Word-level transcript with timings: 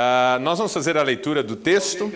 Uh, 0.00 0.40
nós 0.40 0.56
vamos 0.56 0.72
fazer 0.72 0.96
a 0.96 1.02
leitura 1.02 1.42
do 1.42 1.54
texto. 1.54 2.10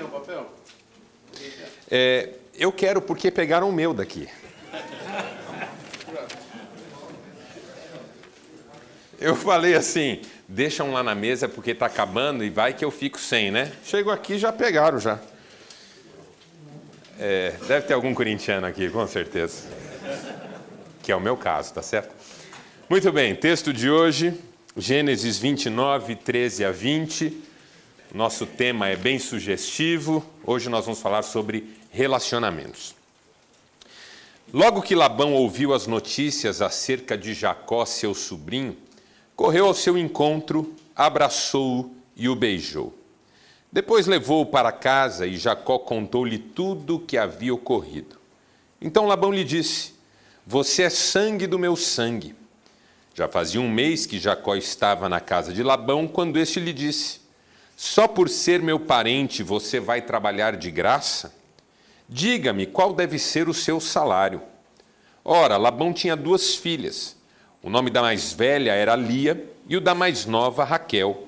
É, 1.90 2.30
eu 2.54 2.72
quero 2.72 3.02
porque 3.02 3.30
pegaram 3.30 3.68
o 3.68 3.72
meu 3.72 3.92
daqui. 3.92 4.26
Eu 9.20 9.36
falei 9.36 9.74
assim, 9.74 10.20
deixam 10.46 10.92
lá 10.92 11.02
na 11.02 11.14
mesa 11.14 11.48
porque 11.48 11.70
está 11.70 11.86
acabando 11.86 12.44
e 12.44 12.50
vai 12.50 12.74
que 12.74 12.84
eu 12.84 12.90
fico 12.90 13.18
sem, 13.18 13.50
né? 13.50 13.72
Chego 13.82 14.10
aqui 14.10 14.36
já 14.36 14.52
pegaram 14.52 14.98
já. 14.98 15.18
É, 17.18 17.54
deve 17.66 17.86
ter 17.86 17.94
algum 17.94 18.12
corintiano 18.12 18.66
aqui, 18.66 18.90
com 18.90 19.06
certeza. 19.06 19.62
Que 21.02 21.10
é 21.10 21.16
o 21.16 21.20
meu 21.20 21.38
caso, 21.38 21.72
tá 21.72 21.80
certo? 21.80 22.14
Muito 22.90 23.10
bem, 23.12 23.34
texto 23.34 23.72
de 23.72 23.88
hoje, 23.88 24.38
Gênesis 24.76 25.38
29, 25.38 26.16
13 26.16 26.64
a 26.66 26.70
20. 26.70 27.53
Nosso 28.14 28.46
tema 28.46 28.86
é 28.86 28.94
bem 28.94 29.18
sugestivo. 29.18 30.24
Hoje 30.46 30.68
nós 30.68 30.84
vamos 30.84 31.00
falar 31.00 31.22
sobre 31.22 31.74
relacionamentos. 31.90 32.94
Logo 34.52 34.82
que 34.82 34.94
Labão 34.94 35.34
ouviu 35.34 35.74
as 35.74 35.88
notícias 35.88 36.62
acerca 36.62 37.18
de 37.18 37.34
Jacó, 37.34 37.84
seu 37.84 38.14
sobrinho, 38.14 38.76
correu 39.34 39.66
ao 39.66 39.74
seu 39.74 39.98
encontro, 39.98 40.76
abraçou-o 40.94 41.92
e 42.14 42.28
o 42.28 42.36
beijou. 42.36 42.96
Depois 43.72 44.06
levou-o 44.06 44.46
para 44.46 44.70
casa 44.70 45.26
e 45.26 45.36
Jacó 45.36 45.76
contou-lhe 45.76 46.38
tudo 46.38 46.94
o 46.94 47.00
que 47.00 47.18
havia 47.18 47.52
ocorrido. 47.52 48.16
Então 48.80 49.06
Labão 49.06 49.32
lhe 49.32 49.42
disse: 49.42 49.92
Você 50.46 50.84
é 50.84 50.90
sangue 50.90 51.48
do 51.48 51.58
meu 51.58 51.74
sangue. 51.74 52.32
Já 53.12 53.26
fazia 53.26 53.60
um 53.60 53.68
mês 53.68 54.06
que 54.06 54.20
Jacó 54.20 54.54
estava 54.54 55.08
na 55.08 55.18
casa 55.18 55.52
de 55.52 55.64
Labão 55.64 56.06
quando 56.06 56.38
este 56.38 56.60
lhe 56.60 56.72
disse: 56.72 57.23
só 57.76 58.06
por 58.06 58.28
ser 58.28 58.62
meu 58.62 58.78
parente 58.78 59.42
você 59.42 59.80
vai 59.80 60.02
trabalhar 60.02 60.56
de 60.56 60.70
graça? 60.70 61.34
Diga-me 62.08 62.66
qual 62.66 62.92
deve 62.92 63.18
ser 63.18 63.48
o 63.48 63.54
seu 63.54 63.80
salário. 63.80 64.40
Ora, 65.24 65.56
Labão 65.56 65.92
tinha 65.92 66.14
duas 66.14 66.54
filhas. 66.54 67.16
O 67.62 67.70
nome 67.70 67.90
da 67.90 68.02
mais 68.02 68.32
velha 68.32 68.72
era 68.72 68.94
Lia 68.94 69.50
e 69.68 69.76
o 69.76 69.80
da 69.80 69.94
mais 69.94 70.26
nova, 70.26 70.64
Raquel. 70.64 71.26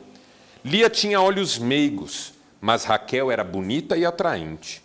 Lia 0.65 0.91
tinha 0.91 1.21
olhos 1.21 1.59
meigos, 1.59 2.35
mas 2.61 2.85
Raquel 2.85 3.31
era 3.31 3.43
bonita 3.43 3.97
e 3.97 4.05
atraente. 4.05 4.83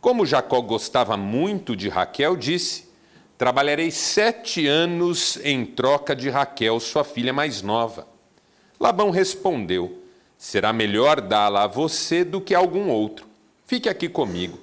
Como 0.00 0.26
Jacó 0.26 0.60
gostava 0.60 1.16
muito 1.16 1.76
de 1.76 1.88
Raquel, 1.88 2.36
disse: 2.36 2.88
Trabalharei 3.36 3.90
sete 3.90 4.66
anos 4.66 5.38
em 5.44 5.64
troca 5.64 6.14
de 6.14 6.28
Raquel, 6.28 6.80
sua 6.80 7.04
filha 7.04 7.32
mais 7.32 7.62
nova. 7.62 8.06
Labão 8.80 9.10
respondeu: 9.10 10.02
Será 10.38 10.72
melhor 10.72 11.20
dá-la 11.20 11.64
a 11.64 11.66
você 11.66 12.22
do 12.24 12.40
que 12.40 12.54
a 12.54 12.58
algum 12.58 12.88
outro. 12.88 13.26
Fique 13.66 13.88
aqui 13.88 14.08
comigo. 14.08 14.58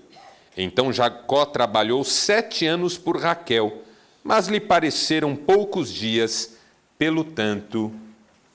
Então 0.56 0.94
Jacó 0.94 1.46
trabalhou 1.46 2.04
sete 2.06 2.66
anos 2.66 2.98
por 2.98 3.20
Raquel, 3.20 3.84
mas 4.24 4.48
lhe 4.48 4.60
pareceram 4.60 5.36
poucos 5.36 5.94
dias, 5.94 6.56
pelo 6.98 7.26
tanto 7.26 7.94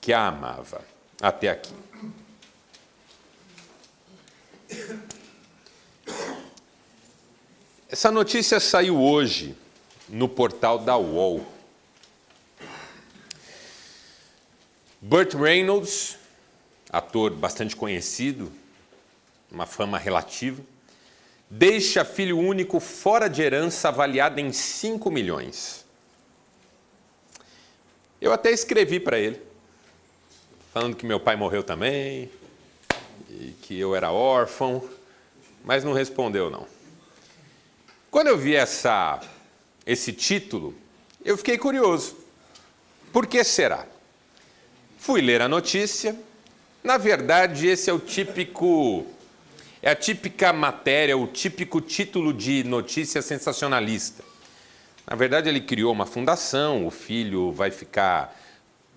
que 0.01 0.11
a 0.11 0.27
amava. 0.27 0.83
Até 1.21 1.49
aqui. 1.49 1.73
Essa 7.87 8.09
notícia 8.09 8.59
saiu 8.59 8.99
hoje 8.99 9.55
no 10.09 10.27
portal 10.27 10.79
da 10.79 10.97
UOL. 10.97 11.45
Burt 14.99 15.33
Reynolds, 15.33 16.17
ator 16.91 17.31
bastante 17.31 17.75
conhecido, 17.75 18.51
uma 19.49 19.65
fama 19.65 19.97
relativa, 19.97 20.61
deixa 21.49 22.03
filho 22.03 22.37
único 22.37 22.79
fora 22.79 23.29
de 23.29 23.41
herança 23.41 23.87
avaliada 23.87 24.41
em 24.41 24.51
5 24.51 25.09
milhões. 25.09 25.85
Eu 28.19 28.33
até 28.33 28.51
escrevi 28.51 28.99
para 28.99 29.17
ele, 29.17 29.41
falando 30.73 30.95
que 30.95 31.05
meu 31.05 31.19
pai 31.19 31.35
morreu 31.35 31.63
também, 31.63 32.29
e 33.29 33.55
que 33.61 33.79
eu 33.79 33.95
era 33.95 34.11
órfão, 34.11 34.87
mas 35.63 35.83
não 35.83 35.93
respondeu 35.93 36.49
não. 36.49 36.67
Quando 38.09 38.27
eu 38.27 38.37
vi 38.37 38.55
essa, 38.55 39.21
esse 39.85 40.11
título, 40.11 40.75
eu 41.23 41.37
fiquei 41.37 41.57
curioso. 41.57 42.17
Por 43.13 43.25
que 43.25 43.43
será? 43.43 43.85
Fui 44.97 45.21
ler 45.21 45.41
a 45.41 45.47
notícia 45.47 46.15
na 46.83 46.97
verdade, 46.97 47.67
esse 47.67 47.89
é 47.89 47.93
o 47.93 47.99
típico 47.99 49.05
é 49.83 49.89
a 49.89 49.95
típica 49.95 50.53
matéria, 50.53 51.17
o 51.17 51.25
típico 51.25 51.81
título 51.81 52.31
de 52.31 52.63
notícia 52.63 53.19
sensacionalista. 53.21 54.23
Na 55.09 55.15
verdade, 55.15 55.49
ele 55.49 55.59
criou 55.59 55.91
uma 55.91 56.05
fundação, 56.05 56.85
o 56.85 56.91
filho 56.91 57.51
vai 57.51 57.71
ficar 57.71 58.37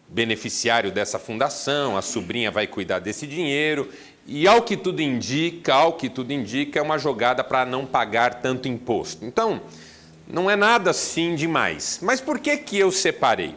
beneficiário 0.09 0.93
dessa 0.93 1.19
fundação, 1.19 1.97
a 1.97 2.03
sobrinha 2.03 2.51
vai 2.51 2.67
cuidar 2.67 2.99
desse 2.99 3.27
dinheiro, 3.27 3.91
e 4.27 4.47
ao 4.47 4.63
que 4.63 4.77
tudo 4.77 5.01
indica, 5.01 5.75
ao 5.75 5.95
que 5.95 6.11
tudo 6.11 6.33
indica, 6.33 6.79
é 6.79 6.83
uma 6.83 6.99
jogada 6.99 7.43
para 7.43 7.65
não 7.65 7.87
pagar 7.87 8.35
tanto 8.43 8.69
imposto. 8.69 9.25
Então, 9.25 9.63
não 10.29 10.51
é 10.51 10.57
nada 10.57 10.91
assim 10.91 11.35
demais. 11.35 11.99
Mas 12.03 12.21
por 12.21 12.39
que 12.39 12.57
que 12.59 12.79
eu 12.79 12.93
separei? 12.93 13.55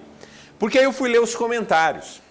Porque 0.58 0.78
aí 0.78 0.86
eu 0.86 0.94
fui 0.94 1.10
ler 1.10 1.22
os 1.22 1.36
comentários. 1.36 2.22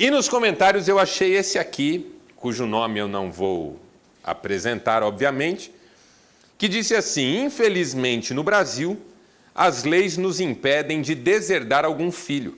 E 0.00 0.10
nos 0.10 0.30
comentários 0.30 0.88
eu 0.88 0.98
achei 0.98 1.36
esse 1.36 1.58
aqui, 1.58 2.10
cujo 2.34 2.64
nome 2.64 2.98
eu 2.98 3.06
não 3.06 3.30
vou 3.30 3.78
apresentar, 4.24 5.02
obviamente, 5.02 5.70
que 6.56 6.68
disse 6.68 6.94
assim: 6.94 7.44
Infelizmente, 7.44 8.32
no 8.32 8.42
Brasil, 8.42 8.98
as 9.54 9.84
leis 9.84 10.16
nos 10.16 10.40
impedem 10.40 11.02
de 11.02 11.14
deserdar 11.14 11.84
algum 11.84 12.10
filho. 12.10 12.56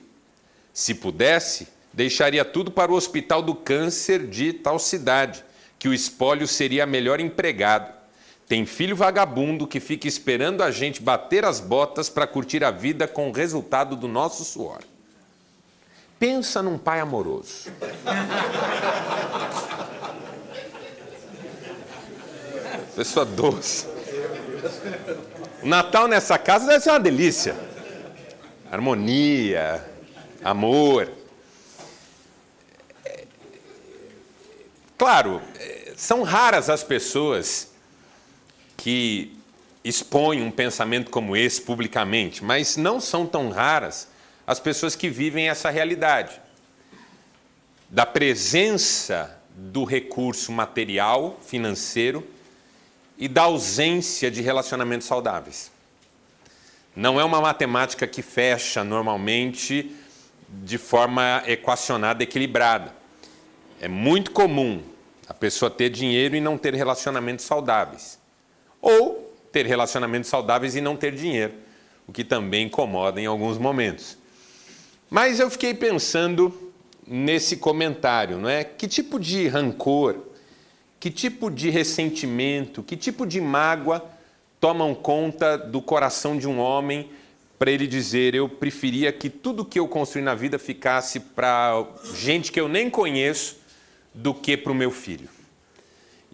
Se 0.71 0.93
pudesse, 0.93 1.67
deixaria 1.91 2.45
tudo 2.45 2.71
para 2.71 2.93
o 2.93 2.95
Hospital 2.95 3.41
do 3.41 3.53
Câncer 3.53 4.25
de 4.25 4.53
tal 4.53 4.79
cidade, 4.79 5.43
que 5.77 5.89
o 5.89 5.93
espólio 5.93 6.47
seria 6.47 6.85
melhor 6.85 7.19
empregado. 7.19 7.93
Tem 8.47 8.65
filho 8.65 8.95
vagabundo 8.95 9.67
que 9.67 9.81
fica 9.81 10.07
esperando 10.07 10.63
a 10.63 10.71
gente 10.71 11.01
bater 11.01 11.43
as 11.43 11.59
botas 11.59 12.07
para 12.07 12.25
curtir 12.25 12.63
a 12.63 12.71
vida 12.71 13.05
com 13.05 13.27
o 13.27 13.33
resultado 13.33 13.97
do 13.97 14.07
nosso 14.07 14.45
suor. 14.45 14.79
Pensa 16.23 16.63
num 16.63 16.77
pai 16.77 17.01
amoroso. 17.01 17.69
Pessoa 22.95 23.25
doce. 23.25 23.85
O 25.61 25.67
Natal 25.67 26.07
nessa 26.07 26.37
casa 26.37 26.65
deve 26.65 26.79
ser 26.79 26.91
uma 26.91 26.99
delícia. 27.01 27.57
Harmonia, 28.71 29.85
amor. 30.41 31.11
Claro, 34.97 35.41
são 35.97 36.23
raras 36.23 36.69
as 36.69 36.85
pessoas 36.85 37.67
que 38.77 39.37
expõem 39.83 40.41
um 40.41 40.49
pensamento 40.49 41.11
como 41.11 41.35
esse 41.35 41.61
publicamente, 41.61 42.41
mas 42.41 42.77
não 42.77 43.01
são 43.01 43.25
tão 43.25 43.49
raras 43.49 44.12
as 44.45 44.59
pessoas 44.59 44.95
que 44.95 45.09
vivem 45.09 45.49
essa 45.49 45.69
realidade 45.69 46.41
da 47.89 48.05
presença 48.05 49.39
do 49.55 49.83
recurso 49.83 50.51
material, 50.51 51.39
financeiro 51.45 52.27
e 53.17 53.27
da 53.27 53.43
ausência 53.43 54.31
de 54.31 54.41
relacionamentos 54.41 55.07
saudáveis. 55.07 55.71
Não 56.95 57.19
é 57.19 57.23
uma 57.23 57.39
matemática 57.39 58.07
que 58.07 58.21
fecha 58.21 58.83
normalmente 58.83 59.95
de 60.49 60.77
forma 60.77 61.43
equacionada, 61.47 62.23
equilibrada. 62.23 62.93
É 63.79 63.87
muito 63.87 64.31
comum 64.31 64.83
a 65.27 65.33
pessoa 65.33 65.69
ter 65.69 65.89
dinheiro 65.89 66.35
e 66.35 66.41
não 66.41 66.57
ter 66.57 66.73
relacionamentos 66.73 67.45
saudáveis. 67.45 68.19
Ou 68.81 69.33
ter 69.51 69.65
relacionamentos 69.65 70.29
saudáveis 70.29 70.75
e 70.75 70.81
não 70.81 70.95
ter 70.95 71.13
dinheiro, 71.13 71.53
o 72.07 72.11
que 72.11 72.23
também 72.23 72.65
incomoda 72.65 73.21
em 73.21 73.25
alguns 73.25 73.57
momentos. 73.57 74.17
Mas 75.13 75.39
eu 75.39 75.47
fiquei 75.47 75.75
pensando 75.75 76.73
nesse 77.05 77.57
comentário, 77.57 78.39
não 78.39 78.49
é? 78.49 78.63
Que 78.63 78.87
tipo 78.87 79.19
de 79.19 79.47
rancor, 79.47 80.17
que 80.99 81.11
tipo 81.11 81.51
de 81.51 81.69
ressentimento, 81.69 82.81
que 82.81 82.97
tipo 82.97 83.23
de 83.23 83.39
mágoa 83.39 84.03
tomam 84.59 84.95
conta 84.95 85.55
do 85.55 85.83
coração 85.83 86.35
de 86.35 86.47
um 86.47 86.57
homem 86.57 87.11
para 87.59 87.69
ele 87.69 87.85
dizer: 87.85 88.33
eu 88.33 88.49
preferia 88.49 89.11
que 89.11 89.29
tudo 89.29 89.63
que 89.63 89.77
eu 89.77 89.87
construí 89.87 90.23
na 90.23 90.33
vida 90.33 90.57
ficasse 90.57 91.19
para 91.19 91.85
gente 92.15 92.51
que 92.51 92.59
eu 92.59 92.67
nem 92.67 92.89
conheço 92.89 93.57
do 94.15 94.33
que 94.33 94.57
para 94.57 94.71
o 94.71 94.75
meu 94.75 94.89
filho. 94.89 95.29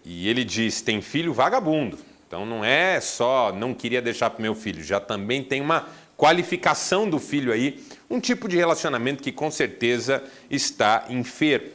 E 0.06 0.26
ele 0.26 0.42
diz: 0.42 0.80
tem 0.80 1.02
filho 1.02 1.34
vagabundo. 1.34 1.98
Então 2.26 2.46
não 2.46 2.64
é 2.64 2.98
só 2.98 3.52
não 3.52 3.74
queria 3.74 4.00
deixar 4.00 4.30
para 4.30 4.38
o 4.38 4.42
meu 4.42 4.54
filho, 4.54 4.82
já 4.82 4.98
também 4.98 5.44
tem 5.44 5.60
uma 5.60 5.86
qualificação 6.16 7.08
do 7.08 7.18
filho 7.18 7.50
aí, 7.50 7.82
um 8.10 8.18
tipo 8.18 8.48
de 8.48 8.56
relacionamento 8.56 9.22
que 9.22 9.30
com 9.30 9.50
certeza 9.50 10.22
está 10.50 11.06
enfermo. 11.08 11.70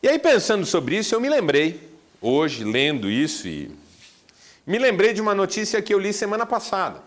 E 0.00 0.08
aí, 0.08 0.18
pensando 0.18 0.64
sobre 0.64 0.96
isso, 0.96 1.14
eu 1.14 1.20
me 1.20 1.28
lembrei, 1.28 1.80
hoje, 2.20 2.62
lendo 2.62 3.10
isso, 3.10 3.48
e 3.48 3.70
me 4.64 4.78
lembrei 4.78 5.12
de 5.12 5.20
uma 5.20 5.34
notícia 5.34 5.82
que 5.82 5.92
eu 5.92 5.98
li 5.98 6.12
semana 6.12 6.46
passada. 6.46 7.02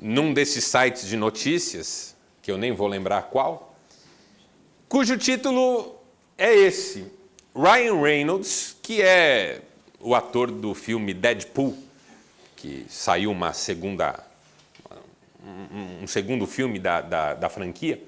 Num 0.00 0.32
desses 0.32 0.64
sites 0.64 1.06
de 1.06 1.16
notícias, 1.16 2.16
que 2.40 2.50
eu 2.50 2.56
nem 2.56 2.72
vou 2.72 2.86
lembrar 2.86 3.22
qual, 3.22 3.76
cujo 4.88 5.18
título 5.18 5.94
é 6.38 6.54
esse: 6.54 7.04
Ryan 7.54 8.00
Reynolds, 8.00 8.76
que 8.80 9.02
é 9.02 9.62
o 10.00 10.14
ator 10.14 10.50
do 10.50 10.74
filme 10.74 11.12
Deadpool, 11.12 11.76
que 12.56 12.86
saiu 12.88 13.32
uma 13.32 13.52
segunda, 13.52 14.24
um 16.02 16.06
segundo 16.06 16.46
filme 16.46 16.78
da, 16.78 17.00
da, 17.00 17.34
da 17.34 17.48
franquia. 17.48 18.02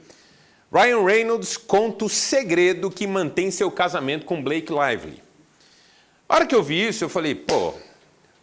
Ryan 0.72 1.04
Reynolds 1.04 1.56
conta 1.56 2.04
o 2.04 2.08
segredo 2.08 2.90
que 2.90 3.06
mantém 3.06 3.50
seu 3.50 3.70
casamento 3.70 4.24
com 4.24 4.42
Blake 4.42 4.72
Lively. 4.72 5.22
A 6.28 6.36
hora 6.36 6.46
que 6.46 6.54
eu 6.54 6.62
vi 6.62 6.86
isso, 6.86 7.02
eu 7.02 7.08
falei, 7.08 7.34
pô, 7.34 7.74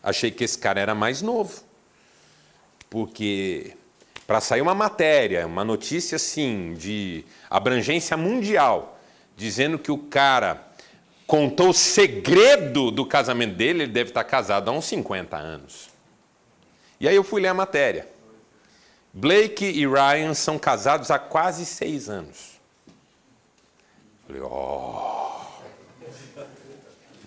achei 0.03 0.29
que 0.29 0.43
esse 0.43 0.57
cara 0.57 0.79
era 0.79 0.93
mais 0.93 1.21
novo. 1.21 1.63
Porque 2.89 3.73
para 4.25 4.41
sair 4.41 4.61
uma 4.61 4.75
matéria, 4.75 5.47
uma 5.47 5.63
notícia 5.63 6.17
assim, 6.17 6.73
de 6.73 7.23
abrangência 7.49 8.17
mundial, 8.17 8.99
dizendo 9.37 9.79
que 9.79 9.91
o 9.91 9.97
cara 9.97 10.67
contou 11.25 11.69
o 11.69 11.73
segredo 11.73 12.91
do 12.91 13.05
casamento 13.05 13.55
dele, 13.55 13.83
ele 13.83 13.91
deve 13.91 14.09
estar 14.09 14.23
casado 14.25 14.69
há 14.69 14.73
uns 14.73 14.85
50 14.85 15.37
anos. 15.37 15.89
E 16.99 17.07
aí 17.07 17.15
eu 17.15 17.23
fui 17.23 17.41
ler 17.41 17.49
a 17.49 17.53
matéria. 17.53 18.16
Blake 19.19 19.65
e 19.65 19.87
Ryan 19.87 20.35
são 20.35 20.59
casados 20.59 21.09
há 21.09 21.17
quase 21.17 21.65
seis 21.65 22.07
anos. 22.07 22.59
Falei, 24.27 24.43
oh, 24.43 25.41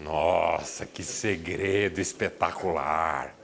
nossa, 0.01 0.87
que 0.87 1.03
segredo 1.03 2.01
espetacular. 2.01 3.35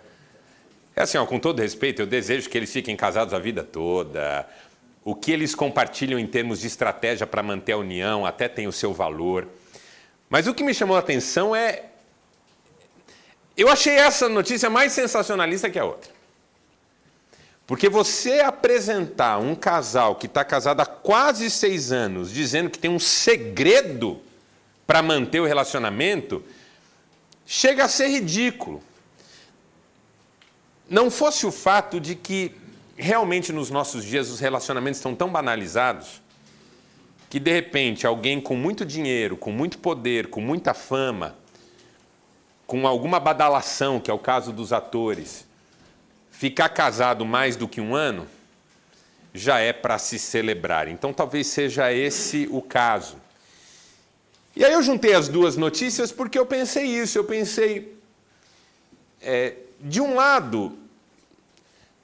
É 0.94 1.02
assim, 1.02 1.18
ó, 1.18 1.26
com 1.26 1.40
todo 1.40 1.58
respeito, 1.58 2.02
eu 2.02 2.06
desejo 2.06 2.48
que 2.48 2.56
eles 2.56 2.72
fiquem 2.72 2.94
casados 2.94 3.34
a 3.34 3.40
vida 3.40 3.64
toda. 3.64 4.48
O 5.04 5.16
que 5.16 5.32
eles 5.32 5.52
compartilham 5.52 6.16
em 6.16 6.26
termos 6.26 6.60
de 6.60 6.68
estratégia 6.68 7.26
para 7.26 7.42
manter 7.42 7.72
a 7.72 7.78
união 7.78 8.24
até 8.24 8.48
tem 8.48 8.68
o 8.68 8.72
seu 8.72 8.94
valor. 8.94 9.48
Mas 10.30 10.46
o 10.46 10.54
que 10.54 10.62
me 10.62 10.72
chamou 10.72 10.94
a 10.94 11.00
atenção 11.00 11.54
é. 11.54 11.86
Eu 13.56 13.68
achei 13.68 13.96
essa 13.96 14.28
notícia 14.28 14.70
mais 14.70 14.92
sensacionalista 14.92 15.68
que 15.68 15.80
a 15.80 15.84
outra. 15.84 16.15
Porque 17.66 17.88
você 17.88 18.40
apresentar 18.40 19.38
um 19.38 19.54
casal 19.54 20.14
que 20.14 20.26
está 20.26 20.44
casado 20.44 20.80
há 20.80 20.86
quase 20.86 21.50
seis 21.50 21.90
anos, 21.90 22.30
dizendo 22.30 22.70
que 22.70 22.78
tem 22.78 22.90
um 22.90 22.98
segredo 22.98 24.20
para 24.86 25.02
manter 25.02 25.40
o 25.40 25.46
relacionamento, 25.46 26.44
chega 27.44 27.84
a 27.84 27.88
ser 27.88 28.06
ridículo. 28.08 28.80
Não 30.88 31.10
fosse 31.10 31.44
o 31.44 31.50
fato 31.50 31.98
de 31.98 32.14
que 32.14 32.54
realmente 32.96 33.52
nos 33.52 33.68
nossos 33.68 34.04
dias 34.04 34.30
os 34.30 34.38
relacionamentos 34.38 34.98
estão 34.98 35.14
tão 35.14 35.28
banalizados 35.28 36.22
que 37.28 37.40
de 37.40 37.52
repente 37.52 38.06
alguém 38.06 38.40
com 38.40 38.54
muito 38.54 38.84
dinheiro, 38.84 39.36
com 39.36 39.50
muito 39.50 39.78
poder, 39.78 40.28
com 40.28 40.40
muita 40.40 40.72
fama, 40.72 41.36
com 42.66 42.86
alguma 42.86 43.18
badalação, 43.18 43.98
que 43.98 44.10
é 44.10 44.14
o 44.14 44.18
caso 44.18 44.52
dos 44.52 44.72
atores, 44.72 45.45
ficar 46.36 46.68
casado 46.68 47.24
mais 47.24 47.56
do 47.56 47.66
que 47.66 47.80
um 47.80 47.94
ano 47.94 48.28
já 49.32 49.58
é 49.58 49.72
para 49.72 49.96
se 49.96 50.18
celebrar. 50.18 50.86
Então 50.86 51.10
talvez 51.10 51.46
seja 51.46 51.90
esse 51.92 52.46
o 52.50 52.60
caso. 52.60 53.16
E 54.54 54.62
aí 54.62 54.72
eu 54.72 54.82
juntei 54.82 55.14
as 55.14 55.28
duas 55.28 55.56
notícias 55.56 56.12
porque 56.12 56.38
eu 56.38 56.44
pensei 56.44 56.84
isso. 56.84 57.16
Eu 57.16 57.24
pensei, 57.24 57.96
é, 59.22 59.54
de 59.80 59.98
um 60.02 60.14
lado, 60.14 60.78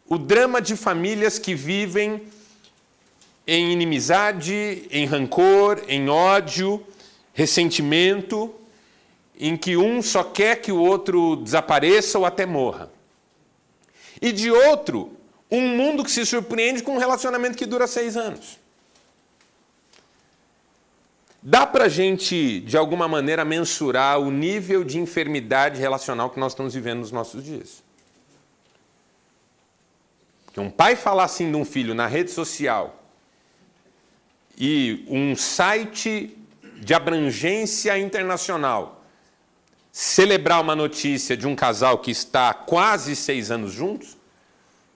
o 0.09 0.17
drama 0.17 0.63
de 0.63 0.77
famílias 0.77 1.39
que 1.39 1.55
vivem 1.55 2.23
em 3.47 3.71
inimizade, 3.71 4.89
em 4.91 5.05
rancor, 5.05 5.83
em 5.89 6.09
ódio, 6.09 6.83
ressentimento, 7.35 8.55
em 9.39 9.59
que 9.59 9.77
um 9.77 10.01
só 10.01 10.25
quer 10.25 10.57
que 10.57 10.73
o 10.73 10.79
outro 10.79 11.37
desapareça 11.37 12.19
ou 12.19 12.25
até 12.25 12.47
morra 12.47 12.92
e 14.23 14.31
de 14.31 14.53
outro, 14.53 15.19
um 15.51 15.61
mundo 15.77 16.05
que 16.05 16.11
se 16.11 16.25
surpreende 16.25 16.83
com 16.85 16.95
um 16.95 16.99
relacionamento 16.99 17.59
que 17.59 17.67
dura 17.67 17.89
seis 17.89 18.17
anos. 18.17 18.59
Dá 21.43 21.67
para 21.67 21.87
a 21.87 21.89
gente, 21.89 22.61
de 22.61 22.77
alguma 22.77 23.09
maneira, 23.09 23.45
mensurar 23.45 24.21
o 24.21 24.31
nível 24.31 24.85
de 24.85 25.01
enfermidade 25.01 25.81
relacional 25.81 26.31
que 26.31 26.39
nós 26.39 26.53
estamos 26.53 26.73
vivendo 26.73 27.01
nos 27.01 27.11
nossos 27.11 27.43
dias. 27.43 27.83
Que 30.53 30.61
um 30.61 30.71
pai 30.71 30.95
falar 30.95 31.25
assim 31.25 31.51
de 31.51 31.57
um 31.57 31.65
filho 31.65 31.93
na 31.93 32.07
rede 32.07 32.31
social 32.31 33.03
e 34.57 35.05
um 35.09 35.35
site 35.35 36.39
de 36.77 36.95
abrangência 36.95 37.99
internacional 37.99 39.02
celebrar 39.93 40.63
uma 40.63 40.75
notícia 40.75 41.37
de 41.37 41.47
um 41.47 41.55
casal 41.55 41.99
que 41.99 42.11
está 42.11 42.55
quase 42.55 43.15
seis 43.15 43.51
anos 43.51 43.73
juntos, 43.73 44.17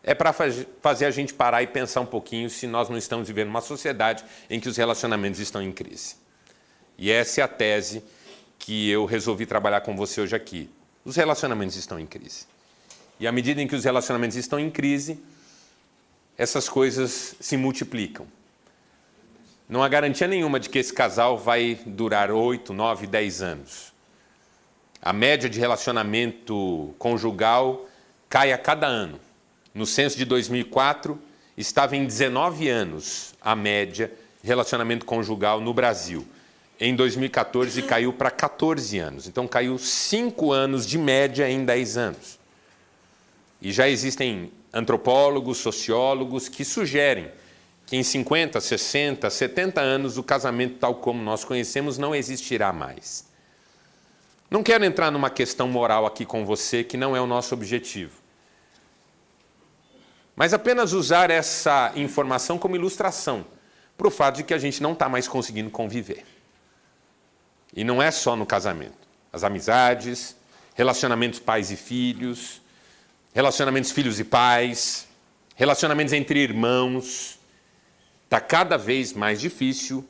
é 0.03 0.15
para 0.15 0.33
fazer 0.33 1.05
a 1.05 1.11
gente 1.11 1.35
parar 1.35 1.63
e 1.63 1.67
pensar 1.67 2.01
um 2.01 2.07
pouquinho 2.07 2.49
se 2.49 2.67
nós 2.67 2.89
não 2.89 2.97
estamos 2.97 3.29
vivendo 3.29 3.49
uma 3.49 3.61
sociedade 3.61 4.25
em 4.49 4.59
que 4.59 4.69
os 4.69 4.77
relacionamentos 4.77 5.39
estão 5.41 5.61
em 5.61 5.73
crise. 5.73 6.15
E 6.97 7.11
essa 7.11 7.41
é 7.41 7.45
a 7.45 7.49
tese 7.49 8.03
que 8.59 8.89
eu 8.89 9.05
resolvi 9.05 9.45
trabalhar 9.45 9.83
com 9.83 9.95
você 9.95 10.21
hoje 10.21 10.35
aqui. 10.35 10.71
Os 11.05 11.17
relacionamentos 11.17 11.77
estão 11.77 11.99
em 12.01 12.07
crise. 12.07 12.47
E 13.21 13.27
à 13.27 13.33
medida 13.33 13.61
em 13.61 13.67
que 13.67 13.75
os 13.75 13.85
relacionamentos 13.85 14.37
estão 14.37 14.59
em 14.59 14.71
crise, 14.71 15.21
essas 16.39 16.69
coisas 16.69 17.35
se 17.41 17.57
multiplicam. 17.57 18.27
Não 19.69 19.83
há 19.83 19.89
garantia 19.89 20.29
nenhuma 20.29 20.61
de 20.61 20.69
que 20.71 20.79
esse 20.79 20.93
casal 20.93 21.37
vai 21.37 21.79
durar 21.85 22.31
8, 22.31 22.73
9, 22.73 23.07
10 23.07 23.43
anos. 23.43 23.96
A 25.07 25.13
média 25.13 25.49
de 25.49 25.61
relacionamento 25.61 26.93
conjugal 26.99 27.87
cai 28.29 28.53
a 28.53 28.59
cada 28.59 28.89
ano. 28.89 29.21
No 29.73 29.87
censo 29.87 30.19
de 30.19 30.25
2004, 30.25 31.17
estava 31.57 31.95
em 31.95 32.05
19 32.05 32.69
anos 32.69 33.33
a 33.41 33.55
média 33.55 34.11
de 34.43 34.49
relacionamento 34.49 35.07
conjugal 35.07 35.61
no 35.61 35.73
Brasil. 35.73 36.27
Em 36.81 36.93
2014 36.97 37.83
caiu 37.83 38.13
para 38.13 38.33
14 38.33 38.99
anos. 38.99 39.29
Então 39.29 39.47
caiu 39.47 39.79
5 39.79 40.51
anos 40.51 40.85
de 40.85 40.99
média 40.99 41.49
em 41.49 41.65
10 41.65 41.97
anos. 41.97 42.39
E 43.63 43.71
já 43.71 43.89
existem 43.89 44.51
antropólogos, 44.73 45.59
sociólogos 45.59 46.49
que 46.49 46.65
sugerem 46.65 47.31
que 47.87 47.97
em 47.97 48.03
50, 48.03 48.61
60, 48.61 49.31
70 49.31 49.81
anos 49.81 50.19
o 50.19 50.25
casamento 50.25 50.79
tal 50.81 50.97
como 50.97 51.23
nós 51.23 51.45
conhecemos 51.45 51.97
não 51.97 52.13
existirá 52.13 52.73
mais. 52.73 53.36
Não 54.51 54.63
quero 54.63 54.85
entrar 54.85 55.11
numa 55.11 55.29
questão 55.29 55.69
moral 55.69 56.07
aqui 56.07 56.25
com 56.25 56.45
você, 56.45 56.85
que 56.85 56.97
não 56.97 57.17
é 57.17 57.21
o 57.21 57.27
nosso 57.27 57.53
objetivo. 57.55 58.13
Mas 60.37 60.53
apenas 60.53 60.93
usar 60.93 61.31
essa 61.31 61.93
informação 61.97 62.59
como 62.59 62.77
ilustração 62.77 63.45
para 63.97 64.07
o 64.07 64.11
fato 64.11 64.37
de 64.37 64.45
que 64.45 64.55
a 64.55 64.59
gente 64.59 64.83
não 64.83 64.93
está 64.93 65.09
mais 65.09 65.27
conseguindo 65.27 65.71
conviver. 65.71 66.25
E 67.75 67.83
não 67.83 68.03
é 68.03 68.11
só 68.11 68.37
no 68.37 68.47
casamento. 68.47 69.07
As 69.33 69.43
amizades, 69.43 70.37
relacionamentos 70.75 71.41
pais 71.41 71.71
e 71.71 71.77
filhos, 71.77 72.61
relacionamentos 73.35 73.91
filhos 73.91 74.21
e 74.21 74.25
pais, 74.25 75.09
relacionamentos 75.55 76.13
entre 76.13 76.39
irmãos. 76.39 77.39
Está 78.25 78.41
cada 78.41 78.77
vez 78.77 79.13
mais 79.13 79.41
difícil 79.41 80.07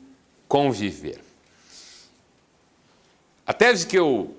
conviver. 0.49 1.26
A 3.47 3.53
tese 3.53 3.87
que 3.87 3.97
eu 3.97 4.37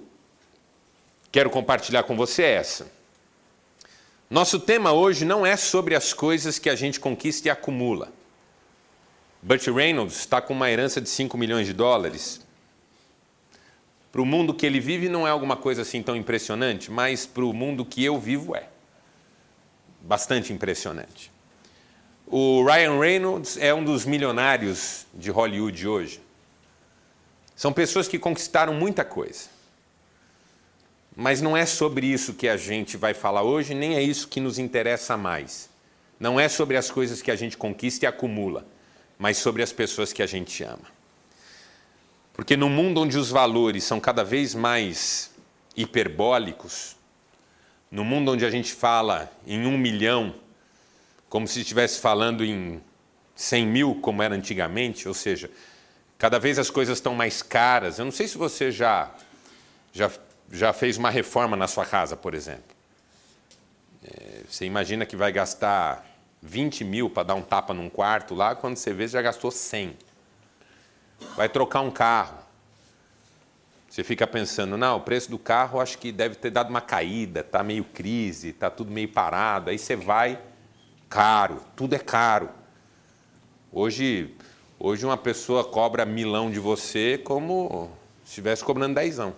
quero 1.32 1.50
compartilhar 1.50 2.04
com 2.04 2.18
você 2.18 2.44
é 2.44 2.56
essa. 2.56 2.92
Nosso 4.30 4.60
tema 4.60 4.92
hoje 4.92 5.24
não 5.24 5.46
é 5.46 5.56
sobre 5.56 5.96
as 5.96 6.12
coisas 6.12 6.60
que 6.60 6.70
a 6.70 6.76
gente 6.76 7.00
conquista 7.00 7.48
e 7.48 7.52
acumula. 7.52 8.12
Burt 9.42 9.66
Reynolds 9.68 10.20
está 10.20 10.42
com 10.42 10.54
uma 10.54 10.70
herança 10.70 11.00
de 11.00 11.08
5 11.08 11.38
milhões 11.38 11.66
de 11.66 11.72
dólares. 11.72 12.46
Para 14.12 14.22
o 14.22 14.26
mundo 14.26 14.54
que 14.54 14.66
ele 14.66 14.82
vive 14.82 15.08
não 15.08 15.26
é 15.26 15.30
alguma 15.30 15.56
coisa 15.56 15.84
assim 15.84 16.04
tão 16.04 16.16
impressionante, 16.16 16.92
mas 16.92 17.26
para 17.26 17.46
o 17.46 17.54
mundo 17.54 17.86
que 17.86 18.04
eu 18.04 18.20
vivo 18.20 18.58
é. 18.58 18.68
Bastante 20.02 20.52
impressionante. 20.52 21.32
O 22.26 22.62
Ryan 22.66 23.00
Reynolds 23.00 23.56
é 23.56 23.74
um 23.74 23.86
dos 23.86 24.04
milionários 24.04 25.06
de 25.14 25.32
Hollywood 25.32 25.88
hoje. 25.88 26.27
São 27.58 27.74
pessoas 27.74 28.08
que 28.08 28.20
conquistaram 28.20 28.76
muita 28.76 29.04
coisa. 29.04 29.50
Mas 31.16 31.42
não 31.42 31.58
é 31.58 31.66
sobre 31.66 32.06
isso 32.06 32.36
que 32.36 32.48
a 32.48 32.56
gente 32.56 32.96
vai 32.96 33.16
falar 33.16 33.42
hoje, 33.42 33.74
nem 33.74 33.96
é 33.96 34.02
isso 34.04 34.28
que 34.28 34.40
nos 34.40 34.60
interessa 34.60 35.18
mais. 35.18 35.68
Não 36.20 36.40
é 36.40 36.48
sobre 36.48 36.78
as 36.78 36.92
coisas 36.92 37.20
que 37.20 37.32
a 37.32 37.36
gente 37.36 37.58
conquista 37.58 38.06
e 38.06 38.08
acumula, 38.08 38.64
mas 39.18 39.38
sobre 39.38 39.64
as 39.64 39.74
pessoas 39.74 40.14
que 40.14 40.22
a 40.22 40.28
gente 40.28 40.64
ama. 40.64 40.86
Porque 42.32 42.56
no 42.56 42.70
mundo 42.70 43.02
onde 43.02 43.18
os 43.18 43.32
valores 43.32 43.84
são 43.84 44.00
cada 44.00 44.24
vez 44.24 44.54
mais 44.54 45.32
hiperbólicos, 45.76 46.96
no 47.90 48.06
mundo 48.06 48.34
onde 48.34 48.46
a 48.46 48.52
gente 48.52 48.72
fala 48.72 49.32
em 49.48 49.66
um 49.66 49.76
milhão, 49.80 50.36
como 51.28 51.48
se 51.48 51.62
estivesse 51.62 52.00
falando 52.00 52.46
em 52.46 52.80
cem 53.36 53.66
mil, 53.66 53.96
como 53.96 54.22
era 54.22 54.36
antigamente, 54.36 55.08
ou 55.08 55.16
seja, 55.16 55.50
cada 56.18 56.40
vez 56.40 56.58
as 56.58 56.70
coisas 56.70 56.98
estão 56.98 57.14
mais 57.14 57.42
caras. 57.42 58.00
Eu 58.00 58.06
não 58.06 58.12
sei 58.12 58.28
se 58.28 58.38
você 58.38 58.72
já, 58.72 59.12
já, 59.94 60.12
já 60.52 60.74
fez 60.74 60.98
uma 60.98 61.10
reforma 61.10 61.56
na 61.56 61.68
sua 61.68 61.86
casa, 61.86 62.16
por 62.18 62.34
exemplo. 62.34 62.76
É, 64.04 64.42
você 64.50 64.66
imagina 64.66 65.06
que 65.06 65.16
vai 65.16 65.32
gastar 65.32 66.06
20 66.42 66.84
mil 66.84 67.10
para 67.10 67.24
dar 67.24 67.36
um 67.36 67.42
tapa 67.42 67.74
num 67.74 67.90
quarto 67.90 68.34
lá, 68.34 68.56
quando 68.56 68.78
você 68.78 68.94
vê, 68.94 69.08
você 69.08 69.14
já 69.14 69.22
gastou 69.22 69.52
100. 69.52 69.96
Vai 71.36 71.50
trocar 71.50 71.82
um 71.82 71.92
carro. 71.92 72.38
Você 73.90 74.04
fica 74.04 74.28
pensando, 74.28 74.78
não, 74.78 74.98
o 74.98 75.02
preço 75.02 75.32
do 75.32 75.40
carro 75.40 75.80
acho 75.80 75.98
que 75.98 76.12
deve 76.12 76.36
ter 76.36 76.52
dado 76.52 76.70
uma 76.70 76.82
caída, 76.82 77.40
está 77.40 77.64
meio 77.64 77.84
crise, 77.84 78.50
está 78.50 78.70
tudo 78.70 78.92
meio 78.92 79.08
parado. 79.08 79.70
Aí 79.70 79.78
você 79.80 79.96
vai, 79.96 80.40
caro, 81.10 81.64
tudo 81.76 81.96
é 81.96 82.00
caro. 82.00 82.50
Hoje, 83.72 84.36
hoje 84.80 85.06
uma 85.06 85.18
pessoa 85.18 85.64
cobra 85.64 86.06
milão 86.06 86.50
de 86.52 86.60
você 86.60 87.18
como 87.18 87.92
se 88.24 88.30
estivesse 88.32 88.64
cobrando 88.64 88.96
dezão. 88.96 89.34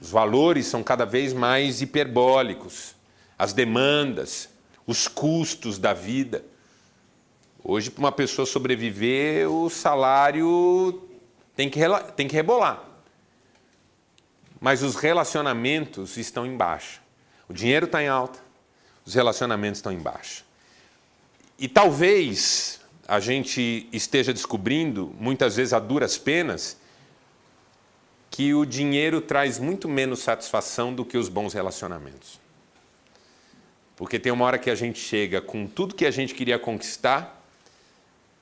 Os 0.00 0.10
valores 0.10 0.66
são 0.66 0.82
cada 0.82 1.04
vez 1.04 1.32
mais 1.32 1.82
hiperbólicos, 1.82 2.94
as 3.38 3.52
demandas, 3.52 4.48
os 4.86 5.08
custos 5.08 5.78
da 5.78 5.92
vida. 5.92 6.44
Hoje, 7.62 7.90
para 7.90 8.00
uma 8.00 8.12
pessoa 8.12 8.46
sobreviver, 8.46 9.50
o 9.50 9.68
salário 9.68 11.02
tem 11.56 11.68
que, 11.68 11.80
tem 12.16 12.28
que 12.28 12.34
rebolar 12.34 12.88
mas 14.60 14.82
os 14.82 14.96
relacionamentos 14.96 16.16
estão 16.16 16.44
em 16.44 16.56
baixa. 16.56 17.00
O 17.48 17.52
dinheiro 17.52 17.86
está 17.86 18.02
em 18.02 18.08
alta, 18.08 18.38
os 19.04 19.14
relacionamentos 19.14 19.78
estão 19.78 19.92
em 19.92 19.98
baixa. 19.98 20.42
E 21.58 21.68
talvez 21.68 22.80
a 23.08 23.18
gente 23.20 23.88
esteja 23.90 24.34
descobrindo, 24.34 25.14
muitas 25.18 25.56
vezes 25.56 25.72
a 25.72 25.78
duras 25.78 26.18
penas, 26.18 26.76
que 28.30 28.52
o 28.52 28.66
dinheiro 28.66 29.22
traz 29.22 29.58
muito 29.58 29.88
menos 29.88 30.18
satisfação 30.18 30.92
do 30.92 31.06
que 31.06 31.16
os 31.16 31.30
bons 31.30 31.54
relacionamentos. 31.54 32.38
Porque 33.96 34.18
tem 34.18 34.30
uma 34.30 34.44
hora 34.44 34.58
que 34.58 34.68
a 34.68 34.74
gente 34.74 35.00
chega 35.00 35.40
com 35.40 35.66
tudo 35.66 35.94
que 35.94 36.04
a 36.04 36.10
gente 36.10 36.34
queria 36.34 36.58
conquistar, 36.58 37.42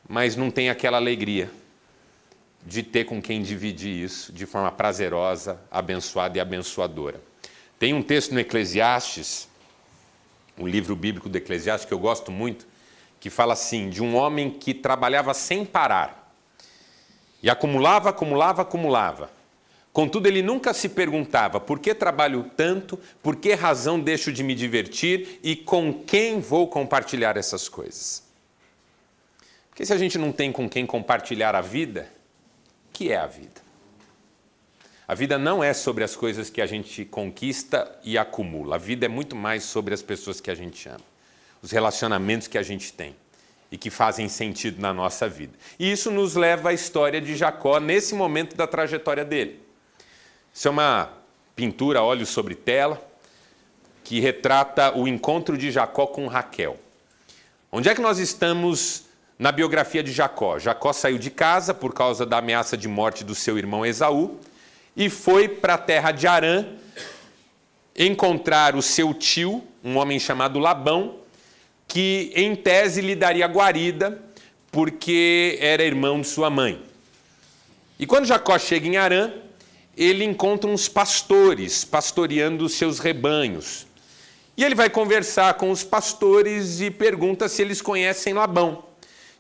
mas 0.09 0.35
não 0.35 0.51
tem 0.51 0.69
aquela 0.69 0.97
alegria 0.97 1.49
de 2.67 2.83
ter 2.83 3.05
com 3.05 3.23
quem 3.23 3.43
dividir 3.43 4.03
isso 4.03 4.33
de 4.33 4.45
forma 4.47 4.73
prazerosa, 4.73 5.61
abençoada 5.71 6.37
e 6.37 6.41
abençoadora. 6.41 7.21
Tem 7.79 7.95
um 7.95 8.03
texto 8.03 8.33
no 8.33 8.41
Eclesiastes, 8.41 9.49
um 10.59 10.67
livro 10.67 10.97
bíblico 10.97 11.29
do 11.29 11.39
Eclesiastes 11.39 11.87
que 11.87 11.95
eu 11.95 11.99
gosto 12.01 12.33
muito, 12.33 12.67
que 13.27 13.31
fala 13.31 13.55
assim: 13.55 13.91
de 13.91 14.01
um 14.01 14.15
homem 14.15 14.49
que 14.49 14.73
trabalhava 14.73 15.35
sem 15.35 15.65
parar 15.65 16.33
e 17.43 17.51
acumulava, 17.51 18.11
acumulava, 18.11 18.63
acumulava. 18.63 19.31
Contudo, 19.93 20.29
ele 20.29 20.43
nunca 20.43 20.73
se 20.73 20.89
perguntava 20.89 21.59
por 21.59 21.81
que 21.81 21.93
trabalho 21.93 22.49
tanto, 22.57 22.97
por 23.21 23.35
que 23.35 23.53
razão 23.55 23.99
deixo 23.99 24.33
de 24.33 24.45
me 24.45 24.55
divertir 24.55 25.41
e 25.43 25.57
com 25.57 25.93
quem 25.93 26.39
vou 26.39 26.69
compartilhar 26.69 27.37
essas 27.37 27.69
coisas. 27.69 28.23
Porque 29.71 29.85
se 29.85 29.93
a 29.93 29.99
gente 29.99 30.17
não 30.17 30.31
tem 30.31 30.53
com 30.53 30.69
quem 30.69 30.87
compartilhar 30.87 31.57
a 31.57 31.61
vida, 31.61 32.09
que 32.93 33.11
é 33.11 33.17
a 33.17 33.27
vida? 33.27 33.61
A 35.09 35.15
vida 35.15 35.37
não 35.37 35.65
é 35.65 35.75
sobre 35.75 36.05
as 36.05 36.15
coisas 36.15 36.49
que 36.49 36.63
a 36.63 36.67
gente 36.67 37.05
conquista 37.05 37.99
e 38.05 38.17
acumula. 38.17 38.77
A 38.77 38.79
vida 38.79 39.07
é 39.07 39.09
muito 39.09 39.35
mais 39.35 39.65
sobre 39.65 39.93
as 39.95 40.03
pessoas 40.03 40.41
que 40.41 40.51
a 40.51 40.55
gente 40.55 40.89
ama, 40.89 41.16
os 41.63 41.71
relacionamentos 41.71 42.49
que 42.49 42.59
a 42.59 42.63
gente 42.63 42.93
tem 42.93 43.17
e 43.71 43.77
que 43.77 43.91
fazem 43.91 44.29
sentido 44.29 44.81
na 44.81 44.93
nossa 44.93 45.29
vida. 45.29 45.55
E 45.79 45.91
isso 45.91 46.11
nos 46.11 46.35
leva 46.35 46.71
à 46.71 46.73
história 46.73 47.21
de 47.21 47.35
Jacó 47.37 47.81
nesse 47.81 48.15
momento 48.15 48.57
da 48.57 48.67
trajetória 48.67 49.25
dele. 49.25 49.61
Isso 50.55 50.69
é 50.69 50.71
uma 50.71 51.11
pintura 51.55 52.03
óleo 52.03 52.25
sobre 52.25 52.55
tela 52.55 53.03
que 54.05 54.21
retrata 54.21 54.97
o 54.97 55.09
encontro 55.09 55.59
de 55.59 55.71
Jacó 55.71 56.07
com 56.07 56.29
Raquel. 56.29 56.79
Onde 57.73 57.89
é 57.89 57.95
que 57.95 58.01
nós 58.01 58.19
estamos 58.19 59.07
na 59.39 59.53
biografia 59.53 60.03
de 60.03 60.13
Jacó. 60.13 60.59
Jacó 60.59 60.93
saiu 60.93 61.19
de 61.19 61.31
casa 61.31 61.75
por 61.75 61.93
causa 61.93 62.25
da 62.25 62.39
ameaça 62.39 62.77
de 62.77 62.89
morte 62.89 63.23
do 63.23 63.35
seu 63.35 63.59
irmão 63.59 63.85
Esaú 63.85 64.39
e 64.97 65.11
foi 65.11 65.49
para 65.49 65.75
a 65.75 65.79
terra 65.79 66.11
de 66.11 66.27
Arã 66.27 66.65
encontrar 67.95 68.75
o 68.77 68.83
seu 68.83 69.13
tio, 69.13 69.63
um 69.85 69.97
homem 69.97 70.19
chamado 70.19 70.59
Labão, 70.59 71.17
que 71.87 72.33
em 72.35 72.55
tese 72.55 73.01
lhe 73.01 73.15
daria 73.15 73.47
guarida 73.47 74.23
porque 74.71 75.59
era 75.61 75.83
irmão 75.85 76.21
de 76.21 76.27
sua 76.27 76.51
mãe. 76.51 76.83
E 77.99 78.07
quando 78.07 78.27
Jacó 78.27 78.59
chega 78.59 78.87
em 78.87 78.97
Arã, 78.97 79.33
ele 79.97 80.25
encontra 80.25 80.69
uns 80.69 80.89
pastores 80.89 81.85
pastoreando 81.85 82.69
seus 82.69 82.99
rebanhos. 82.99 83.87
E 84.57 84.65
ele 84.65 84.75
vai 84.75 84.91
conversar 84.91 85.55
com 85.55 85.71
os 85.71 85.83
pastores 85.83 86.81
e 86.81 86.91
pergunta 86.91 87.49
se 87.49 87.63
eles 87.63 87.81
conhecem 87.81 88.35
Labão. 88.35 88.85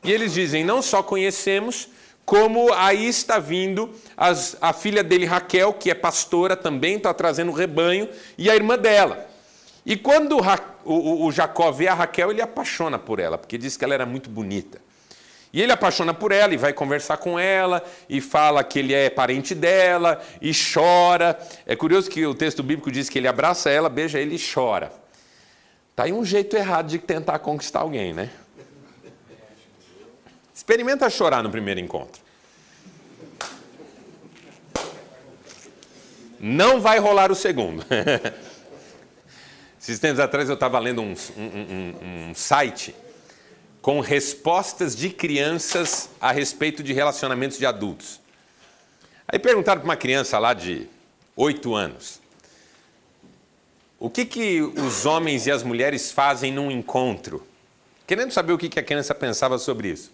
E 0.02 0.10
eles 0.10 0.32
dizem: 0.32 0.64
não 0.64 0.80
só 0.80 1.02
conhecemos, 1.02 1.88
como 2.24 2.72
aí 2.72 3.06
está 3.06 3.38
vindo 3.38 3.94
as, 4.16 4.56
a 4.60 4.72
filha 4.72 5.02
dele, 5.04 5.26
Raquel, 5.26 5.72
que 5.72 5.90
é 5.90 5.94
pastora 5.94 6.56
também, 6.56 6.96
está 6.96 7.14
trazendo 7.14 7.50
o 7.50 7.54
rebanho, 7.54 8.08
e 8.36 8.50
a 8.50 8.56
irmã 8.56 8.78
dela. 8.78 9.28
E 9.86 9.96
quando 9.96 10.36
o, 10.84 10.92
o, 10.92 11.26
o 11.26 11.32
Jacó 11.32 11.70
vê 11.70 11.86
a 11.86 11.94
Raquel, 11.94 12.32
ele 12.32 12.42
apaixona 12.42 12.98
por 12.98 13.20
ela, 13.20 13.38
porque 13.38 13.56
diz 13.56 13.76
que 13.76 13.84
ela 13.84 13.94
era 13.94 14.04
muito 14.04 14.28
bonita. 14.28 14.80
E 15.52 15.62
ele 15.62 15.70
apaixona 15.70 16.12
por 16.12 16.32
ela 16.32 16.52
e 16.52 16.56
vai 16.56 16.72
conversar 16.72 17.18
com 17.18 17.38
ela 17.38 17.82
e 18.08 18.20
fala 18.20 18.64
que 18.64 18.80
ele 18.80 18.92
é 18.92 19.08
parente 19.08 19.54
dela 19.54 20.20
e 20.42 20.50
chora. 20.52 21.38
É 21.64 21.76
curioso 21.76 22.10
que 22.10 22.26
o 22.26 22.34
texto 22.34 22.64
bíblico 22.64 22.90
diz 22.90 23.08
que 23.08 23.16
ele 23.16 23.28
abraça 23.28 23.70
ela, 23.70 23.88
beija 23.88 24.18
ele 24.18 24.34
e 24.34 24.40
chora. 24.52 24.92
Tá 25.94 26.02
aí 26.02 26.12
um 26.12 26.24
jeito 26.24 26.56
errado 26.56 26.88
de 26.88 26.98
tentar 26.98 27.38
conquistar 27.38 27.80
alguém, 27.80 28.12
né? 28.12 28.28
Experimenta 30.52 31.08
chorar 31.08 31.44
no 31.44 31.50
primeiro 31.50 31.78
encontro. 31.78 32.20
Não 36.40 36.80
vai 36.80 36.98
rolar 36.98 37.30
o 37.30 37.36
segundo. 37.36 37.84
Esses 39.86 40.00
tempos 40.00 40.18
atrás 40.18 40.48
eu 40.48 40.54
estava 40.54 40.80
lendo 40.80 41.00
um, 41.00 41.14
um, 41.36 41.42
um, 41.44 42.30
um 42.30 42.34
site 42.34 42.92
com 43.80 44.00
respostas 44.00 44.96
de 44.96 45.10
crianças 45.10 46.10
a 46.20 46.32
respeito 46.32 46.82
de 46.82 46.92
relacionamentos 46.92 47.56
de 47.56 47.64
adultos. 47.64 48.20
Aí 49.28 49.38
perguntaram 49.38 49.80
para 49.80 49.88
uma 49.88 49.96
criança 49.96 50.40
lá 50.40 50.54
de 50.54 50.88
oito 51.36 51.72
anos: 51.76 52.20
o 54.00 54.10
que, 54.10 54.24
que 54.24 54.60
os 54.60 55.06
homens 55.06 55.46
e 55.46 55.52
as 55.52 55.62
mulheres 55.62 56.10
fazem 56.10 56.52
num 56.52 56.68
encontro? 56.68 57.46
Querendo 58.08 58.32
saber 58.32 58.54
o 58.54 58.58
que, 58.58 58.68
que 58.68 58.80
a 58.80 58.82
criança 58.82 59.14
pensava 59.14 59.56
sobre 59.56 59.90
isso. 59.90 60.10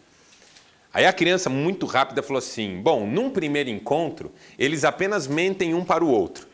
Aí 0.93 1.07
a 1.07 1.15
criança, 1.15 1.49
muito 1.49 1.87
rápida, 1.87 2.23
falou 2.23 2.41
assim: 2.41 2.79
Bom, 2.83 3.07
num 3.07 3.31
primeiro 3.31 3.71
encontro, 3.71 4.31
eles 4.59 4.85
apenas 4.85 5.27
mentem 5.27 5.73
um 5.73 5.83
para 5.83 6.05
o 6.05 6.11
outro. 6.11 6.52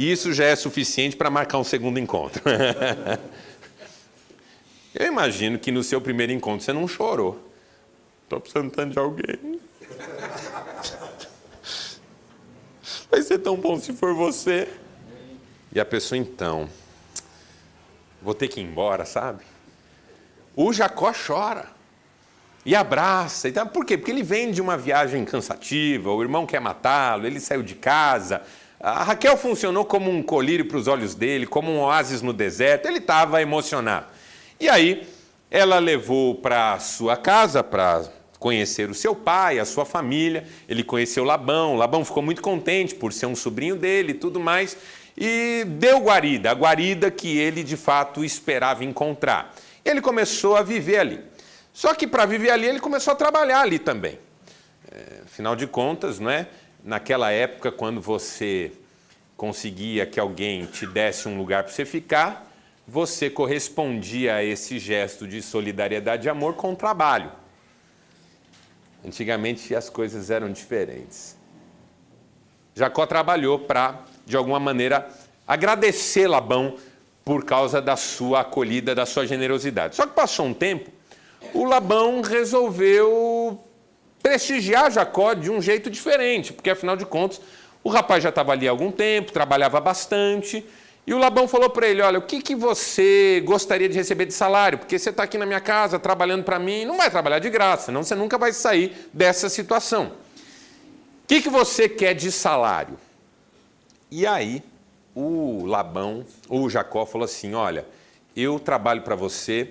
E 0.00 0.10
isso 0.10 0.32
já 0.32 0.46
é 0.46 0.56
suficiente 0.56 1.14
para 1.14 1.28
marcar 1.28 1.58
um 1.58 1.64
segundo 1.64 1.98
encontro. 1.98 2.42
Eu 4.98 5.06
imagino 5.06 5.58
que 5.58 5.70
no 5.70 5.82
seu 5.82 6.00
primeiro 6.00 6.32
encontro 6.32 6.64
você 6.64 6.72
não 6.72 6.88
chorou. 6.88 7.38
Estou 8.22 8.40
precisando 8.40 8.90
de 8.90 8.98
alguém. 8.98 9.60
Vai 13.10 13.20
ser 13.20 13.40
tão 13.40 13.56
bom 13.56 13.78
se 13.78 13.92
for 13.92 14.14
você. 14.14 14.70
E 15.70 15.78
a 15.78 15.84
pessoa, 15.84 16.16
então, 16.16 16.66
vou 18.22 18.32
ter 18.32 18.48
que 18.48 18.58
ir 18.58 18.64
embora, 18.64 19.04
sabe? 19.04 19.44
O 20.56 20.72
Jacó 20.72 21.12
chora. 21.12 21.66
E 22.64 22.74
abraça. 22.74 23.50
Então, 23.50 23.66
por 23.66 23.84
quê? 23.84 23.98
Porque 23.98 24.12
ele 24.12 24.22
vem 24.22 24.50
de 24.50 24.62
uma 24.62 24.78
viagem 24.78 25.26
cansativa, 25.26 26.10
o 26.10 26.22
irmão 26.22 26.46
quer 26.46 26.58
matá-lo, 26.58 27.26
ele 27.26 27.38
saiu 27.38 27.62
de 27.62 27.74
casa. 27.74 28.40
A 28.82 29.04
Raquel 29.04 29.36
funcionou 29.36 29.84
como 29.84 30.10
um 30.10 30.22
colírio 30.22 30.64
para 30.64 30.78
os 30.78 30.88
olhos 30.88 31.14
dele, 31.14 31.46
como 31.46 31.70
um 31.70 31.80
oásis 31.80 32.22
no 32.22 32.32
deserto. 32.32 32.86
Ele 32.86 32.96
estava 32.96 33.42
emocionado. 33.42 34.06
E 34.58 34.70
aí, 34.70 35.06
ela 35.50 35.78
levou 35.78 36.36
para 36.36 36.78
sua 36.78 37.14
casa 37.14 37.62
para 37.62 38.04
conhecer 38.38 38.88
o 38.88 38.94
seu 38.94 39.14
pai, 39.14 39.58
a 39.58 39.66
sua 39.66 39.84
família. 39.84 40.46
Ele 40.66 40.82
conheceu 40.82 41.24
Labão. 41.24 41.76
Labão 41.76 42.06
ficou 42.06 42.22
muito 42.22 42.40
contente 42.40 42.94
por 42.94 43.12
ser 43.12 43.26
um 43.26 43.36
sobrinho 43.36 43.76
dele 43.76 44.12
e 44.12 44.14
tudo 44.14 44.40
mais. 44.40 44.74
E 45.14 45.62
deu 45.66 45.98
guarida, 45.98 46.50
a 46.50 46.54
guarida 46.54 47.10
que 47.10 47.36
ele 47.36 47.62
de 47.62 47.76
fato 47.76 48.24
esperava 48.24 48.82
encontrar. 48.82 49.54
Ele 49.84 50.00
começou 50.00 50.56
a 50.56 50.62
viver 50.62 50.96
ali. 50.96 51.20
Só 51.70 51.92
que 51.94 52.06
para 52.06 52.24
viver 52.24 52.50
ali, 52.50 52.66
ele 52.66 52.80
começou 52.80 53.12
a 53.12 53.16
trabalhar 53.16 53.60
ali 53.60 53.78
também. 53.78 54.18
É, 54.90 55.20
afinal 55.26 55.54
de 55.54 55.66
contas, 55.66 56.18
não 56.18 56.30
é? 56.30 56.48
Naquela 56.84 57.30
época, 57.30 57.70
quando 57.70 58.00
você 58.00 58.72
conseguia 59.36 60.06
que 60.06 60.20
alguém 60.20 60.66
te 60.66 60.86
desse 60.86 61.28
um 61.28 61.38
lugar 61.38 61.64
para 61.64 61.72
você 61.72 61.84
ficar, 61.84 62.50
você 62.86 63.30
correspondia 63.30 64.34
a 64.34 64.44
esse 64.44 64.78
gesto 64.78 65.26
de 65.26 65.40
solidariedade 65.40 66.26
e 66.26 66.30
amor 66.30 66.54
com 66.54 66.72
o 66.72 66.76
trabalho. 66.76 67.30
Antigamente 69.04 69.74
as 69.74 69.88
coisas 69.88 70.30
eram 70.30 70.52
diferentes. 70.52 71.36
Jacó 72.74 73.06
trabalhou 73.06 73.58
para, 73.58 74.04
de 74.26 74.36
alguma 74.36 74.60
maneira, 74.60 75.08
agradecer 75.46 76.26
Labão 76.26 76.76
por 77.24 77.44
causa 77.44 77.80
da 77.80 77.96
sua 77.96 78.40
acolhida, 78.40 78.94
da 78.94 79.06
sua 79.06 79.26
generosidade. 79.26 79.96
Só 79.96 80.06
que 80.06 80.14
passou 80.14 80.46
um 80.46 80.54
tempo, 80.54 80.90
o 81.54 81.64
Labão 81.64 82.20
resolveu 82.20 83.10
prestigiar 84.22 84.90
Jacó 84.90 85.34
de 85.34 85.50
um 85.50 85.60
jeito 85.60 85.90
diferente, 85.90 86.52
porque 86.52 86.70
afinal 86.70 86.96
de 86.96 87.06
contas 87.06 87.40
o 87.82 87.88
rapaz 87.88 88.22
já 88.22 88.28
estava 88.28 88.52
ali 88.52 88.68
há 88.68 88.70
algum 88.70 88.90
tempo, 88.90 89.32
trabalhava 89.32 89.80
bastante, 89.80 90.64
e 91.06 91.14
o 91.14 91.18
Labão 91.18 91.48
falou 91.48 91.70
para 91.70 91.88
ele: 91.88 92.02
Olha, 92.02 92.18
o 92.18 92.22
que, 92.22 92.40
que 92.40 92.54
você 92.54 93.42
gostaria 93.44 93.88
de 93.88 93.96
receber 93.96 94.26
de 94.26 94.34
salário? 94.34 94.78
Porque 94.78 94.98
você 94.98 95.10
está 95.10 95.22
aqui 95.22 95.38
na 95.38 95.46
minha 95.46 95.60
casa 95.60 95.98
trabalhando 95.98 96.44
para 96.44 96.58
mim, 96.58 96.84
não 96.84 96.96
vai 96.96 97.10
trabalhar 97.10 97.38
de 97.38 97.50
graça, 97.50 97.86
senão 97.86 98.02
você 98.02 98.14
nunca 98.14 98.38
vai 98.38 98.52
sair 98.52 99.08
dessa 99.12 99.48
situação. 99.48 100.12
O 101.24 101.26
que, 101.26 101.42
que 101.42 101.48
você 101.48 101.88
quer 101.88 102.14
de 102.14 102.30
salário? 102.30 102.98
E 104.10 104.26
aí 104.26 104.62
o 105.14 105.64
Labão, 105.64 106.24
o 106.48 106.68
Jacó, 106.68 107.06
falou 107.06 107.24
assim: 107.24 107.54
Olha, 107.54 107.86
eu 108.36 108.60
trabalho 108.60 109.02
para 109.02 109.16
você 109.16 109.70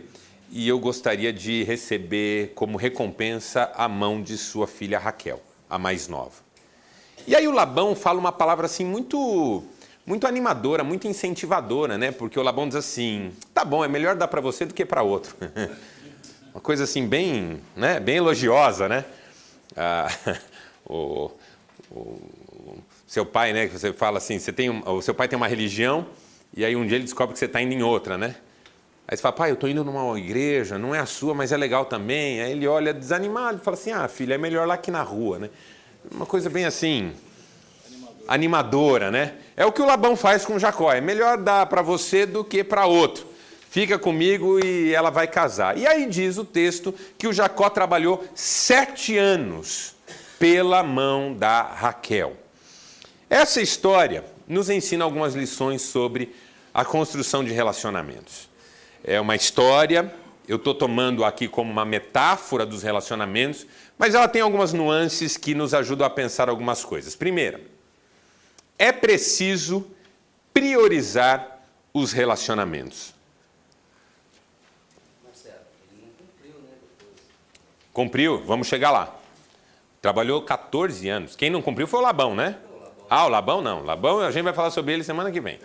e 0.51 0.67
eu 0.67 0.79
gostaria 0.79 1.31
de 1.31 1.63
receber 1.63 2.53
como 2.55 2.77
recompensa 2.77 3.71
a 3.75 3.87
mão 3.87 4.21
de 4.21 4.37
sua 4.37 4.67
filha 4.67 4.97
Raquel, 4.97 5.41
a 5.69 5.77
mais 5.77 6.07
nova. 6.07 6.49
E 7.27 7.35
aí 7.35 7.47
o 7.47 7.51
Labão 7.51 7.95
fala 7.95 8.19
uma 8.19 8.31
palavra 8.31 8.65
assim 8.65 8.85
muito 8.85 9.63
muito 10.05 10.25
animadora, 10.25 10.83
muito 10.83 11.07
incentivadora, 11.07 11.95
né? 11.95 12.11
Porque 12.11 12.39
o 12.39 12.43
Labão 12.43 12.67
diz 12.67 12.77
assim: 12.77 13.31
"Tá 13.53 13.63
bom, 13.63 13.85
é 13.85 13.87
melhor 13.87 14.15
dar 14.15 14.27
para 14.27 14.41
você 14.41 14.65
do 14.65 14.73
que 14.73 14.85
para 14.85 15.03
outro". 15.03 15.35
uma 16.53 16.61
coisa 16.61 16.83
assim 16.83 17.07
bem, 17.07 17.61
né, 17.75 17.99
bem 17.99 18.17
elogiosa, 18.17 18.89
né? 18.89 19.05
Ah, 19.75 20.07
o, 20.85 21.29
o, 21.91 22.19
seu 23.05 23.25
pai, 23.25 23.53
né, 23.53 23.67
que 23.67 23.77
você 23.77 23.93
fala 23.93 24.17
assim, 24.17 24.37
você 24.37 24.53
tem 24.53 24.69
o 24.69 25.01
seu 25.01 25.13
pai 25.13 25.27
tem 25.27 25.37
uma 25.37 25.47
religião 25.47 26.05
e 26.55 26.63
aí 26.63 26.75
um 26.75 26.85
dia 26.85 26.95
ele 26.95 27.05
descobre 27.05 27.33
que 27.33 27.39
você 27.39 27.45
está 27.45 27.61
indo 27.61 27.73
em 27.73 27.81
outra, 27.81 28.17
né? 28.17 28.35
Aí 29.11 29.17
você 29.17 29.23
fala, 29.23 29.33
pai, 29.33 29.49
eu 29.49 29.55
estou 29.55 29.67
indo 29.67 29.83
numa 29.83 30.19
igreja, 30.19 30.77
não 30.77 30.93
é 30.93 30.99
a 30.99 31.05
sua, 31.07 31.33
mas 31.33 31.51
é 31.51 31.57
legal 31.57 31.83
também. 31.83 32.43
Aí 32.43 32.51
ele 32.51 32.67
olha 32.67 32.93
desanimado 32.93 33.57
e 33.57 33.65
fala 33.65 33.75
assim, 33.75 33.91
ah, 33.91 34.07
filha, 34.07 34.35
é 34.35 34.37
melhor 34.37 34.67
lá 34.67 34.77
que 34.77 34.91
na 34.91 35.01
rua, 35.01 35.39
né? 35.39 35.49
Uma 36.11 36.27
coisa 36.27 36.47
bem 36.47 36.65
assim, 36.65 37.11
animadora, 38.27 39.07
animadora 39.07 39.11
né? 39.11 39.33
É 39.57 39.65
o 39.65 39.71
que 39.71 39.81
o 39.81 39.85
Labão 39.85 40.15
faz 40.15 40.45
com 40.45 40.59
Jacó, 40.59 40.93
é 40.93 41.01
melhor 41.01 41.39
dar 41.39 41.65
para 41.65 41.81
você 41.81 42.23
do 42.27 42.43
que 42.43 42.63
para 42.63 42.85
outro. 42.85 43.25
Fica 43.71 43.97
comigo 43.97 44.63
e 44.63 44.93
ela 44.93 45.09
vai 45.09 45.27
casar. 45.27 45.75
E 45.75 45.87
aí 45.87 46.05
diz 46.05 46.37
o 46.37 46.45
texto 46.45 46.93
que 47.17 47.27
o 47.27 47.33
Jacó 47.33 47.67
trabalhou 47.67 48.23
sete 48.35 49.17
anos 49.17 49.95
pela 50.37 50.83
mão 50.83 51.33
da 51.33 51.63
Raquel. 51.63 52.37
Essa 53.27 53.59
história 53.59 54.23
nos 54.47 54.69
ensina 54.69 55.03
algumas 55.03 55.33
lições 55.33 55.81
sobre 55.81 56.35
a 56.71 56.85
construção 56.85 57.43
de 57.43 57.51
relacionamentos 57.51 58.48
é 59.03 59.19
uma 59.19 59.35
história, 59.35 60.13
eu 60.47 60.57
estou 60.57 60.73
tomando 60.73 61.23
aqui 61.23 61.47
como 61.47 61.71
uma 61.71 61.85
metáfora 61.85 62.65
dos 62.65 62.83
relacionamentos, 62.83 63.65
mas 63.97 64.15
ela 64.15 64.27
tem 64.27 64.41
algumas 64.41 64.73
nuances 64.73 65.37
que 65.37 65.53
nos 65.53 65.73
ajudam 65.73 66.07
a 66.07 66.09
pensar 66.09 66.49
algumas 66.49 66.83
coisas. 66.83 67.15
Primeira, 67.15 67.61
é 68.77 68.91
preciso 68.91 69.85
priorizar 70.53 71.59
os 71.93 72.11
relacionamentos. 72.11 73.13
Cumpriu, 77.93 78.43
vamos 78.45 78.67
chegar 78.67 78.91
lá. 78.91 79.15
Trabalhou 80.01 80.41
14 80.41 81.09
anos. 81.09 81.35
Quem 81.35 81.49
não 81.49 81.61
cumpriu 81.61 81.85
foi 81.85 81.99
o 81.99 82.03
Labão, 82.03 82.33
né? 82.33 82.57
Ah, 83.09 83.25
o 83.25 83.29
Labão 83.29 83.61
não. 83.61 83.83
Labão, 83.83 84.21
a 84.21 84.31
gente 84.31 84.43
vai 84.43 84.53
falar 84.53 84.71
sobre 84.71 84.93
ele 84.93 85.03
semana 85.03 85.31
que 85.31 85.41
vem. 85.41 85.59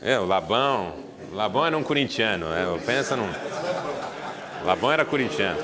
É, 0.00 0.18
o 0.20 0.26
Labão, 0.26 1.07
Labão 1.32 1.66
era 1.66 1.76
um 1.76 1.82
corintiano, 1.82 2.48
né? 2.48 2.64
pensa 2.84 3.16
num. 3.16 3.28
Labão 4.64 4.90
era 4.90 5.04
corintiano. 5.04 5.60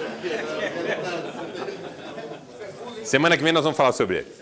Semana 3.04 3.36
que 3.36 3.42
vem 3.42 3.52
nós 3.52 3.64
vamos 3.64 3.76
falar 3.76 3.92
sobre 3.92 4.18
ele. 4.18 4.32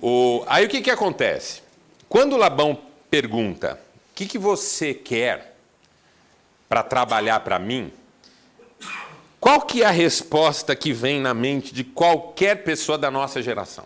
O... 0.00 0.44
Aí 0.46 0.64
o 0.64 0.68
que, 0.68 0.80
que 0.80 0.90
acontece? 0.90 1.62
Quando 2.08 2.36
Labão 2.36 2.80
pergunta: 3.10 3.80
o 4.12 4.14
que, 4.14 4.26
que 4.26 4.38
você 4.38 4.94
quer 4.94 5.56
para 6.68 6.82
trabalhar 6.82 7.40
para 7.40 7.58
mim? 7.58 7.92
Qual 9.40 9.60
que 9.60 9.82
é 9.82 9.86
a 9.86 9.90
resposta 9.90 10.74
que 10.74 10.92
vem 10.92 11.20
na 11.20 11.32
mente 11.32 11.72
de 11.72 11.84
qualquer 11.84 12.64
pessoa 12.64 12.98
da 12.98 13.10
nossa 13.10 13.42
geração? 13.42 13.84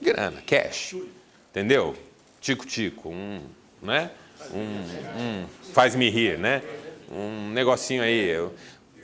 Grana, 0.00 0.42
cash. 0.46 0.96
Entendeu? 1.50 1.96
Tico-tico, 2.40 3.08
um 3.08 3.42
né? 3.82 4.10
Um, 4.52 5.20
um 5.20 5.46
faz-me 5.72 6.08
rir, 6.08 6.38
né? 6.38 6.62
Um 7.10 7.50
negocinho 7.50 8.02
aí. 8.02 8.34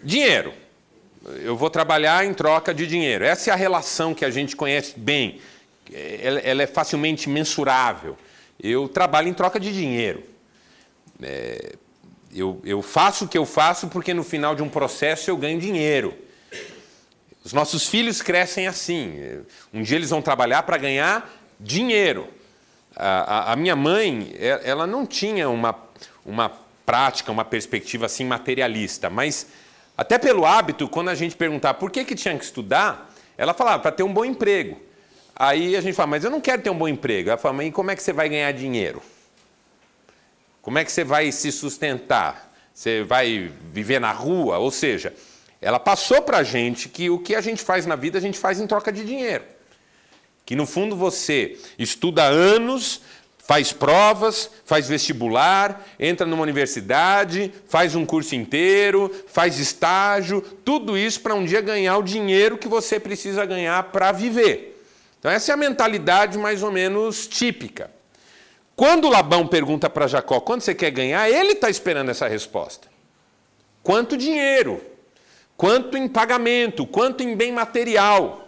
Dinheiro. 0.03 0.53
Eu 1.43 1.57
vou 1.57 1.71
trabalhar 1.71 2.25
em 2.25 2.35
troca 2.35 2.75
de 2.75 2.87
dinheiro. 2.87 3.25
Essa 3.25 3.51
é 3.51 3.53
a 3.53 3.57
relação 3.57 4.15
que 4.15 4.25
a 4.25 4.31
gente 4.31 4.55
conhece 4.55 4.95
bem. 4.99 5.41
Ela, 5.93 6.41
ela 6.41 6.63
é 6.63 6.67
facilmente 6.67 7.29
mensurável. 7.29 8.17
Eu 8.63 8.89
trabalho 8.89 9.29
em 9.29 9.35
troca 9.35 9.59
de 9.59 9.73
dinheiro. 9.73 10.23
É, 11.23 11.77
eu, 12.35 12.61
eu 12.65 12.83
faço 12.83 13.25
o 13.25 13.29
que 13.29 13.39
eu 13.39 13.47
faço 13.47 13.89
porque 13.89 14.13
no 14.13 14.25
final 14.25 14.55
de 14.55 14.63
um 14.63 14.69
processo 14.69 15.31
eu 15.31 15.37
ganho 15.37 15.59
dinheiro. 15.59 16.15
Os 17.45 17.53
nossos 17.53 17.87
filhos 17.87 18.21
crescem 18.21 18.67
assim. 18.67 19.43
Um 19.73 19.83
dia 19.83 19.97
eles 19.97 20.11
vão 20.11 20.21
trabalhar 20.21 20.63
para 20.65 20.77
ganhar 20.77 21.31
dinheiro. 21.61 22.29
A, 22.97 23.53
a, 23.53 23.57
minha 23.57 23.75
mãe, 23.75 24.35
ela 24.39 24.87
não 24.87 25.05
tinha 25.05 25.49
uma, 25.49 25.75
uma 26.25 26.53
prática, 26.87 27.33
uma 27.33 27.45
perspectiva 27.45 28.07
assim 28.07 28.25
materialista, 28.25 29.11
mas 29.11 29.47
até 29.97 30.19
pelo 30.19 30.45
hábito, 30.45 30.89
quando 30.89 31.09
a 31.09 31.15
gente 31.15 31.37
perguntar 31.37 31.75
por 31.75 31.91
que, 31.91 32.05
que 32.05 32.15
tinha 32.15 32.37
que 32.37 32.45
estudar, 32.45 33.13
ela 33.37 33.55
falava 33.55 33.81
para 33.83 33.93
ter 33.93 34.03
um 34.03 34.13
bom 34.13 34.25
emprego. 34.25 34.81
Aí 35.37 35.77
a 35.77 35.81
gente 35.81 35.95
fala, 35.95 36.09
mas 36.09 36.25
eu 36.25 36.31
não 36.31 36.41
quero 36.41 36.63
ter 36.63 36.71
um 36.71 36.79
bom 36.79 36.89
emprego. 36.89 37.31
Ela 37.31 37.39
fala, 37.39 37.55
mas 37.55 37.73
como 37.73 37.91
é 37.91 37.97
que 37.97 38.03
você 38.03 38.13
vai 38.13 38.29
ganhar 38.29 38.53
dinheiro? 38.53 39.03
Como 40.63 40.79
é 40.79 40.85
que 40.85 40.93
você 40.93 41.05
vai 41.05 41.31
se 41.33 41.51
sustentar? 41.53 42.53
Você 42.73 43.03
vai 43.03 43.53
viver 43.73 44.01
na 44.01 44.13
rua? 44.13 44.59
Ou 44.59 44.71
seja, 44.71 45.13
ela 45.61 45.79
passou 45.79 46.23
para 46.23 46.39
a 46.39 46.43
gente 46.43 46.89
que 46.89 47.11
o 47.11 47.19
que 47.19 47.35
a 47.35 47.41
gente 47.41 47.63
faz 47.63 47.87
na 47.87 47.97
vida 47.97 48.19
a 48.19 48.21
gente 48.21 48.39
faz 48.39 48.61
em 48.61 48.67
troca 48.67 48.93
de 48.93 49.05
dinheiro. 49.05 49.45
Que 50.45 50.55
no 50.55 50.67
fundo 50.67 50.95
você 50.95 51.59
estuda 51.79 52.25
anos, 52.25 53.01
faz 53.39 53.73
provas, 53.73 54.51
faz 54.65 54.89
vestibular, 54.89 55.87
entra 55.99 56.27
numa 56.27 56.43
universidade, 56.43 57.53
faz 57.67 57.95
um 57.95 58.07
curso 58.07 58.35
inteiro, 58.35 59.11
faz 59.27 59.59
estágio, 59.59 60.41
tudo 60.65 60.97
isso 60.97 61.21
para 61.21 61.35
um 61.35 61.45
dia 61.45 61.61
ganhar 61.61 61.99
o 61.99 62.03
dinheiro 62.03 62.57
que 62.57 62.69
você 62.69 62.99
precisa 62.99 63.45
ganhar 63.45 63.83
para 63.85 64.13
viver. 64.13 64.83
Então, 65.19 65.31
essa 65.31 65.53
é 65.53 65.55
a 65.55 65.59
mentalidade 65.59 66.39
mais 66.39 66.63
ou 66.63 66.71
menos 66.71 67.27
típica. 67.27 67.91
Quando 68.77 69.09
Labão 69.09 69.47
pergunta 69.47 69.89
para 69.89 70.07
Jacó 70.07 70.41
quanto 70.41 70.65
você 70.65 70.75
quer 70.75 70.91
ganhar, 70.91 71.31
ele 71.31 71.53
está 71.53 71.71
esperando 71.71 72.11
essa 72.11 72.27
resposta. 72.27 72.89
Quanto 73.83 74.17
dinheiro? 74.17 74.83
Quanto 75.57 75.97
em 75.97 76.09
pagamento? 76.09 76.87
Quanto 76.87 77.23
em 77.23 77.37
bem 77.37 77.53
material? 77.53 78.44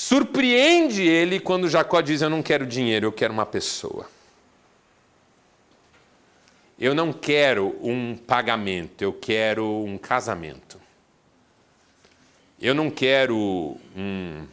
Surpreende 0.00 1.02
ele 1.02 1.38
quando 1.38 1.68
Jacó 1.68 2.00
diz: 2.00 2.22
Eu 2.22 2.30
não 2.30 2.42
quero 2.42 2.64
dinheiro, 2.64 3.04
eu 3.04 3.12
quero 3.12 3.34
uma 3.34 3.44
pessoa. 3.44 4.08
Eu 6.78 6.94
não 6.94 7.12
quero 7.12 7.76
um 7.86 8.16
pagamento, 8.16 9.02
eu 9.02 9.12
quero 9.12 9.62
um 9.84 9.98
casamento. 9.98 10.80
Eu 12.58 12.74
não 12.74 12.90
quero 12.90 13.36
um, 13.94 14.46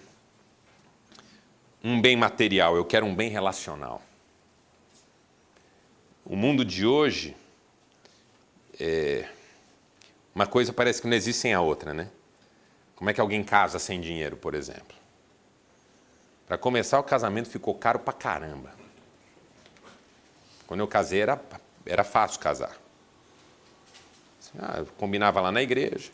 um 1.82 2.02
bem 2.02 2.18
material, 2.18 2.76
eu 2.76 2.84
quero 2.84 3.06
um 3.06 3.16
bem 3.16 3.30
relacional. 3.30 4.02
O 6.26 6.36
mundo 6.36 6.66
de 6.66 6.86
hoje, 6.86 7.38
é, 8.78 9.30
uma 10.36 10.46
coisa 10.46 10.74
parece 10.74 11.02
que 11.02 11.08
não 11.08 11.16
existe 11.16 11.40
sem 11.40 11.54
a 11.54 11.62
outra, 11.62 11.94
né? 11.94 12.10
Como 12.98 13.10
é 13.10 13.14
que 13.14 13.22
alguém 13.22 13.46
casa 13.46 13.80
sem 13.80 14.02
dinheiro, 14.02 14.36
por 14.36 14.54
exemplo? 14.54 14.97
Para 16.48 16.58
começar, 16.58 16.98
o 17.00 17.04
casamento 17.04 17.50
ficou 17.50 17.76
caro 17.76 18.00
pra 18.00 18.14
caramba. 18.14 18.74
Quando 20.66 20.80
eu 20.80 20.88
casei, 20.88 21.22
era, 21.22 21.42
era 21.86 22.04
fácil 22.06 22.40
casar. 22.40 22.76
Ah, 24.58 24.80
eu 24.80 24.86
combinava 24.98 25.42
lá 25.42 25.52
na 25.52 25.62
igreja. 25.62 26.10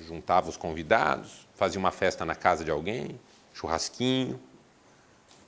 juntava 0.00 0.50
os 0.50 0.56
convidados, 0.56 1.46
fazia 1.54 1.78
uma 1.78 1.92
festa 1.92 2.24
na 2.24 2.34
casa 2.34 2.64
de 2.64 2.70
alguém, 2.70 3.18
churrasquinho, 3.54 4.40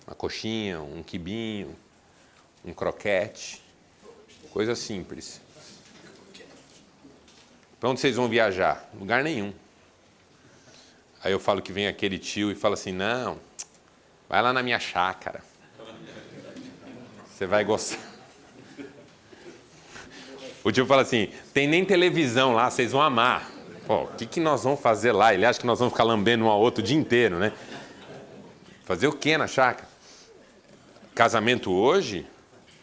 uma 0.06 0.14
coxinha, 0.14 0.80
um 0.80 1.02
quibinho, 1.02 1.76
um 2.64 2.72
croquete, 2.72 3.62
coisa 4.52 4.74
simples. 4.74 5.40
Para 7.80 7.90
onde 7.90 8.00
vocês 8.00 8.16
vão 8.16 8.28
viajar? 8.28 8.88
Lugar 8.94 9.22
nenhum. 9.22 9.52
Aí 11.22 11.32
eu 11.32 11.40
falo 11.40 11.60
que 11.60 11.72
vem 11.72 11.86
aquele 11.86 12.18
tio 12.18 12.50
e 12.50 12.54
fala 12.54 12.74
assim: 12.74 12.92
não, 12.92 13.38
vai 14.28 14.40
lá 14.40 14.52
na 14.52 14.62
minha 14.62 14.78
chácara. 14.78 15.42
Você 17.30 17.46
vai 17.46 17.64
gostar. 17.64 17.98
O 20.62 20.72
tio 20.72 20.86
fala 20.86 21.02
assim: 21.02 21.32
tem 21.52 21.66
nem 21.66 21.84
televisão 21.84 22.54
lá, 22.54 22.70
vocês 22.70 22.92
vão 22.92 23.02
amar. 23.02 23.50
Pô, 23.86 24.02
o 24.02 24.08
que, 24.08 24.26
que 24.26 24.40
nós 24.40 24.64
vamos 24.64 24.80
fazer 24.80 25.12
lá? 25.12 25.32
Ele 25.32 25.46
acha 25.46 25.58
que 25.58 25.66
nós 25.66 25.78
vamos 25.78 25.94
ficar 25.94 26.04
lambendo 26.04 26.44
um 26.44 26.48
ao 26.48 26.60
outro 26.60 26.82
o 26.82 26.86
dia 26.86 26.96
inteiro, 26.96 27.38
né? 27.38 27.52
Fazer 28.84 29.06
o 29.06 29.12
que 29.12 29.36
na 29.38 29.46
chácara? 29.46 29.88
Casamento 31.14 31.72
hoje, 31.72 32.26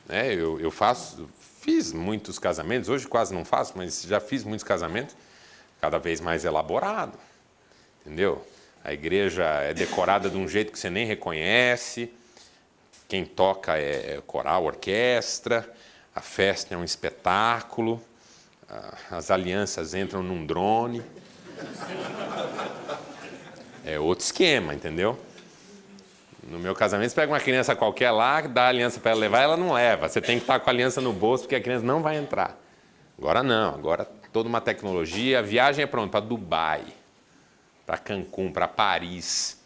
né? 0.07 0.33
Eu, 0.33 0.59
eu 0.59 0.71
faço, 0.71 1.29
fiz 1.61 1.93
muitos 1.93 2.39
casamentos, 2.39 2.89
hoje 2.89 3.07
quase 3.07 3.33
não 3.33 3.45
faço, 3.45 3.73
mas 3.75 4.03
já 4.03 4.19
fiz 4.19 4.43
muitos 4.43 4.63
casamentos, 4.63 5.15
cada 5.79 5.99
vez 5.99 6.19
mais 6.19 6.43
elaborado, 6.43 7.17
entendeu? 8.05 8.45
A 8.83 8.93
igreja 8.93 9.43
é 9.43 9.73
decorada 9.73 10.29
de 10.29 10.37
um 10.37 10.47
jeito 10.47 10.71
que 10.71 10.77
você 10.77 10.89
nem 10.89 11.07
reconhece, 11.07 12.11
quem 13.07 13.25
toca 13.25 13.77
é 13.77 14.21
coral, 14.27 14.65
orquestra, 14.65 15.67
a 16.13 16.21
festa 16.21 16.75
é 16.75 16.77
um 16.77 16.83
espetáculo, 16.83 18.01
as 19.09 19.31
alianças 19.31 19.93
entram 19.93 20.21
num 20.21 20.45
drone. 20.45 21.01
É 23.83 23.99
outro 23.99 24.25
esquema, 24.25 24.73
entendeu? 24.73 25.19
No 26.47 26.59
meu 26.59 26.75
casamento, 26.75 27.09
você 27.09 27.15
pega 27.15 27.31
uma 27.31 27.39
criança 27.39 27.75
qualquer 27.75 28.11
lá, 28.11 28.41
dá 28.41 28.65
a 28.65 28.67
aliança 28.67 28.99
para 28.99 29.11
ela 29.11 29.19
levar, 29.19 29.41
ela 29.41 29.57
não 29.57 29.73
leva. 29.73 30.07
Você 30.07 30.21
tem 30.21 30.37
que 30.37 30.43
estar 30.43 30.59
com 30.59 30.69
a 30.69 30.73
aliança 30.73 31.01
no 31.01 31.11
bolso, 31.11 31.43
porque 31.43 31.55
a 31.55 31.61
criança 31.61 31.85
não 31.85 32.01
vai 32.01 32.17
entrar. 32.17 32.59
Agora 33.17 33.41
não, 33.41 33.73
agora 33.73 34.05
toda 34.31 34.47
uma 34.47 34.61
tecnologia. 34.61 35.39
A 35.39 35.41
viagem 35.41 35.83
é 35.83 35.87
pronta 35.87 36.11
para 36.11 36.19
Dubai, 36.19 36.83
para 37.85 37.97
Cancún, 37.97 38.51
para 38.51 38.67
Paris. 38.67 39.61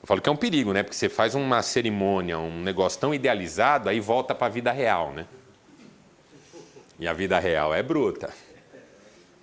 Eu 0.00 0.06
falo 0.06 0.20
que 0.20 0.28
é 0.28 0.32
um 0.32 0.36
perigo, 0.36 0.72
né? 0.72 0.82
Porque 0.82 0.96
você 0.96 1.08
faz 1.08 1.34
uma 1.34 1.62
cerimônia, 1.62 2.38
um 2.38 2.62
negócio 2.62 3.00
tão 3.00 3.14
idealizado, 3.14 3.88
aí 3.88 4.00
volta 4.00 4.34
para 4.34 4.46
a 4.46 4.50
vida 4.50 4.70
real, 4.70 5.12
né? 5.12 5.26
E 6.98 7.06
a 7.06 7.12
vida 7.12 7.38
real 7.38 7.74
é 7.74 7.82
bruta. 7.82 8.32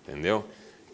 Entendeu? 0.08 0.46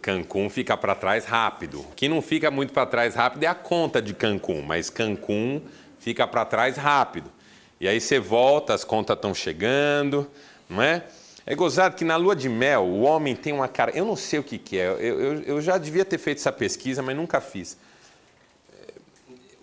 Cancún 0.01 0.49
fica 0.49 0.75
para 0.75 0.95
trás 0.95 1.25
rápido. 1.25 1.81
O 1.81 1.91
que 1.95 2.09
não 2.09 2.21
fica 2.21 2.49
muito 2.49 2.73
para 2.73 2.85
trás 2.85 3.13
rápido 3.13 3.43
é 3.43 3.47
a 3.47 3.55
conta 3.55 4.01
de 4.01 4.13
Cancún, 4.13 4.61
mas 4.61 4.89
Cancún 4.89 5.61
fica 5.99 6.25
para 6.25 6.43
trás 6.45 6.77
rápido. 6.77 7.31
E 7.79 7.87
aí 7.87 7.99
você 7.99 8.19
volta, 8.19 8.73
as 8.73 8.83
contas 8.83 9.15
estão 9.15 9.33
chegando, 9.33 10.29
não 10.69 10.81
é? 10.81 11.03
É 11.45 11.55
gozado 11.55 11.95
que 11.95 12.05
na 12.05 12.15
lua 12.15 12.35
de 12.35 12.47
mel 12.47 12.83
o 12.83 13.01
homem 13.01 13.35
tem 13.35 13.51
uma 13.51 13.67
cara. 13.67 13.91
Eu 13.91 14.05
não 14.05 14.15
sei 14.15 14.39
o 14.39 14.43
que, 14.43 14.57
que 14.57 14.77
é, 14.77 14.87
eu, 14.87 14.99
eu, 14.99 15.41
eu 15.43 15.61
já 15.61 15.77
devia 15.77 16.05
ter 16.05 16.17
feito 16.17 16.37
essa 16.37 16.51
pesquisa, 16.51 17.01
mas 17.01 17.15
nunca 17.15 17.41
fiz. 17.41 17.77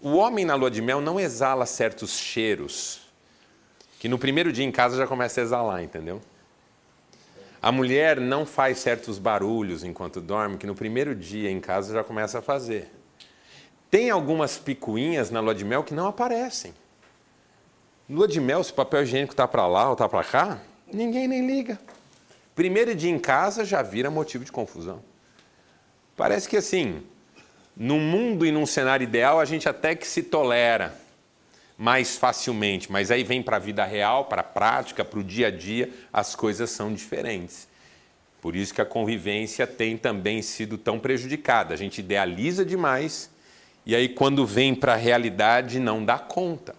O 0.00 0.16
homem 0.16 0.44
na 0.44 0.54
lua 0.54 0.70
de 0.70 0.80
mel 0.80 1.00
não 1.00 1.18
exala 1.18 1.66
certos 1.66 2.18
cheiros 2.18 3.08
que 3.98 4.08
no 4.08 4.18
primeiro 4.18 4.52
dia 4.52 4.64
em 4.64 4.70
casa 4.70 4.96
já 4.96 5.06
começa 5.06 5.40
a 5.40 5.42
exalar, 5.42 5.82
entendeu? 5.82 6.20
A 7.60 7.72
mulher 7.72 8.20
não 8.20 8.46
faz 8.46 8.78
certos 8.78 9.18
barulhos 9.18 9.82
enquanto 9.82 10.20
dorme, 10.20 10.56
que 10.56 10.66
no 10.66 10.74
primeiro 10.74 11.14
dia 11.14 11.50
em 11.50 11.60
casa 11.60 11.92
já 11.92 12.04
começa 12.04 12.38
a 12.38 12.42
fazer. 12.42 12.92
Tem 13.90 14.10
algumas 14.10 14.56
picuinhas 14.56 15.30
na 15.30 15.40
lua 15.40 15.54
de 15.54 15.64
mel 15.64 15.82
que 15.82 15.92
não 15.92 16.06
aparecem. 16.06 16.72
Lua 18.08 18.28
de 18.28 18.40
mel, 18.40 18.62
se 18.62 18.70
o 18.70 18.74
papel 18.74 19.02
higiênico 19.02 19.32
está 19.32 19.48
para 19.48 19.66
lá 19.66 19.86
ou 19.88 19.94
está 19.94 20.08
para 20.08 20.22
cá, 20.22 20.60
ninguém 20.92 21.28
nem 21.28 21.46
liga. 21.46 21.78
Primeiro 22.54 22.94
dia 22.94 23.10
em 23.10 23.18
casa 23.18 23.64
já 23.64 23.82
vira 23.82 24.10
motivo 24.10 24.44
de 24.44 24.52
confusão. 24.52 25.02
Parece 26.16 26.48
que 26.48 26.56
assim, 26.56 27.02
num 27.76 28.00
mundo 28.00 28.44
e 28.44 28.50
num 28.50 28.66
cenário 28.66 29.04
ideal, 29.04 29.38
a 29.38 29.44
gente 29.44 29.68
até 29.68 29.94
que 29.94 30.06
se 30.06 30.22
tolera 30.22 30.94
mais 31.78 32.16
facilmente, 32.16 32.90
mas 32.90 33.12
aí 33.12 33.22
vem 33.22 33.40
para 33.40 33.56
a 33.56 33.60
vida 33.60 33.84
real, 33.84 34.24
para 34.24 34.40
a 34.40 34.44
prática, 34.44 35.04
para 35.04 35.20
o 35.20 35.22
dia 35.22 35.46
a 35.46 35.50
dia, 35.50 35.88
as 36.12 36.34
coisas 36.34 36.70
são 36.70 36.92
diferentes. 36.92 37.68
Por 38.40 38.56
isso 38.56 38.74
que 38.74 38.80
a 38.80 38.84
convivência 38.84 39.64
tem 39.64 39.96
também 39.96 40.42
sido 40.42 40.76
tão 40.76 40.98
prejudicada. 40.98 41.74
A 41.74 41.76
gente 41.76 41.98
idealiza 41.98 42.64
demais 42.64 43.30
e 43.86 43.94
aí 43.94 44.08
quando 44.08 44.44
vem 44.44 44.74
para 44.74 44.94
a 44.94 44.96
realidade 44.96 45.78
não 45.78 46.04
dá 46.04 46.18
conta. 46.18 46.74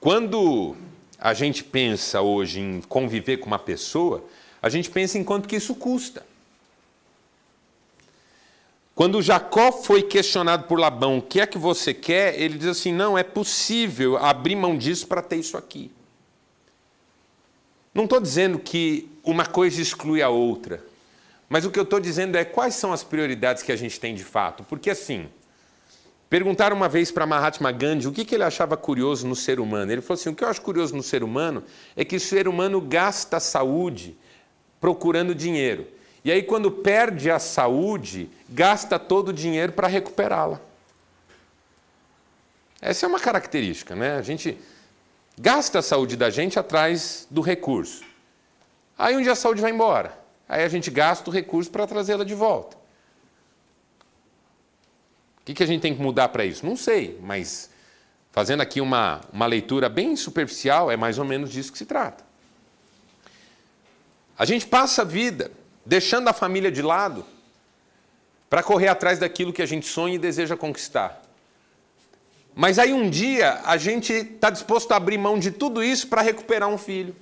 Quando 0.00 0.76
a 1.24 1.32
gente 1.32 1.64
pensa 1.64 2.20
hoje 2.20 2.60
em 2.60 2.82
conviver 2.82 3.38
com 3.38 3.46
uma 3.46 3.58
pessoa, 3.58 4.22
a 4.60 4.68
gente 4.68 4.90
pensa 4.90 5.16
em 5.16 5.24
quanto 5.24 5.48
que 5.48 5.56
isso 5.56 5.74
custa. 5.74 6.22
Quando 8.94 9.22
Jacó 9.22 9.72
foi 9.72 10.02
questionado 10.02 10.64
por 10.64 10.78
Labão, 10.78 11.16
o 11.16 11.22
que 11.22 11.40
é 11.40 11.46
que 11.46 11.56
você 11.56 11.94
quer? 11.94 12.38
Ele 12.38 12.58
diz 12.58 12.68
assim: 12.68 12.92
não, 12.92 13.16
é 13.16 13.22
possível 13.22 14.18
abrir 14.18 14.54
mão 14.54 14.76
disso 14.76 15.06
para 15.06 15.22
ter 15.22 15.36
isso 15.36 15.56
aqui. 15.56 15.90
Não 17.94 18.04
estou 18.04 18.20
dizendo 18.20 18.58
que 18.58 19.08
uma 19.24 19.46
coisa 19.46 19.80
exclui 19.80 20.20
a 20.20 20.28
outra, 20.28 20.84
mas 21.48 21.64
o 21.64 21.70
que 21.70 21.78
eu 21.78 21.84
estou 21.84 22.00
dizendo 22.00 22.36
é 22.36 22.44
quais 22.44 22.74
são 22.74 22.92
as 22.92 23.02
prioridades 23.02 23.62
que 23.62 23.72
a 23.72 23.76
gente 23.76 23.98
tem 23.98 24.14
de 24.14 24.24
fato. 24.24 24.62
Porque 24.62 24.90
assim, 24.90 25.26
perguntaram 26.28 26.76
uma 26.76 26.88
vez 26.88 27.10
para 27.10 27.26
Mahatma 27.26 27.70
Gandhi 27.70 28.08
o 28.08 28.12
que, 28.12 28.24
que 28.24 28.34
ele 28.34 28.44
achava 28.44 28.76
curioso 28.76 29.26
no 29.26 29.36
ser 29.36 29.60
humano. 29.60 29.92
Ele 29.92 30.00
falou 30.00 30.20
assim: 30.20 30.30
o 30.30 30.34
que 30.34 30.44
eu 30.44 30.48
acho 30.48 30.60
curioso 30.60 30.96
no 30.96 31.02
ser 31.02 31.22
humano 31.22 31.62
é 31.96 32.04
que 32.04 32.16
o 32.16 32.20
ser 32.20 32.48
humano 32.48 32.80
gasta 32.80 33.38
saúde 33.40 34.16
procurando 34.80 35.34
dinheiro. 35.34 35.86
E 36.24 36.32
aí, 36.32 36.42
quando 36.42 36.70
perde 36.70 37.30
a 37.30 37.38
saúde, 37.38 38.30
gasta 38.48 38.98
todo 38.98 39.28
o 39.28 39.32
dinheiro 39.32 39.72
para 39.72 39.86
recuperá-la. 39.86 40.60
Essa 42.80 43.06
é 43.06 43.08
uma 43.08 43.20
característica, 43.20 43.94
né? 43.94 44.16
A 44.16 44.22
gente 44.22 44.58
gasta 45.38 45.78
a 45.78 45.82
saúde 45.82 46.16
da 46.16 46.30
gente 46.30 46.58
atrás 46.58 47.26
do 47.30 47.40
recurso. 47.40 48.04
Aí 48.98 49.16
um 49.16 49.22
dia 49.22 49.32
a 49.32 49.36
saúde 49.36 49.60
vai 49.60 49.70
embora. 49.70 50.18
Aí 50.48 50.62
a 50.62 50.68
gente 50.68 50.90
gasta 50.90 51.28
o 51.28 51.32
recurso 51.32 51.70
para 51.70 51.86
trazê-la 51.86 52.24
de 52.24 52.34
volta. 52.34 52.76
O 55.44 55.46
que, 55.46 55.52
que 55.52 55.62
a 55.62 55.66
gente 55.66 55.82
tem 55.82 55.94
que 55.94 56.00
mudar 56.00 56.28
para 56.28 56.42
isso? 56.42 56.64
Não 56.64 56.74
sei, 56.74 57.20
mas 57.22 57.68
fazendo 58.32 58.62
aqui 58.62 58.80
uma, 58.80 59.20
uma 59.30 59.44
leitura 59.44 59.90
bem 59.90 60.16
superficial, 60.16 60.90
é 60.90 60.96
mais 60.96 61.18
ou 61.18 61.24
menos 61.26 61.50
disso 61.50 61.70
que 61.70 61.76
se 61.76 61.84
trata. 61.84 62.24
A 64.38 64.46
gente 64.46 64.66
passa 64.66 65.02
a 65.02 65.04
vida 65.04 65.50
deixando 65.84 66.28
a 66.28 66.32
família 66.32 66.72
de 66.72 66.80
lado 66.80 67.26
para 68.48 68.62
correr 68.62 68.88
atrás 68.88 69.18
daquilo 69.18 69.52
que 69.52 69.60
a 69.60 69.66
gente 69.66 69.86
sonha 69.86 70.14
e 70.14 70.18
deseja 70.18 70.56
conquistar. 70.56 71.20
Mas 72.54 72.78
aí 72.78 72.94
um 72.94 73.10
dia 73.10 73.60
a 73.66 73.76
gente 73.76 74.14
está 74.14 74.48
disposto 74.48 74.92
a 74.92 74.96
abrir 74.96 75.18
mão 75.18 75.38
de 75.38 75.50
tudo 75.50 75.84
isso 75.84 76.08
para 76.08 76.22
recuperar 76.22 76.70
um 76.70 76.78
filho, 76.78 77.14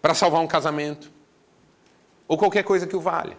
para 0.00 0.14
salvar 0.14 0.40
um 0.42 0.46
casamento, 0.46 1.10
ou 2.28 2.38
qualquer 2.38 2.62
coisa 2.62 2.86
que 2.86 2.94
o 2.94 3.00
valha. 3.00 3.36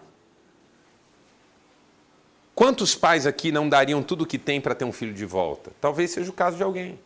Quantos 2.62 2.94
pais 2.94 3.26
aqui 3.26 3.50
não 3.50 3.68
dariam 3.68 4.04
tudo 4.04 4.22
o 4.22 4.26
que 4.26 4.38
tem 4.38 4.60
para 4.60 4.72
ter 4.72 4.84
um 4.84 4.92
filho 4.92 5.12
de 5.12 5.24
volta? 5.24 5.72
Talvez 5.80 6.12
seja 6.12 6.30
o 6.30 6.32
caso 6.32 6.56
de 6.56 6.62
alguém. 6.62 6.96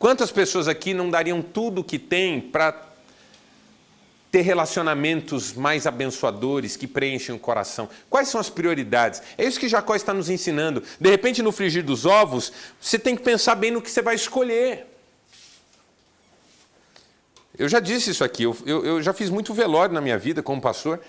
Quantas 0.00 0.32
pessoas 0.32 0.66
aqui 0.66 0.92
não 0.92 1.08
dariam 1.08 1.40
tudo 1.40 1.82
o 1.82 1.84
que 1.84 1.96
tem 1.96 2.40
para 2.40 2.72
ter 4.32 4.40
relacionamentos 4.40 5.52
mais 5.52 5.86
abençoadores 5.86 6.76
que 6.76 6.88
preenchem 6.88 7.36
o 7.36 7.38
coração. 7.38 7.88
Quais 8.10 8.26
são 8.26 8.40
as 8.40 8.50
prioridades? 8.50 9.22
É 9.38 9.44
isso 9.44 9.60
que 9.60 9.68
Jacó 9.68 9.94
está 9.94 10.12
nos 10.12 10.28
ensinando. 10.28 10.82
De 11.00 11.08
repente, 11.08 11.40
no 11.40 11.52
frigir 11.52 11.84
dos 11.84 12.04
ovos, 12.04 12.52
você 12.80 12.98
tem 12.98 13.14
que 13.14 13.22
pensar 13.22 13.54
bem 13.54 13.70
no 13.70 13.80
que 13.80 13.92
você 13.92 14.02
vai 14.02 14.16
escolher. 14.16 14.88
Eu 17.56 17.68
já 17.68 17.78
disse 17.78 18.10
isso 18.10 18.24
aqui, 18.24 18.42
eu, 18.42 18.56
eu, 18.66 18.84
eu 18.84 19.02
já 19.02 19.12
fiz 19.12 19.30
muito 19.30 19.54
velório 19.54 19.94
na 19.94 20.00
minha 20.00 20.18
vida 20.18 20.42
como 20.42 20.60
pastor. 20.60 21.00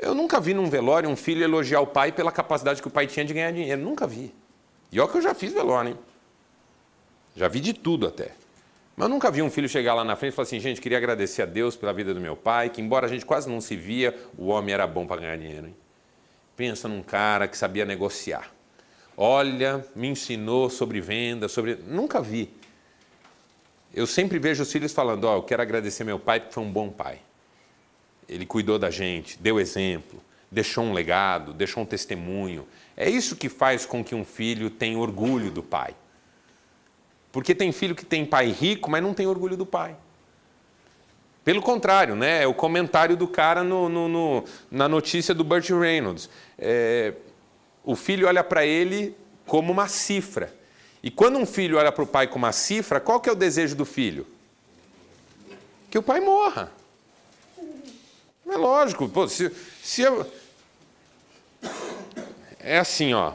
Eu 0.00 0.14
nunca 0.14 0.40
vi 0.40 0.54
num 0.54 0.70
velório 0.70 1.08
um 1.08 1.16
filho 1.16 1.42
elogiar 1.42 1.80
o 1.80 1.86
pai 1.86 2.12
pela 2.12 2.30
capacidade 2.30 2.80
que 2.80 2.88
o 2.88 2.90
pai 2.90 3.06
tinha 3.06 3.24
de 3.24 3.34
ganhar 3.34 3.50
dinheiro. 3.50 3.80
Nunca 3.82 4.06
vi. 4.06 4.32
E 4.92 5.00
olha 5.00 5.10
que 5.10 5.18
eu 5.18 5.22
já 5.22 5.34
fiz 5.34 5.52
velório, 5.52 5.90
hein? 5.90 5.98
Já 7.34 7.48
vi 7.48 7.60
de 7.60 7.72
tudo 7.72 8.06
até. 8.06 8.32
Mas 8.96 9.06
eu 9.06 9.08
nunca 9.08 9.30
vi 9.30 9.42
um 9.42 9.50
filho 9.50 9.68
chegar 9.68 9.94
lá 9.94 10.02
na 10.02 10.16
frente 10.16 10.32
e 10.32 10.36
falar 10.36 10.46
assim, 10.46 10.58
gente, 10.58 10.80
queria 10.80 10.98
agradecer 10.98 11.42
a 11.42 11.46
Deus 11.46 11.76
pela 11.76 11.92
vida 11.92 12.12
do 12.14 12.20
meu 12.20 12.36
pai, 12.36 12.68
que 12.68 12.80
embora 12.80 13.06
a 13.06 13.08
gente 13.08 13.24
quase 13.24 13.48
não 13.48 13.60
se 13.60 13.76
via, 13.76 14.16
o 14.36 14.46
homem 14.46 14.74
era 14.74 14.86
bom 14.86 15.06
para 15.06 15.20
ganhar 15.20 15.36
dinheiro. 15.36 15.66
Hein? 15.66 15.76
Pensa 16.56 16.88
num 16.88 17.02
cara 17.02 17.46
que 17.46 17.56
sabia 17.56 17.84
negociar. 17.84 18.52
Olha, 19.16 19.84
me 19.94 20.08
ensinou 20.08 20.70
sobre 20.70 21.00
venda, 21.00 21.48
sobre. 21.48 21.76
Nunca 21.86 22.20
vi. 22.20 22.50
Eu 23.94 24.06
sempre 24.06 24.38
vejo 24.38 24.62
os 24.62 24.70
filhos 24.70 24.92
falando, 24.92 25.24
ó, 25.24 25.34
oh, 25.34 25.36
eu 25.38 25.42
quero 25.42 25.62
agradecer 25.62 26.04
meu 26.04 26.18
pai 26.18 26.40
porque 26.40 26.54
foi 26.54 26.62
um 26.62 26.70
bom 26.70 26.88
pai. 26.88 27.20
Ele 28.28 28.44
cuidou 28.44 28.78
da 28.78 28.90
gente, 28.90 29.38
deu 29.38 29.58
exemplo, 29.58 30.20
deixou 30.50 30.84
um 30.84 30.92
legado, 30.92 31.52
deixou 31.52 31.82
um 31.82 31.86
testemunho. 31.86 32.66
É 32.96 33.08
isso 33.08 33.36
que 33.36 33.48
faz 33.48 33.86
com 33.86 34.04
que 34.04 34.14
um 34.14 34.24
filho 34.24 34.70
tenha 34.70 34.98
orgulho 34.98 35.50
do 35.50 35.62
pai. 35.62 35.94
Porque 37.30 37.54
tem 37.54 37.72
filho 37.72 37.94
que 37.94 38.04
tem 38.04 38.24
pai 38.24 38.50
rico, 38.50 38.90
mas 38.90 39.02
não 39.02 39.14
tem 39.14 39.26
orgulho 39.26 39.56
do 39.56 39.66
pai. 39.66 39.96
Pelo 41.44 41.62
contrário, 41.62 42.14
né? 42.14 42.42
é 42.42 42.46
o 42.46 42.52
comentário 42.52 43.16
do 43.16 43.26
cara 43.26 43.64
no, 43.64 43.88
no, 43.88 44.08
no 44.08 44.44
na 44.70 44.88
notícia 44.88 45.34
do 45.34 45.42
Burt 45.42 45.70
Reynolds. 45.70 46.28
É, 46.58 47.14
o 47.84 47.96
filho 47.96 48.26
olha 48.26 48.44
para 48.44 48.66
ele 48.66 49.16
como 49.46 49.72
uma 49.72 49.88
cifra. 49.88 50.54
E 51.02 51.10
quando 51.10 51.38
um 51.38 51.46
filho 51.46 51.78
olha 51.78 51.90
para 51.90 52.04
o 52.04 52.06
pai 52.06 52.26
como 52.26 52.44
uma 52.44 52.52
cifra, 52.52 53.00
qual 53.00 53.20
que 53.20 53.30
é 53.30 53.32
o 53.32 53.36
desejo 53.36 53.74
do 53.74 53.86
filho? 53.86 54.26
Que 55.90 55.96
o 55.96 56.02
pai 56.02 56.20
morra. 56.20 56.70
É 58.48 58.56
lógico, 58.56 59.08
pô, 59.08 59.28
se, 59.28 59.50
se 59.82 60.02
eu... 60.02 60.30
É 62.58 62.78
assim, 62.78 63.12
ó. 63.14 63.34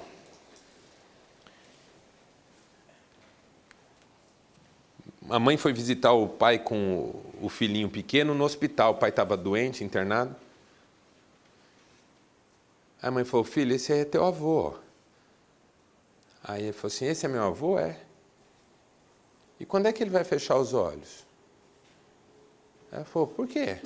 A 5.30 5.40
mãe 5.40 5.58
foi 5.58 5.72
visitar 5.74 6.12
o 6.12 6.28
pai 6.28 6.60
com 6.60 7.24
o 7.42 7.50
filhinho 7.50 7.90
pequeno 7.90 8.36
no 8.36 8.44
hospital. 8.44 8.94
O 8.94 8.98
pai 8.98 9.10
estava 9.10 9.38
doente, 9.38 9.84
internado. 9.84 10.36
A 13.02 13.10
mãe 13.10 13.24
falou: 13.24 13.44
Filho, 13.44 13.74
esse 13.76 13.92
é 13.92 14.06
teu 14.06 14.24
avô. 14.26 14.76
Aí 16.44 16.64
ele 16.64 16.74
falou 16.74 16.94
assim: 16.94 17.06
Esse 17.06 17.26
é 17.26 17.30
meu 17.30 17.44
avô? 17.44 17.80
É. 17.80 18.00
E 19.60 19.66
quando 19.66 19.88
é 19.88 19.94
que 19.94 20.04
ele 20.04 20.10
vai 20.10 20.24
fechar 20.24 20.58
os 20.58 20.74
olhos? 20.74 21.23
Ela 22.94 23.06
falou: 23.06 23.28
Por 23.28 23.48
quê? 23.48 23.78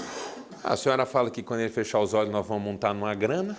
Ah, 0.62 0.74
a 0.74 0.78
senhora 0.78 1.06
fala 1.06 1.32
que 1.32 1.41
quando 1.41 1.62
ele 1.62 1.70
fechar 1.70 2.00
os 2.02 2.13
olhos 2.13 2.30
nós 2.32 2.46
vamos 2.46 2.63
montar 2.63 2.93
numa 2.93 3.15
grana? 3.15 3.58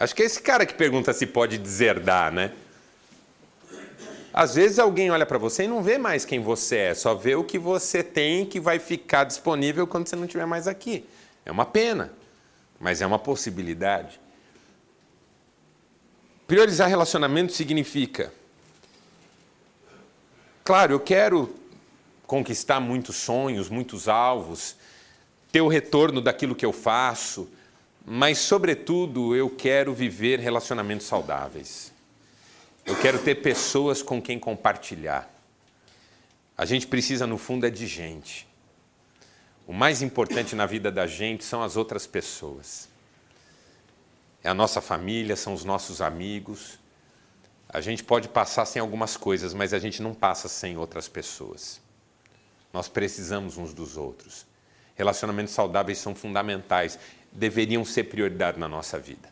Acho 0.00 0.14
que 0.16 0.22
é 0.22 0.26
esse 0.26 0.42
cara 0.42 0.66
que 0.66 0.74
pergunta 0.74 1.12
se 1.12 1.24
pode 1.24 1.56
deserdar, 1.56 2.32
né? 2.32 2.52
Às 4.32 4.56
vezes 4.56 4.80
alguém 4.80 5.12
olha 5.12 5.24
para 5.24 5.38
você 5.38 5.62
e 5.62 5.68
não 5.68 5.80
vê 5.80 5.96
mais 5.96 6.24
quem 6.24 6.40
você 6.40 6.76
é, 6.76 6.94
só 6.94 7.14
vê 7.14 7.36
o 7.36 7.44
que 7.44 7.56
você 7.56 8.02
tem 8.02 8.44
que 8.44 8.58
vai 8.58 8.80
ficar 8.80 9.22
disponível 9.22 9.86
quando 9.86 10.08
você 10.08 10.16
não 10.16 10.24
estiver 10.24 10.44
mais 10.44 10.66
aqui. 10.66 11.08
É 11.46 11.52
uma 11.52 11.64
pena, 11.64 12.12
mas 12.80 13.00
é 13.00 13.06
uma 13.06 13.18
possibilidade. 13.18 14.20
Priorizar 16.48 16.88
relacionamento 16.88 17.52
significa, 17.52 18.32
claro, 20.64 20.94
eu 20.94 21.00
quero 21.00 21.54
conquistar 22.26 22.80
muitos 22.80 23.16
sonhos, 23.16 23.68
muitos 23.68 24.08
alvos, 24.08 24.74
ter 25.52 25.60
o 25.60 25.68
retorno 25.68 26.20
daquilo 26.20 26.54
que 26.54 26.66
eu 26.66 26.72
faço, 26.72 27.48
mas, 28.04 28.38
sobretudo, 28.38 29.36
eu 29.36 29.48
quero 29.48 29.94
viver 29.94 30.40
relacionamentos 30.40 31.06
saudáveis. 31.06 31.92
Eu 32.84 32.96
quero 33.00 33.18
ter 33.18 33.36
pessoas 33.36 34.02
com 34.02 34.20
quem 34.20 34.38
compartilhar. 34.38 35.30
A 36.56 36.64
gente 36.64 36.86
precisa, 36.86 37.26
no 37.26 37.38
fundo, 37.38 37.66
é 37.66 37.70
de 37.70 37.86
gente. 37.86 38.46
O 39.66 39.72
mais 39.72 40.02
importante 40.02 40.54
na 40.54 40.66
vida 40.66 40.90
da 40.90 41.06
gente 41.06 41.44
são 41.44 41.62
as 41.62 41.76
outras 41.76 42.06
pessoas. 42.06 42.88
É 44.42 44.50
a 44.50 44.54
nossa 44.54 44.82
família, 44.82 45.36
são 45.36 45.54
os 45.54 45.64
nossos 45.64 46.02
amigos. 46.02 46.78
A 47.74 47.80
gente 47.80 48.04
pode 48.04 48.28
passar 48.28 48.66
sem 48.66 48.80
algumas 48.80 49.16
coisas, 49.16 49.52
mas 49.52 49.74
a 49.74 49.80
gente 49.80 50.00
não 50.00 50.14
passa 50.14 50.46
sem 50.46 50.78
outras 50.78 51.08
pessoas. 51.08 51.80
Nós 52.72 52.86
precisamos 52.86 53.58
uns 53.58 53.74
dos 53.74 53.96
outros. 53.96 54.46
Relacionamentos 54.94 55.52
saudáveis 55.52 55.98
são 55.98 56.14
fundamentais, 56.14 56.96
deveriam 57.32 57.84
ser 57.84 58.04
prioridade 58.04 58.60
na 58.60 58.68
nossa 58.68 58.96
vida. 58.96 59.28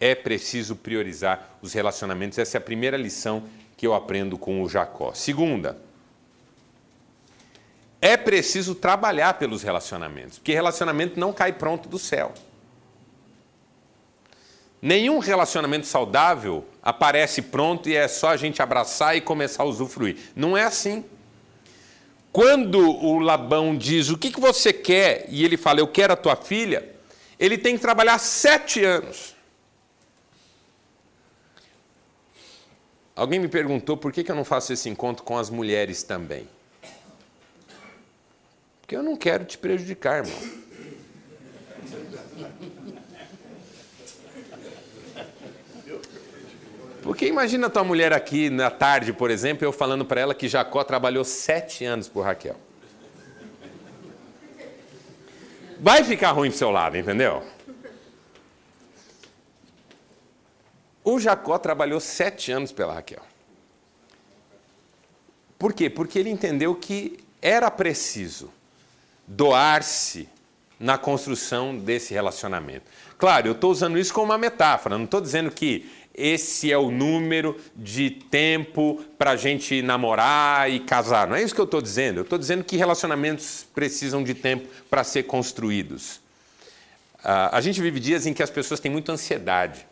É 0.00 0.14
preciso 0.14 0.76
priorizar 0.76 1.58
os 1.60 1.74
relacionamentos. 1.74 2.38
Essa 2.38 2.56
é 2.56 2.58
a 2.58 2.62
primeira 2.62 2.96
lição 2.96 3.44
que 3.76 3.86
eu 3.86 3.92
aprendo 3.92 4.38
com 4.38 4.62
o 4.62 4.68
Jacó. 4.68 5.12
Segunda, 5.12 5.76
é 8.00 8.16
preciso 8.16 8.74
trabalhar 8.74 9.34
pelos 9.34 9.62
relacionamentos, 9.62 10.38
porque 10.38 10.54
relacionamento 10.54 11.20
não 11.20 11.34
cai 11.34 11.52
pronto 11.52 11.86
do 11.86 11.98
céu. 11.98 12.32
Nenhum 14.80 15.18
relacionamento 15.18 15.86
saudável 15.86 16.64
aparece 16.82 17.42
pronto 17.42 17.88
e 17.88 17.96
é 17.96 18.06
só 18.06 18.28
a 18.28 18.36
gente 18.36 18.62
abraçar 18.62 19.16
e 19.16 19.20
começar 19.20 19.64
a 19.64 19.66
usufruir. 19.66 20.16
Não 20.36 20.56
é 20.56 20.64
assim. 20.64 21.04
Quando 22.30 22.78
o 22.78 23.18
Labão 23.18 23.76
diz 23.76 24.10
o 24.10 24.16
que, 24.16 24.30
que 24.30 24.40
você 24.40 24.72
quer 24.72 25.26
e 25.28 25.44
ele 25.44 25.56
fala 25.56 25.80
eu 25.80 25.88
quero 25.88 26.12
a 26.12 26.16
tua 26.16 26.36
filha, 26.36 26.88
ele 27.38 27.58
tem 27.58 27.74
que 27.74 27.82
trabalhar 27.82 28.18
sete 28.18 28.84
anos. 28.84 29.34
Alguém 33.16 33.40
me 33.40 33.48
perguntou 33.48 33.96
por 33.96 34.12
que, 34.12 34.22
que 34.22 34.30
eu 34.30 34.36
não 34.36 34.44
faço 34.44 34.72
esse 34.72 34.88
encontro 34.88 35.24
com 35.24 35.36
as 35.36 35.50
mulheres 35.50 36.04
também. 36.04 36.48
Porque 38.80 38.94
eu 38.94 39.02
não 39.02 39.16
quero 39.16 39.44
te 39.44 39.58
prejudicar, 39.58 40.24
irmão. 40.24 40.38
Porque 47.08 47.26
imagina 47.26 47.70
tua 47.70 47.82
mulher 47.82 48.12
aqui 48.12 48.50
na 48.50 48.70
tarde, 48.70 49.14
por 49.14 49.30
exemplo, 49.30 49.64
eu 49.64 49.72
falando 49.72 50.04
para 50.04 50.20
ela 50.20 50.34
que 50.34 50.46
Jacó 50.46 50.84
trabalhou 50.84 51.24
sete 51.24 51.82
anos 51.82 52.06
por 52.06 52.20
Raquel. 52.20 52.56
Vai 55.80 56.04
ficar 56.04 56.32
ruim 56.32 56.50
pro 56.50 56.58
seu 56.58 56.70
lado, 56.70 56.98
entendeu? 56.98 57.42
O 61.02 61.18
Jacó 61.18 61.56
trabalhou 61.56 61.98
sete 61.98 62.52
anos 62.52 62.72
pela 62.72 62.92
Raquel. 62.92 63.22
Por 65.58 65.72
quê? 65.72 65.88
Porque 65.88 66.18
ele 66.18 66.28
entendeu 66.28 66.74
que 66.74 67.24
era 67.40 67.70
preciso 67.70 68.52
doar-se 69.26 70.28
na 70.78 70.98
construção 70.98 71.74
desse 71.74 72.12
relacionamento. 72.12 72.84
Claro, 73.16 73.48
eu 73.48 73.52
estou 73.52 73.70
usando 73.70 73.98
isso 73.98 74.12
como 74.12 74.26
uma 74.26 74.38
metáfora, 74.38 74.98
não 74.98 75.06
estou 75.06 75.22
dizendo 75.22 75.50
que 75.50 75.90
esse 76.18 76.72
é 76.72 76.76
o 76.76 76.90
número 76.90 77.56
de 77.76 78.10
tempo 78.10 79.02
para 79.16 79.30
a 79.30 79.36
gente 79.36 79.80
namorar 79.80 80.70
e 80.70 80.80
casar. 80.80 81.28
Não 81.28 81.36
é 81.36 81.42
isso 81.42 81.54
que 81.54 81.60
eu 81.60 81.64
estou 81.64 81.80
dizendo. 81.80 82.18
Eu 82.18 82.22
estou 82.24 82.38
dizendo 82.38 82.64
que 82.64 82.76
relacionamentos 82.76 83.66
precisam 83.74 84.24
de 84.24 84.34
tempo 84.34 84.68
para 84.90 85.04
ser 85.04 85.22
construídos. 85.22 86.16
Uh, 87.20 87.50
a 87.52 87.60
gente 87.60 87.80
vive 87.80 88.00
dias 88.00 88.26
em 88.26 88.34
que 88.34 88.42
as 88.42 88.50
pessoas 88.50 88.80
têm 88.80 88.90
muita 88.90 89.12
ansiedade. 89.12 89.86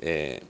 É, 0.00 0.42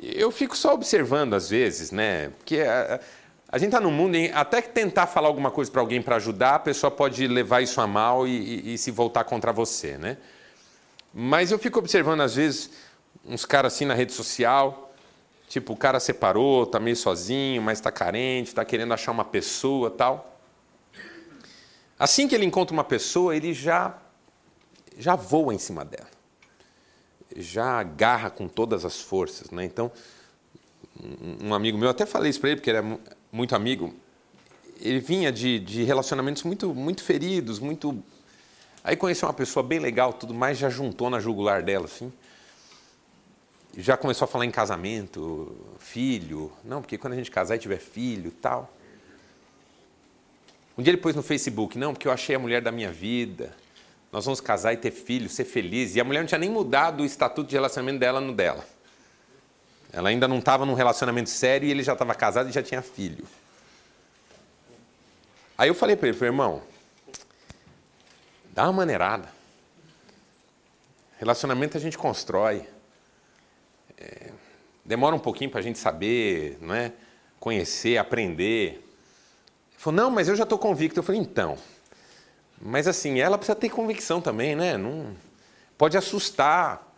eu 0.00 0.30
fico 0.30 0.56
só 0.56 0.74
observando 0.74 1.34
às 1.34 1.48
vezes, 1.50 1.90
né? 1.90 2.30
Porque 2.38 2.60
a, 2.60 3.00
a 3.48 3.58
gente 3.58 3.68
está 3.68 3.80
num 3.80 3.90
mundo 3.90 4.16
em 4.16 4.32
até 4.32 4.60
que 4.60 4.70
tentar 4.70 5.06
falar 5.06 5.28
alguma 5.28 5.50
coisa 5.50 5.70
para 5.70 5.80
alguém 5.80 6.02
para 6.02 6.16
ajudar, 6.16 6.56
a 6.56 6.58
pessoa 6.58 6.90
pode 6.90 7.26
levar 7.26 7.60
isso 7.60 7.80
a 7.80 7.86
mal 7.86 8.26
e, 8.26 8.30
e, 8.30 8.74
e, 8.74 8.78
se 8.78 8.90
voltar 8.90 9.24
contra 9.24 9.52
você, 9.52 9.96
né? 9.96 10.16
Mas 11.12 11.52
eu 11.52 11.58
fico 11.58 11.78
observando 11.78 12.22
às 12.22 12.34
vezes 12.34 12.70
uns 13.26 13.44
caras 13.44 13.74
assim 13.74 13.84
na 13.84 13.94
rede 13.94 14.12
social, 14.12 14.94
tipo 15.48 15.72
o 15.72 15.76
cara 15.76 15.98
separou, 16.00 16.66
tá 16.66 16.78
meio 16.80 16.96
sozinho, 16.96 17.62
mas 17.62 17.78
está 17.78 17.90
carente, 17.90 18.48
está 18.48 18.64
querendo 18.64 18.94
achar 18.94 19.12
uma 19.12 19.24
pessoa, 19.24 19.90
tal. 19.90 20.38
Assim 21.98 22.26
que 22.26 22.34
ele 22.34 22.44
encontra 22.44 22.72
uma 22.74 22.84
pessoa, 22.84 23.36
ele 23.36 23.52
já 23.52 23.98
já 24.96 25.16
voa 25.16 25.52
em 25.52 25.58
cima 25.58 25.84
dela 25.84 26.14
já 27.36 27.80
agarra 27.80 28.30
com 28.30 28.46
todas 28.48 28.84
as 28.84 29.00
forças. 29.00 29.50
Né? 29.50 29.64
Então, 29.64 29.90
um 31.42 31.54
amigo 31.54 31.76
meu, 31.76 31.88
até 31.88 32.06
falei 32.06 32.30
isso 32.30 32.40
para 32.40 32.50
ele, 32.50 32.56
porque 32.56 32.70
ele 32.70 32.78
é 32.78 32.98
muito 33.32 33.54
amigo, 33.54 33.94
ele 34.80 35.00
vinha 35.00 35.32
de, 35.32 35.58
de 35.58 35.82
relacionamentos 35.82 36.42
muito, 36.42 36.74
muito 36.74 37.02
feridos, 37.02 37.58
muito. 37.58 38.02
Aí 38.82 38.96
conheceu 38.96 39.28
uma 39.28 39.34
pessoa 39.34 39.62
bem 39.62 39.78
legal, 39.78 40.12
tudo 40.12 40.34
mais, 40.34 40.58
já 40.58 40.68
juntou 40.68 41.08
na 41.08 41.18
jugular 41.18 41.62
dela, 41.62 41.86
assim. 41.86 42.12
Já 43.76 43.96
começou 43.96 44.26
a 44.26 44.28
falar 44.28 44.44
em 44.44 44.50
casamento, 44.50 45.56
filho. 45.78 46.52
Não, 46.64 46.80
porque 46.80 46.96
quando 46.96 47.14
a 47.14 47.16
gente 47.16 47.30
casar 47.30 47.56
e 47.56 47.58
tiver 47.58 47.78
filho 47.78 48.30
tal. 48.30 48.72
Um 50.76 50.82
dia 50.82 50.92
ele 50.92 51.00
pôs 51.00 51.14
no 51.14 51.22
Facebook, 51.22 51.78
não, 51.78 51.92
porque 51.92 52.08
eu 52.08 52.12
achei 52.12 52.34
a 52.34 52.38
mulher 52.38 52.60
da 52.60 52.72
minha 52.72 52.90
vida 52.90 53.54
nós 54.14 54.24
vamos 54.24 54.40
casar 54.40 54.72
e 54.72 54.76
ter 54.76 54.92
filhos, 54.92 55.32
ser 55.32 55.44
feliz. 55.44 55.96
E 55.96 56.00
a 56.00 56.04
mulher 56.04 56.20
não 56.20 56.26
tinha 56.28 56.38
nem 56.38 56.48
mudado 56.48 57.02
o 57.02 57.04
estatuto 57.04 57.48
de 57.48 57.56
relacionamento 57.56 57.98
dela 57.98 58.20
no 58.20 58.32
dela. 58.32 58.64
Ela 59.92 60.08
ainda 60.08 60.28
não 60.28 60.38
estava 60.38 60.64
num 60.64 60.74
relacionamento 60.74 61.28
sério 61.28 61.66
e 61.66 61.72
ele 61.72 61.82
já 61.82 61.94
estava 61.94 62.14
casado 62.14 62.48
e 62.48 62.52
já 62.52 62.62
tinha 62.62 62.80
filho. 62.80 63.26
Aí 65.58 65.68
eu 65.68 65.74
falei 65.74 65.96
para 65.96 66.06
ele, 66.06 66.16
falei, 66.16 66.30
irmão, 66.30 66.62
dá 68.52 68.62
uma 68.62 68.72
maneirada. 68.72 69.28
Relacionamento 71.18 71.76
a 71.76 71.80
gente 71.80 71.98
constrói. 71.98 72.68
É, 73.98 74.30
demora 74.84 75.14
um 75.14 75.18
pouquinho 75.18 75.50
para 75.50 75.60
a 75.60 75.62
gente 75.62 75.78
saber, 75.78 76.58
não 76.60 76.74
é? 76.74 76.92
conhecer, 77.44 77.98
aprender. 77.98 78.70
Ele 78.70 79.76
falou, 79.76 79.96
não, 80.00 80.10
mas 80.10 80.28
eu 80.28 80.34
já 80.34 80.44
estou 80.44 80.58
convicto. 80.58 80.98
Eu 80.98 81.02
falei, 81.02 81.20
então. 81.20 81.58
Mas 82.58 82.88
assim, 82.88 83.20
ela 83.20 83.36
precisa 83.36 83.54
ter 83.54 83.68
convicção 83.68 84.18
também, 84.18 84.56
né? 84.56 84.78
Não, 84.78 85.14
pode 85.76 85.94
assustar. 85.98 86.90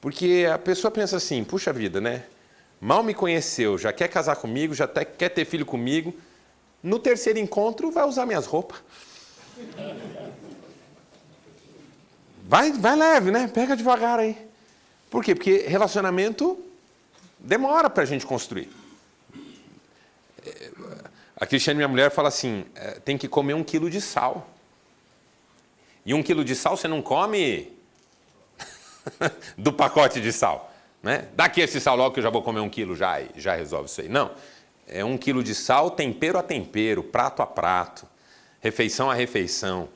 Porque 0.00 0.46
a 0.50 0.56
pessoa 0.56 0.92
pensa 0.92 1.16
assim, 1.16 1.42
puxa 1.42 1.72
vida, 1.72 2.00
né? 2.00 2.22
Mal 2.80 3.02
me 3.02 3.12
conheceu, 3.12 3.76
já 3.76 3.92
quer 3.92 4.06
casar 4.06 4.36
comigo, 4.36 4.72
já 4.74 4.86
quer 4.86 5.28
ter 5.30 5.44
filho 5.44 5.66
comigo. 5.66 6.14
No 6.80 7.00
terceiro 7.00 7.40
encontro, 7.40 7.90
vai 7.90 8.06
usar 8.06 8.24
minhas 8.24 8.46
roupas. 8.46 8.78
Vai, 12.44 12.72
vai 12.72 12.96
leve, 12.96 13.32
né? 13.32 13.50
Pega 13.52 13.76
devagar 13.76 14.20
aí. 14.20 14.49
Por 15.10 15.24
quê? 15.24 15.34
Porque 15.34 15.64
relacionamento 15.66 16.64
demora 17.38 17.90
para 17.90 18.04
a 18.04 18.06
gente 18.06 18.24
construir. 18.24 18.70
A 21.36 21.46
Cristiane, 21.46 21.78
minha 21.78 21.88
mulher, 21.88 22.10
fala 22.10 22.28
assim: 22.28 22.64
é, 22.74 23.00
tem 23.00 23.18
que 23.18 23.26
comer 23.26 23.54
um 23.54 23.64
quilo 23.64 23.90
de 23.90 24.00
sal. 24.00 24.48
E 26.04 26.14
um 26.14 26.22
quilo 26.22 26.44
de 26.44 26.54
sal 26.54 26.76
você 26.76 26.86
não 26.86 27.02
come 27.02 27.72
do 29.58 29.72
pacote 29.72 30.20
de 30.20 30.32
sal. 30.32 30.72
Né? 31.02 31.28
Dá 31.34 31.46
aqui 31.46 31.60
esse 31.60 31.80
sal 31.80 31.96
logo 31.96 32.12
que 32.12 32.20
eu 32.20 32.24
já 32.24 32.30
vou 32.30 32.42
comer 32.42 32.60
um 32.60 32.68
quilo 32.68 32.94
já 32.94 33.20
e 33.20 33.30
já 33.36 33.54
resolve 33.54 33.86
isso 33.86 34.00
aí. 34.00 34.08
Não. 34.08 34.30
É 34.86 35.04
um 35.04 35.16
quilo 35.16 35.42
de 35.42 35.54
sal, 35.54 35.90
tempero 35.90 36.38
a 36.38 36.42
tempero, 36.42 37.02
prato 37.02 37.42
a 37.42 37.46
prato, 37.46 38.06
refeição 38.60 39.10
a 39.10 39.14
refeição. 39.14 39.88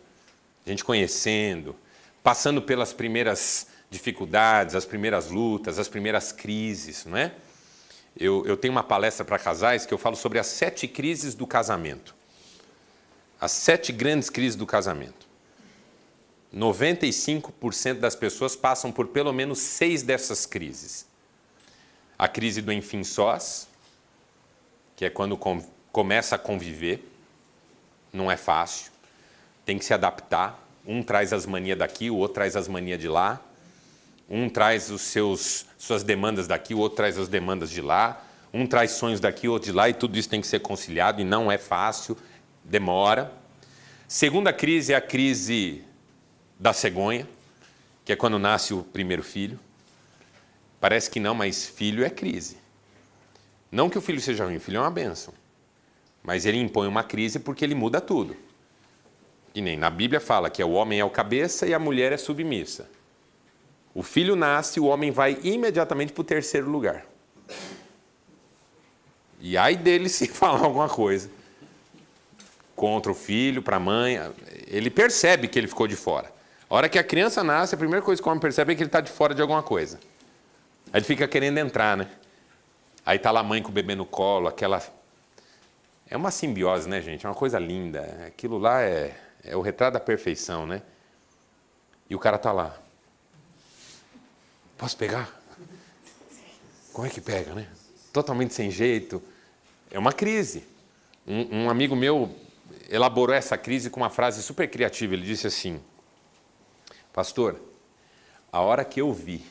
A 0.64 0.70
gente 0.70 0.84
conhecendo, 0.84 1.76
passando 2.22 2.62
pelas 2.62 2.92
primeiras 2.92 3.66
dificuldades, 3.94 4.74
as 4.74 4.84
primeiras 4.84 5.30
lutas, 5.30 5.78
as 5.78 5.88
primeiras 5.88 6.32
crises, 6.32 7.04
não 7.06 7.16
é? 7.16 7.32
Eu, 8.16 8.44
eu 8.46 8.56
tenho 8.56 8.72
uma 8.72 8.82
palestra 8.82 9.24
para 9.24 9.38
casais 9.38 9.86
que 9.86 9.94
eu 9.94 9.98
falo 9.98 10.16
sobre 10.16 10.38
as 10.38 10.46
sete 10.46 10.86
crises 10.86 11.34
do 11.34 11.46
casamento. 11.46 12.14
As 13.40 13.52
sete 13.52 13.92
grandes 13.92 14.28
crises 14.30 14.56
do 14.56 14.66
casamento. 14.66 15.26
95% 16.54 17.94
das 17.98 18.14
pessoas 18.14 18.54
passam 18.54 18.92
por 18.92 19.08
pelo 19.08 19.32
menos 19.32 19.58
seis 19.58 20.02
dessas 20.02 20.46
crises. 20.46 21.06
A 22.16 22.28
crise 22.28 22.62
do 22.62 22.72
enfim 22.72 23.02
sós, 23.02 23.68
que 24.94 25.04
é 25.04 25.10
quando 25.10 25.36
com, 25.36 25.60
começa 25.90 26.36
a 26.36 26.38
conviver, 26.38 27.10
não 28.12 28.30
é 28.30 28.36
fácil, 28.36 28.92
tem 29.66 29.78
que 29.78 29.84
se 29.84 29.92
adaptar. 29.92 30.60
Um 30.86 31.02
traz 31.02 31.32
as 31.32 31.46
manias 31.46 31.78
daqui, 31.78 32.10
o 32.10 32.16
outro 32.16 32.34
traz 32.34 32.54
as 32.54 32.68
manias 32.68 33.00
de 33.00 33.08
lá. 33.08 33.40
Um 34.28 34.48
traz 34.48 34.90
os 34.90 35.02
seus 35.02 35.66
suas 35.78 36.02
demandas 36.02 36.46
daqui, 36.46 36.74
o 36.74 36.78
outro 36.78 36.96
traz 36.96 37.18
as 37.18 37.28
demandas 37.28 37.70
de 37.70 37.82
lá. 37.82 38.24
Um 38.52 38.66
traz 38.66 38.92
sonhos 38.92 39.20
daqui, 39.20 39.48
outro 39.48 39.70
de 39.70 39.76
lá, 39.76 39.88
e 39.88 39.94
tudo 39.94 40.16
isso 40.16 40.28
tem 40.28 40.40
que 40.40 40.46
ser 40.46 40.60
conciliado 40.60 41.20
e 41.20 41.24
não 41.24 41.50
é 41.50 41.58
fácil, 41.58 42.16
demora. 42.62 43.32
Segunda 44.08 44.52
crise 44.52 44.92
é 44.92 44.96
a 44.96 45.00
crise 45.00 45.82
da 46.58 46.72
cegonha, 46.72 47.28
que 48.04 48.12
é 48.12 48.16
quando 48.16 48.38
nasce 48.38 48.72
o 48.72 48.82
primeiro 48.82 49.22
filho. 49.22 49.58
Parece 50.80 51.10
que 51.10 51.18
não, 51.18 51.34
mas 51.34 51.66
filho 51.66 52.04
é 52.04 52.10
crise. 52.10 52.56
Não 53.72 53.90
que 53.90 53.98
o 53.98 54.00
filho 54.00 54.20
seja 54.20 54.44
ruim, 54.44 54.56
o 54.56 54.60
filho 54.60 54.76
é 54.76 54.80
uma 54.80 54.90
bênção. 54.90 55.34
Mas 56.22 56.46
ele 56.46 56.58
impõe 56.58 56.86
uma 56.86 57.02
crise 57.02 57.40
porque 57.40 57.64
ele 57.64 57.74
muda 57.74 58.00
tudo. 58.00 58.36
E 59.54 59.60
nem 59.60 59.76
na 59.76 59.90
Bíblia 59.90 60.20
fala 60.20 60.48
que 60.48 60.62
o 60.62 60.70
homem 60.70 61.00
é 61.00 61.04
o 61.04 61.10
cabeça 61.10 61.66
e 61.66 61.74
a 61.74 61.78
mulher 61.78 62.12
é 62.12 62.16
submissa. 62.16 62.88
O 63.94 64.02
filho 64.02 64.34
nasce, 64.34 64.80
o 64.80 64.86
homem 64.86 65.10
vai 65.12 65.38
imediatamente 65.42 66.12
para 66.12 66.20
o 66.20 66.24
terceiro 66.24 66.68
lugar. 66.68 67.06
E 69.38 69.56
aí 69.56 69.76
dele 69.76 70.08
se 70.08 70.26
falar 70.28 70.64
alguma 70.64 70.88
coisa 70.88 71.30
contra 72.74 73.12
o 73.12 73.14
filho, 73.14 73.62
para 73.62 73.76
a 73.76 73.80
mãe, 73.80 74.18
ele 74.66 74.90
percebe 74.90 75.46
que 75.46 75.58
ele 75.58 75.68
ficou 75.68 75.86
de 75.86 75.94
fora. 75.94 76.32
A 76.68 76.74
hora 76.74 76.88
que 76.88 76.98
a 76.98 77.04
criança 77.04 77.44
nasce, 77.44 77.74
a 77.74 77.78
primeira 77.78 78.02
coisa 78.04 78.20
que 78.20 78.26
o 78.26 78.30
homem 78.30 78.40
percebe 78.40 78.72
é 78.72 78.74
que 78.74 78.82
ele 78.82 78.88
está 78.88 79.00
de 79.00 79.10
fora 79.10 79.32
de 79.32 79.40
alguma 79.40 79.62
coisa. 79.62 80.00
Aí 80.92 80.98
ele 80.98 81.04
fica 81.04 81.28
querendo 81.28 81.58
entrar, 81.58 81.96
né? 81.96 82.08
Aí 83.06 83.16
está 83.16 83.30
lá 83.30 83.40
a 83.40 83.44
mãe 83.44 83.62
com 83.62 83.68
o 83.68 83.72
bebê 83.72 83.94
no 83.94 84.04
colo, 84.04 84.48
aquela. 84.48 84.82
É 86.08 86.16
uma 86.16 86.30
simbiose, 86.30 86.88
né, 86.88 87.00
gente? 87.00 87.24
É 87.24 87.28
uma 87.28 87.34
coisa 87.34 87.58
linda. 87.58 88.00
Aquilo 88.26 88.58
lá 88.58 88.82
é, 88.82 89.14
é 89.44 89.56
o 89.56 89.60
retrato 89.60 89.94
da 89.94 90.00
perfeição, 90.00 90.66
né? 90.66 90.82
E 92.08 92.14
o 92.14 92.18
cara 92.18 92.36
está 92.36 92.50
lá. 92.50 92.76
Posso 94.76 94.96
pegar? 94.96 95.40
Como 96.92 97.06
é 97.06 97.10
que 97.10 97.20
pega, 97.20 97.54
né? 97.54 97.68
Totalmente 98.12 98.54
sem 98.54 98.70
jeito. 98.70 99.22
É 99.90 99.98
uma 99.98 100.12
crise. 100.12 100.64
Um, 101.26 101.64
um 101.64 101.70
amigo 101.70 101.96
meu 101.96 102.34
elaborou 102.88 103.34
essa 103.34 103.56
crise 103.56 103.90
com 103.90 104.00
uma 104.00 104.10
frase 104.10 104.42
super 104.42 104.68
criativa. 104.68 105.14
Ele 105.14 105.24
disse 105.24 105.46
assim: 105.46 105.80
Pastor, 107.12 107.60
a 108.52 108.60
hora 108.60 108.84
que 108.84 109.00
eu 109.00 109.12
vi 109.12 109.44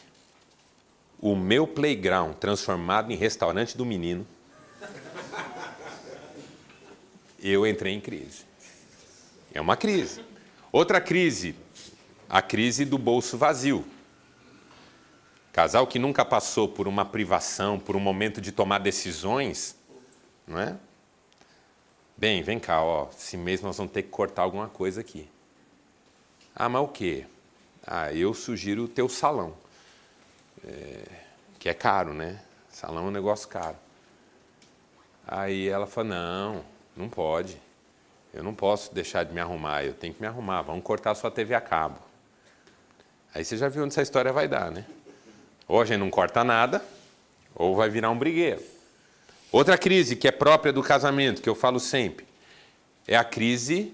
o 1.20 1.36
meu 1.36 1.66
playground 1.66 2.36
transformado 2.36 3.12
em 3.12 3.16
restaurante 3.16 3.78
do 3.78 3.86
menino, 3.86 4.28
eu 7.42 7.66
entrei 7.66 7.94
em 7.94 8.02
crise. 8.02 8.46
É 9.54 9.62
uma 9.62 9.78
crise. 9.78 10.24
Outra 10.72 11.00
crise, 11.00 11.56
a 12.30 12.42
crise 12.42 12.86
do 12.86 12.98
bolso 12.98 13.38
vazio. 13.38 13.86
Casal 15.54 15.86
que 15.86 16.00
nunca 16.00 16.26
passou 16.26 16.68
por 16.68 16.88
uma 16.88 17.06
privação, 17.06 17.80
por 17.80 17.96
um 17.96 18.00
momento 18.00 18.42
de 18.42 18.52
tomar 18.52 18.80
decisões, 18.80 19.78
não 20.48 20.60
é? 20.60 20.76
Bem, 22.18 22.42
vem 22.42 22.60
cá, 22.60 22.82
ó, 22.82 23.08
esse 23.16 23.38
mês 23.38 23.62
nós 23.62 23.78
vamos 23.78 23.94
ter 23.94 24.02
que 24.02 24.10
cortar 24.10 24.42
alguma 24.42 24.68
coisa 24.68 25.02
aqui. 25.02 25.30
Ah, 26.56 26.68
mas 26.68 26.82
o 26.82 26.88
quê? 26.88 27.28
Ah, 27.86 28.12
eu 28.12 28.34
sugiro 28.34 28.86
o 28.86 28.88
teu 28.88 29.08
salão, 29.08 29.54
é, 30.66 31.04
que 31.60 31.70
é 31.70 31.74
caro, 31.76 32.16
né? 32.16 32.42
Salão 32.70 33.06
é 33.06 33.08
um 33.10 33.12
negócio 33.12 33.48
caro. 33.48 33.78
Aí 35.28 35.70
ela 35.70 35.86
falou, 35.86 36.10
não, 36.10 36.66
não 36.98 37.08
pode. 37.08 37.62
Eu 38.34 38.44
não 38.44 38.56
posso 38.56 38.92
deixar 38.92 39.24
de 39.24 39.32
me 39.32 39.40
arrumar, 39.40 39.84
eu 39.84 39.94
tenho 39.94 40.16
que 40.16 40.22
me 40.22 40.28
arrumar. 40.28 40.64
Vamos 40.64 40.84
cortar 40.84 41.12
a 41.12 41.16
sua 41.16 41.30
TV 41.30 41.54
a 41.54 41.62
cabo. 41.62 42.00
Aí 43.36 43.46
você 43.46 43.56
já 43.56 43.70
viu 43.70 43.84
onde 43.84 43.94
essa 43.94 44.02
história 44.02 44.34
vai 44.34 44.48
dar, 44.48 44.72
né? 44.72 44.84
Ou 45.68 45.82
a 45.82 45.86
gente 45.86 46.00
não 46.00 46.10
corta 46.10 46.44
nada, 46.44 46.84
ou 47.56 47.76
vai 47.76 47.90
virar 47.90 48.10
um 48.10 48.18
brigueiro. 48.18 48.62
Outra 49.52 49.78
crise 49.78 50.16
que 50.16 50.28
é 50.28 50.32
própria 50.32 50.74
do 50.74 50.82
casamento, 50.82 51.42
que 51.42 51.50
eu 51.50 51.56
falo 51.56 51.80
sempre, 51.80 52.26
é 53.08 53.16
a 53.16 53.24
crise 53.24 53.94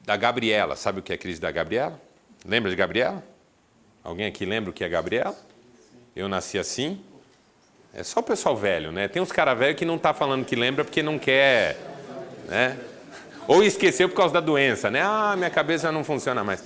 da 0.00 0.16
Gabriela. 0.16 0.76
Sabe 0.76 1.00
o 1.00 1.02
que 1.02 1.12
é 1.12 1.16
a 1.16 1.18
crise 1.18 1.40
da 1.40 1.50
Gabriela? 1.50 2.00
Lembra 2.44 2.70
de 2.70 2.76
Gabriela? 2.76 3.22
Alguém 4.04 4.26
aqui 4.26 4.44
lembra 4.44 4.70
o 4.70 4.72
que 4.72 4.84
é 4.84 4.88
Gabriela? 4.88 5.36
Eu 6.14 6.28
nasci 6.28 6.58
assim. 6.58 7.00
É 7.94 8.02
só 8.02 8.20
o 8.20 8.22
pessoal 8.22 8.56
velho, 8.56 8.90
né? 8.90 9.06
Tem 9.08 9.20
uns 9.20 9.32
caras 9.32 9.58
velhos 9.58 9.76
que 9.76 9.84
não 9.84 9.98
tá 9.98 10.14
falando 10.14 10.44
que 10.44 10.56
lembra 10.56 10.84
porque 10.84 11.02
não 11.02 11.18
quer, 11.18 11.76
né? 12.48 12.78
Ou 13.46 13.62
esqueceu 13.62 14.08
por 14.08 14.16
causa 14.16 14.34
da 14.34 14.40
doença, 14.40 14.90
né? 14.90 15.02
Ah, 15.02 15.34
minha 15.36 15.50
cabeça 15.50 15.92
não 15.92 16.04
funciona 16.04 16.42
mais. 16.42 16.64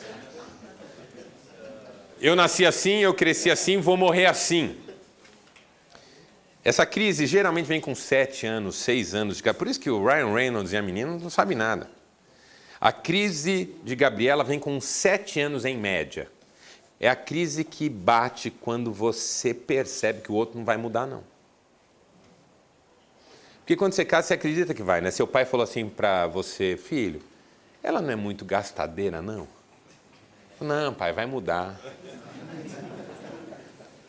Eu 2.21 2.35
nasci 2.35 2.65
assim, 2.65 2.99
eu 2.99 3.13
cresci 3.13 3.51
assim, 3.51 3.79
vou 3.79 3.97
morrer 3.97 4.27
assim. 4.27 4.79
Essa 6.65 6.87
crise 6.87 7.27
geralmente 7.27 7.67
vem 7.67 7.81
com 7.81 7.95
sete 7.95 8.47
anos, 8.47 8.77
seis 8.77 9.15
anos 9.15 9.37
de 9.37 9.55
Por 9.55 9.69
isso 9.69 9.79
que 9.79 9.91
o 9.91 10.05
Ryan 10.05 10.33
Reynolds 10.33 10.73
e 10.73 10.77
a 10.77 10.83
menina 10.83 11.17
não 11.17 11.31
sabem 11.31 11.57
nada. 11.57 11.89
A 12.81 12.91
crise 12.91 13.77
de 13.85 13.95
Gabriela 13.95 14.43
vem 14.43 14.59
com 14.59 14.81
sete 14.81 15.39
anos 15.41 15.65
em 15.65 15.77
média. 15.77 16.29
É 16.99 17.09
a 17.09 17.15
crise 17.15 17.63
que 17.63 17.89
bate 17.89 18.51
quando 18.51 18.91
você 18.91 19.53
percebe 19.53 20.23
que 20.23 20.33
o 20.33 20.35
outro 20.35 20.59
não 20.59 20.65
vai 20.65 20.77
mudar, 20.77 21.07
não. 21.07 21.23
Porque 23.59 23.77
quando 23.77 23.93
você 23.93 24.05
casa, 24.05 24.29
você 24.29 24.35
acredita 24.35 24.73
que 24.73 24.83
vai, 24.83 25.01
né? 25.01 25.11
Seu 25.11 25.27
pai 25.27 25.45
falou 25.45 25.65
assim 25.65 25.89
para 25.89 26.27
você, 26.27 26.77
filho, 26.77 27.21
ela 27.83 28.01
não 28.01 28.11
é 28.11 28.17
muito 28.17 28.45
gastadeira, 28.45 29.21
não? 29.21 29.56
Não, 30.61 30.95
pai, 30.95 31.13
vai 31.13 31.27
mudar. 31.27 31.79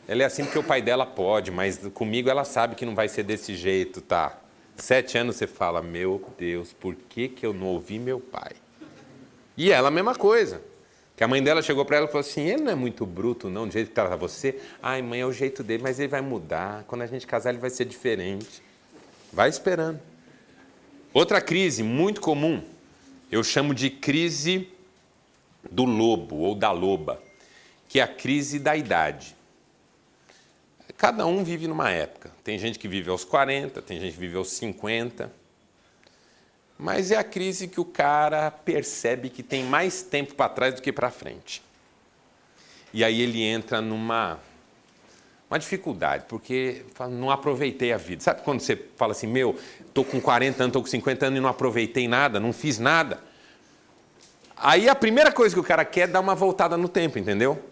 Ela 0.08 0.24
é 0.24 0.26
assim 0.26 0.46
porque 0.46 0.60
o 0.60 0.64
pai 0.64 0.82
dela 0.82 1.06
pode, 1.06 1.52
mas 1.52 1.78
comigo 1.94 2.30
ela 2.30 2.46
sabe 2.46 2.76
que 2.76 2.86
não 2.86 2.96
vai 2.96 3.10
ser 3.10 3.24
desse 3.24 3.56
jeito, 3.56 4.00
tá? 4.00 4.40
Sete 4.78 5.18
anos 5.18 5.36
você 5.36 5.46
fala, 5.46 5.82
meu 5.82 6.24
Deus, 6.38 6.72
por 6.72 6.96
que, 6.96 7.28
que 7.28 7.46
eu 7.46 7.54
não 7.54 7.68
ouvi 7.68 8.00
meu 8.00 8.20
pai? 8.20 8.54
E 9.58 9.72
ela 9.72 9.90
a 9.90 9.92
mesma 9.92 10.16
coisa. 10.16 10.62
Que 11.18 11.24
a 11.24 11.28
mãe 11.28 11.42
dela 11.42 11.64
chegou 11.64 11.84
para 11.84 11.98
ela 11.98 12.06
e 12.06 12.10
falou 12.10 12.22
assim: 12.22 12.42
ele 12.42 12.62
não 12.62 12.72
é 12.72 12.76
muito 12.76 13.04
bruto, 13.04 13.50
não, 13.50 13.68
do 13.68 13.74
jeito 13.74 13.88
que 13.88 13.96
trata 13.96 14.16
você. 14.16 14.62
Ai, 14.82 15.02
mãe, 15.02 15.22
é 15.22 15.26
o 15.26 15.34
jeito 15.34 15.64
dele, 15.64 15.82
mas 15.82 16.00
ele 16.00 16.08
vai 16.08 16.22
mudar. 16.22 16.84
Quando 16.88 17.02
a 17.02 17.08
gente 17.08 17.26
casar, 17.26 17.50
ele 17.50 17.58
vai 17.58 17.72
ser 17.72 17.86
diferente. 17.86 18.62
Vai 19.34 19.50
esperando. 19.50 20.00
Outra 21.12 21.42
crise 21.42 21.82
muito 21.82 22.22
comum, 22.22 22.62
eu 23.32 23.44
chamo 23.44 23.74
de 23.74 23.90
crise 23.90 24.70
do 25.70 25.86
lobo 25.86 26.38
ou 26.38 26.56
da 26.56 26.72
loba, 26.72 27.22
que 27.88 28.00
é 28.00 28.04
a 28.04 28.08
crise 28.08 28.60
da 28.60 28.76
idade. 28.76 29.36
Cada 30.98 31.26
um 31.26 31.44
vive 31.44 31.68
numa 31.68 31.92
época. 31.92 32.32
Tem 32.44 32.58
gente 32.58 32.80
que 32.80 32.88
vive 32.88 33.10
aos 33.10 33.24
40, 33.24 33.82
tem 33.82 34.00
gente 34.00 34.14
que 34.14 34.20
vive 34.20 34.38
aos 34.38 34.52
50. 34.52 35.32
Mas 36.78 37.12
é 37.12 37.18
a 37.18 37.24
crise 37.24 37.68
que 37.68 37.80
o 37.80 37.86
cara 37.86 38.50
percebe 38.52 39.30
que 39.30 39.44
tem 39.44 39.64
mais 39.64 40.02
tempo 40.02 40.36
para 40.36 40.50
trás 40.50 40.74
do 40.74 40.82
que 40.82 40.92
para 40.92 41.10
frente. 41.10 41.62
E 42.94 43.04
aí 43.04 43.22
ele 43.22 43.44
entra 43.44 43.82
numa 43.82 44.40
uma 45.50 45.58
dificuldade, 45.58 46.26
porque 46.28 46.84
não 47.10 47.32
aproveitei 47.32 47.94
a 47.94 47.98
vida. 47.98 48.22
Sabe 48.22 48.42
quando 48.42 48.60
você 48.60 48.76
fala 48.98 49.14
assim, 49.14 49.28
meu, 49.28 49.58
estou 49.80 50.04
com 50.04 50.20
40 50.20 50.64
anos, 50.64 50.70
estou 50.70 50.82
com 50.82 50.90
50 50.90 51.26
anos 51.28 51.38
e 51.38 51.42
não 51.42 51.50
aproveitei 51.50 52.08
nada, 52.08 52.40
não 52.40 52.52
fiz 52.52 52.78
nada? 52.78 53.24
Aí 54.60 54.90
a 54.90 54.96
primeira 54.96 55.32
coisa 55.32 55.54
que 55.56 55.60
o 55.60 55.64
cara 55.64 55.86
quer 55.86 56.02
é 56.02 56.08
dar 56.08 56.20
uma 56.20 56.34
voltada 56.34 56.76
no 56.76 56.90
tempo, 56.90 57.20
entendeu? 57.20 57.64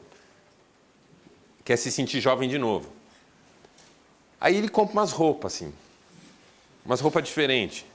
Quer 1.63 1.77
se 1.77 1.91
sentir 1.91 2.21
jovem 2.21 2.47
de 2.47 2.59
novo. 2.59 2.89
Aí 4.39 4.55
ele 4.55 4.69
compra 4.69 4.93
umas 4.93 5.11
roupas 5.11 5.55
assim, 5.55 5.73
umas 6.86 7.01
roupas 7.01 7.23
diferentes, 7.23 7.86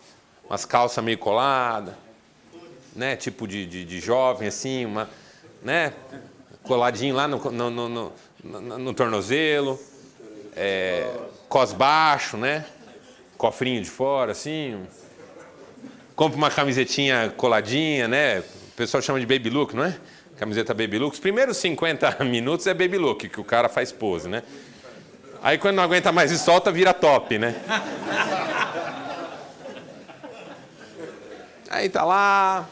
umas 0.45 0.65
calças 0.65 1.05
meio 1.05 1.19
coladas, 1.19 1.95
né? 2.97 3.15
Tipo 3.15 3.47
de, 3.47 3.65
de, 3.65 3.85
de 3.85 4.01
jovem 4.01 4.49
assim, 4.49 4.85
uma, 4.85 5.09
né? 5.63 5.93
Coladinho 6.65 7.15
lá 7.15 7.29
no, 7.29 7.39
no, 7.39 7.71
no, 7.71 8.13
no, 8.43 8.79
no 8.79 8.95
tornozelo, 8.95 9.79
é, 10.57 11.09
cos 11.49 11.73
baixo, 11.73 12.37
né? 12.37 12.67
Cofrinho 13.39 13.83
de 13.83 13.89
fora, 13.89 14.33
assim. 14.33 14.85
Compra 16.17 16.37
uma 16.37 16.51
camisetinha 16.51 17.33
coladinha, 17.37 18.09
né? 18.09 18.43
Pessoal 18.81 19.03
chama 19.03 19.21
de 19.21 19.27
baby 19.27 19.51
look, 19.51 19.77
não 19.77 19.85
é? 19.85 19.95
Camiseta 20.39 20.73
baby 20.73 20.99
look. 20.99 21.13
Os 21.13 21.21
primeiros 21.21 21.59
50 21.59 22.17
minutos 22.25 22.67
é 22.67 22.73
baby 22.73 22.97
look, 22.97 23.29
que 23.29 23.39
o 23.39 23.45
cara 23.45 23.69
faz 23.69 23.93
pose, 23.93 24.27
né? 24.27 24.43
Aí 25.43 25.59
quando 25.59 25.77
não 25.77 25.83
aguenta 25.83 26.11
mais 26.11 26.31
e 26.31 26.39
solta, 26.39 26.73
vira 26.73 26.95
top, 26.95 27.37
né? 27.37 27.55
Aí 31.69 31.91
tá 31.91 32.07
lá. 32.07 32.67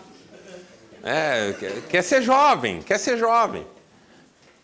É, 1.05 1.55
quer 1.91 2.01
ser 2.01 2.23
jovem, 2.23 2.81
quer 2.81 2.97
ser 2.97 3.19
jovem. 3.19 3.67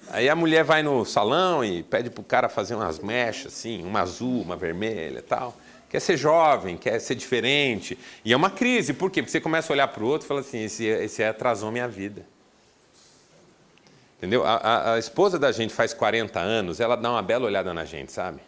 Aí 0.08 0.30
a 0.30 0.34
mulher 0.34 0.64
vai 0.64 0.82
no 0.82 1.04
salão 1.04 1.62
e 1.62 1.82
pede 1.82 2.08
pro 2.08 2.24
cara 2.24 2.48
fazer 2.48 2.74
umas 2.74 3.00
mechas, 3.00 3.52
assim, 3.52 3.84
uma 3.84 4.00
azul, 4.00 4.40
uma 4.40 4.56
vermelha 4.56 5.18
e 5.18 5.22
tal. 5.22 5.54
Quer 5.94 6.00
ser 6.00 6.16
jovem, 6.16 6.76
quer 6.76 6.98
ser 6.98 7.14
diferente. 7.14 7.96
E 8.24 8.32
é 8.32 8.36
uma 8.36 8.50
crise, 8.50 8.92
por 8.92 9.12
quê? 9.12 9.22
Porque 9.22 9.30
você 9.30 9.40
começa 9.40 9.72
a 9.72 9.74
olhar 9.74 9.86
para 9.86 10.02
o 10.02 10.08
outro 10.08 10.26
e 10.26 10.28
fala 10.28 10.40
assim: 10.40 10.64
esse, 10.64 10.84
esse 10.84 11.22
atrasou 11.22 11.70
minha 11.70 11.86
vida. 11.86 12.26
Entendeu? 14.18 14.44
A, 14.44 14.56
a, 14.56 14.94
a, 14.94 14.98
esposa 14.98 15.38
da 15.38 15.52
gente 15.52 15.72
faz 15.72 15.94
40 15.94 16.40
anos, 16.40 16.80
ela 16.80 16.96
dá 16.96 17.12
uma 17.12 17.22
bela 17.22 17.46
olhada 17.46 17.72
na 17.72 17.84
gente, 17.84 18.10
sabe? 18.10 18.40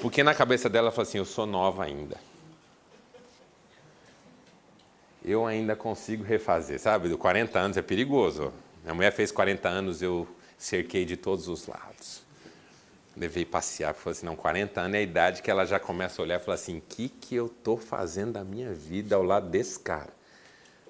Porque 0.00 0.22
na 0.22 0.34
cabeça 0.34 0.70
dela 0.70 0.86
ela 0.86 0.90
fala 0.90 1.06
assim: 1.06 1.18
eu 1.18 1.26
sou 1.26 1.44
nova 1.44 1.84
ainda. 1.84 2.16
Eu 5.22 5.44
ainda 5.44 5.76
consigo 5.76 6.24
refazer, 6.24 6.80
sabe? 6.80 7.10
Do 7.10 7.18
40 7.18 7.58
anos 7.58 7.76
é 7.76 7.82
perigoso. 7.82 8.54
Minha 8.82 8.94
mulher 8.94 9.12
fez 9.12 9.30
40 9.30 9.68
anos, 9.68 10.00
eu 10.00 10.26
cerquei 10.56 11.04
de 11.04 11.14
todos 11.18 11.46
os 11.46 11.66
lados. 11.66 12.22
Levei 13.16 13.44
passear, 13.44 13.94
falei 13.94 14.16
assim, 14.16 14.26
não, 14.26 14.34
40 14.34 14.80
anos 14.80 14.94
é 14.94 14.98
a 14.98 15.02
idade 15.02 15.42
que 15.42 15.50
ela 15.50 15.66
já 15.66 15.78
começa 15.78 16.20
a 16.20 16.24
olhar 16.24 16.40
e 16.40 16.42
fala 16.42 16.54
assim, 16.54 16.78
o 16.78 16.82
que, 16.88 17.08
que 17.08 17.34
eu 17.34 17.46
estou 17.46 17.76
fazendo 17.76 18.32
da 18.32 18.44
minha 18.44 18.72
vida 18.72 19.16
ao 19.16 19.22
lado 19.22 19.50
desse 19.50 19.78
cara? 19.78 20.08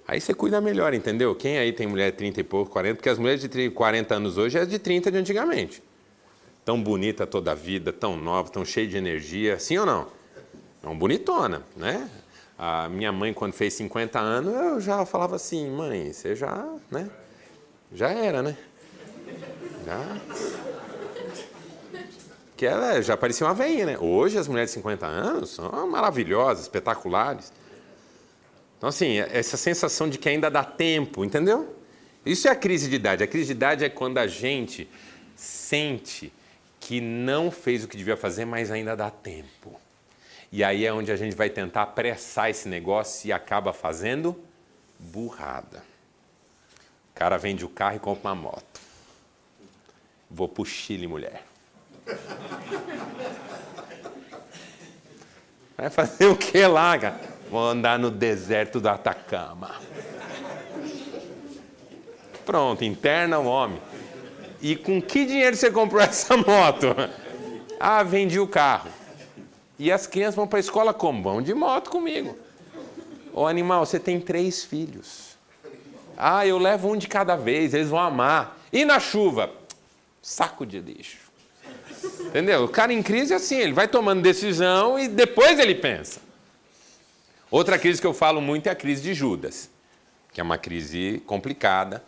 Aí 0.06 0.20
você 0.20 0.34
cuida 0.34 0.60
melhor, 0.60 0.94
entendeu? 0.94 1.34
Quem 1.34 1.58
aí 1.58 1.72
tem 1.72 1.86
mulher 1.86 2.10
de 2.10 2.18
30 2.18 2.40
e 2.40 2.44
pouco, 2.44 2.70
40? 2.72 2.96
Porque 2.96 3.08
as 3.08 3.18
mulheres 3.18 3.40
de 3.40 3.48
30, 3.48 3.74
40 3.74 4.14
anos 4.14 4.38
hoje 4.38 4.58
é 4.58 4.64
de 4.64 4.78
30 4.78 5.10
de 5.10 5.18
antigamente. 5.18 5.82
Tão 6.64 6.80
bonita 6.80 7.26
toda 7.26 7.52
a 7.52 7.54
vida, 7.54 7.92
tão 7.92 8.16
nova, 8.16 8.50
tão 8.50 8.64
cheia 8.64 8.86
de 8.86 8.96
energia. 8.96 9.58
Sim 9.58 9.78
ou 9.78 9.86
não? 9.86 10.08
É 10.82 10.88
um 10.88 10.96
bonitona, 10.96 11.62
né? 11.76 12.08
A 12.58 12.88
minha 12.88 13.10
mãe, 13.10 13.32
quando 13.32 13.52
fez 13.52 13.74
50 13.74 14.18
anos, 14.20 14.54
eu 14.54 14.80
já 14.80 15.04
falava 15.06 15.36
assim, 15.36 15.70
mãe, 15.70 16.12
você 16.12 16.36
já, 16.36 16.68
né? 16.90 17.08
Já 17.92 18.10
era, 18.10 18.42
né? 18.42 18.56
Já. 19.84 20.81
Que 22.62 22.66
ela 22.66 23.02
já 23.02 23.16
parecia 23.16 23.44
uma 23.44 23.54
veinha, 23.54 23.84
né? 23.84 23.98
Hoje 23.98 24.38
as 24.38 24.46
mulheres 24.46 24.70
de 24.70 24.74
50 24.74 25.04
anos 25.04 25.50
são 25.50 25.90
maravilhosas, 25.90 26.62
espetaculares. 26.62 27.52
Então, 28.78 28.88
assim, 28.88 29.18
essa 29.18 29.56
sensação 29.56 30.08
de 30.08 30.16
que 30.16 30.28
ainda 30.28 30.48
dá 30.48 30.62
tempo, 30.62 31.24
entendeu? 31.24 31.74
Isso 32.24 32.46
é 32.46 32.52
a 32.52 32.54
crise 32.54 32.88
de 32.88 32.94
idade. 32.94 33.24
A 33.24 33.26
crise 33.26 33.46
de 33.46 33.52
idade 33.54 33.84
é 33.84 33.88
quando 33.88 34.18
a 34.18 34.28
gente 34.28 34.88
sente 35.34 36.32
que 36.78 37.00
não 37.00 37.50
fez 37.50 37.82
o 37.82 37.88
que 37.88 37.96
devia 37.96 38.16
fazer, 38.16 38.44
mas 38.44 38.70
ainda 38.70 38.94
dá 38.94 39.10
tempo. 39.10 39.80
E 40.52 40.62
aí 40.62 40.86
é 40.86 40.92
onde 40.92 41.10
a 41.10 41.16
gente 41.16 41.34
vai 41.34 41.50
tentar 41.50 41.82
apressar 41.82 42.48
esse 42.48 42.68
negócio 42.68 43.26
e 43.26 43.32
acaba 43.32 43.72
fazendo 43.72 44.40
burrada. 45.00 45.82
O 47.10 47.14
cara 47.16 47.36
vende 47.38 47.64
o 47.64 47.68
carro 47.68 47.96
e 47.96 47.98
compra 47.98 48.30
uma 48.30 48.36
moto. 48.36 48.80
Vou 50.30 50.46
pro 50.48 50.64
Chile, 50.64 51.08
mulher. 51.08 51.50
Vai 55.76 55.90
fazer 55.90 56.26
o 56.26 56.36
que 56.36 56.66
lá, 56.66 56.98
cara? 56.98 57.20
Vou 57.50 57.60
andar 57.60 57.98
no 57.98 58.10
deserto 58.10 58.80
do 58.80 58.88
Atacama. 58.88 59.74
Pronto, 62.44 62.84
interna 62.84 63.38
o 63.38 63.46
homem. 63.46 63.80
E 64.60 64.76
com 64.76 65.02
que 65.02 65.26
dinheiro 65.26 65.56
você 65.56 65.70
comprou 65.70 66.00
essa 66.02 66.36
moto? 66.36 66.88
Ah, 67.78 68.02
vendi 68.02 68.38
o 68.38 68.46
carro. 68.46 68.90
E 69.78 69.90
as 69.90 70.06
crianças 70.06 70.36
vão 70.36 70.46
para 70.46 70.58
a 70.58 70.60
escola 70.60 70.94
como? 70.94 71.22
Vão 71.22 71.42
de 71.42 71.52
moto 71.52 71.90
comigo. 71.90 72.38
Ô 73.32 73.46
animal, 73.46 73.84
você 73.84 73.98
tem 73.98 74.20
três 74.20 74.64
filhos. 74.64 75.36
Ah, 76.16 76.46
eu 76.46 76.58
levo 76.58 76.88
um 76.88 76.96
de 76.96 77.08
cada 77.08 77.34
vez, 77.34 77.74
eles 77.74 77.88
vão 77.88 77.98
amar. 77.98 78.58
E 78.72 78.84
na 78.84 79.00
chuva? 79.00 79.50
Saco 80.20 80.64
de 80.64 80.78
lixo. 80.78 81.21
Entendeu? 82.32 82.64
O 82.64 82.68
cara 82.68 82.94
em 82.94 83.02
crise 83.02 83.34
é 83.34 83.36
assim, 83.36 83.58
ele 83.58 83.74
vai 83.74 83.86
tomando 83.86 84.22
decisão 84.22 84.98
e 84.98 85.06
depois 85.06 85.58
ele 85.58 85.74
pensa. 85.74 86.18
Outra 87.50 87.78
crise 87.78 88.00
que 88.00 88.06
eu 88.06 88.14
falo 88.14 88.40
muito 88.40 88.68
é 88.68 88.70
a 88.70 88.74
crise 88.74 89.02
de 89.02 89.12
Judas, 89.12 89.68
que 90.32 90.40
é 90.40 90.42
uma 90.42 90.56
crise 90.56 91.22
complicada, 91.26 92.02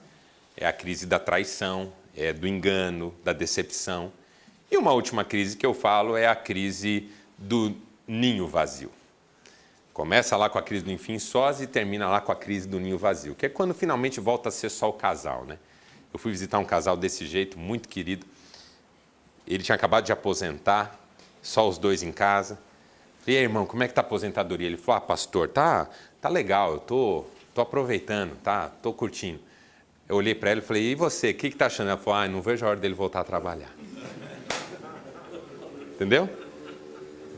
é 0.57 0.67
a 0.67 0.73
crise 0.73 1.05
da 1.05 1.19
traição, 1.19 1.93
é 2.17 2.33
do 2.33 2.49
engano, 2.49 3.15
da 3.23 3.35
decepção. 3.35 4.11
E 4.71 4.79
uma 4.79 4.93
última 4.93 5.27
crise 5.27 5.59
que 5.59 5.67
eu 5.67 5.75
falo 5.75 6.17
é 6.17 6.27
a 6.27 6.35
crise 6.35 7.11
do 7.37 7.77
ninho 8.09 8.49
vazio. 8.49 8.91
Começa 9.93 10.39
lá 10.39 10.49
com 10.49 10.57
a 10.57 10.63
crise 10.63 10.83
do 10.83 10.91
enfim 10.91 11.19
sós 11.19 11.61
e 11.61 11.67
termina 11.67 12.09
lá 12.09 12.23
com 12.23 12.33
a 12.33 12.37
crise 12.37 12.67
do 12.67 12.81
ninho 12.81 12.97
vazio, 12.97 13.35
que 13.35 13.45
é 13.45 13.49
quando 13.51 13.75
finalmente 13.75 14.21
volta 14.21 14.49
a 14.49 14.53
ser 14.53 14.71
só 14.71 14.89
o 14.89 14.95
casal, 14.95 15.45
né? 15.45 15.59
Eu 16.15 16.19
fui 16.19 16.33
visitar 16.33 16.59
um 16.59 16.65
casal 16.65 16.97
desse 16.97 17.27
jeito, 17.27 17.59
muito 17.59 17.91
querido. 17.91 18.25
Ele 19.47 19.63
tinha 19.63 19.75
acabado 19.75 20.05
de 20.05 20.13
aposentar, 20.13 20.99
só 21.43 21.69
os 21.69 21.79
dois 21.79 22.03
em 22.03 22.13
casa. 22.13 22.59
Falei, 23.21 23.41
irmão, 23.41 23.67
como 23.67 23.83
é 23.83 23.89
que 23.89 23.95
tá 23.95 24.01
a 24.01 24.05
aposentadoria? 24.05 24.67
Ele 24.67 24.77
falou, 24.77 24.99
ah, 24.99 25.01
pastor, 25.01 25.49
tá, 25.49 25.89
tá 26.21 26.29
legal, 26.29 26.73
eu 26.73 26.79
tô, 26.79 27.25
tô 27.55 27.61
aproveitando, 27.61 28.37
tá, 28.43 28.71
tô 28.83 28.93
curtindo. 28.93 29.41
Eu 30.09 30.17
olhei 30.17 30.35
para 30.35 30.51
ele 30.53 30.61
e 30.61 30.65
falei, 30.65 30.83
e 30.91 30.95
você, 30.95 31.31
o 31.31 31.35
que 31.35 31.47
está 31.47 31.67
achando? 31.67 31.89
Ela 31.89 31.99
falou, 31.99 32.21
ah, 32.21 32.29
não 32.29 32.43
vejo 32.43 32.65
a 32.65 32.71
hora 32.71 32.79
dele 32.79 32.95
voltar 32.95 33.21
a 33.21 33.25
trabalhar. 33.25 33.75
Entendeu? 35.95 36.29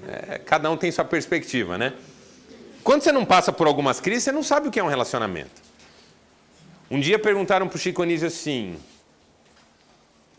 É, 0.09 0.39
cada 0.39 0.71
um 0.71 0.77
tem 0.77 0.91
sua 0.91 1.05
perspectiva, 1.05 1.77
né? 1.77 1.93
Quando 2.83 3.03
você 3.03 3.11
não 3.11 3.25
passa 3.25 3.53
por 3.53 3.67
algumas 3.67 4.01
crises, 4.01 4.25
você 4.25 4.33
não 4.33 4.43
sabe 4.43 4.69
o 4.69 4.71
que 4.71 4.79
é 4.79 4.83
um 4.83 4.89
relacionamento. 4.89 5.61
Um 6.89 7.01
dia 7.01 7.19
perguntaram 7.19 7.67
para 7.67 7.77
o 7.77 7.79
Chico 7.79 8.03
Anísio 8.03 8.29
assim: 8.29 8.77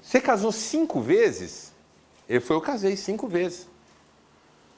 Você 0.08 0.22
casou 0.22 0.54
cinco 0.54 1.02
vezes? 1.02 1.74
Ele 2.30 2.40
falou: 2.40 2.64
Eu 2.64 2.66
casei 2.66 2.96
cinco 2.96 3.28
vezes. 3.28 3.68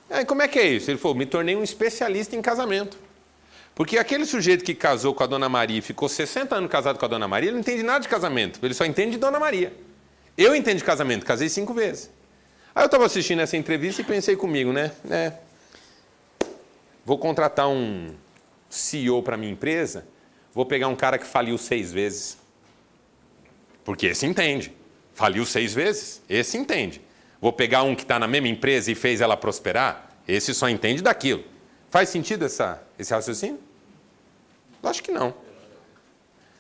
Aí 0.09 0.25
como 0.25 0.41
é 0.41 0.47
que 0.47 0.57
é 0.57 0.65
isso? 0.65 0.89
Ele 0.89 0.97
falou: 0.97 1.15
me 1.15 1.25
tornei 1.27 1.55
um 1.55 1.61
especialista 1.61 2.35
em 2.35 2.41
casamento. 2.41 2.97
Porque 3.75 3.99
aquele 3.99 4.25
sujeito 4.25 4.63
que 4.63 4.73
casou 4.73 5.13
com 5.13 5.23
a 5.23 5.27
Dona 5.27 5.47
Maria 5.47 5.77
e 5.77 5.81
ficou 5.81 6.09
60 6.09 6.55
anos 6.55 6.71
casado 6.71 6.97
com 6.97 7.05
a 7.05 7.07
Dona 7.07 7.27
Maria, 7.27 7.49
ele 7.49 7.53
não 7.53 7.59
entende 7.59 7.83
nada 7.83 7.99
de 7.99 8.09
casamento, 8.09 8.59
ele 8.63 8.73
só 8.73 8.83
entende 8.85 9.11
de 9.11 9.17
Dona 9.19 9.39
Maria. 9.39 9.71
Eu 10.35 10.55
entendo 10.55 10.77
de 10.77 10.83
casamento, 10.83 11.23
casei 11.23 11.47
cinco 11.47 11.75
vezes. 11.75 12.09
Aí 12.73 12.81
eu 12.81 12.87
estava 12.87 13.05
assistindo 13.05 13.39
essa 13.39 13.55
entrevista 13.55 14.01
e 14.01 14.05
pensei 14.05 14.35
comigo, 14.35 14.73
né? 14.73 14.91
É, 15.11 15.33
vou 17.05 17.19
contratar 17.19 17.69
um 17.69 18.15
CEO 18.67 19.21
para 19.21 19.37
minha 19.37 19.51
empresa, 19.51 20.07
vou 20.55 20.65
pegar 20.65 20.87
um 20.87 20.95
cara 20.95 21.19
que 21.19 21.27
faliu 21.27 21.57
seis 21.57 21.93
vezes. 21.93 22.35
Porque 23.85 24.07
esse 24.07 24.25
entende. 24.25 24.78
Faliu 25.19 25.45
seis 25.45 25.73
vezes, 25.73 26.21
esse 26.29 26.57
entende. 26.57 27.01
Vou 27.41 27.51
pegar 27.51 27.83
um 27.83 27.93
que 27.93 28.03
está 28.03 28.17
na 28.17 28.25
mesma 28.25 28.47
empresa 28.47 28.89
e 28.89 28.95
fez 28.95 29.19
ela 29.19 29.35
prosperar? 29.35 30.11
Esse 30.25 30.53
só 30.53 30.69
entende 30.69 31.01
daquilo. 31.01 31.43
Faz 31.89 32.07
sentido 32.07 32.45
essa, 32.45 32.81
esse 32.97 33.13
raciocínio? 33.13 33.59
Acho 34.81 35.03
que 35.03 35.11
não. 35.11 35.33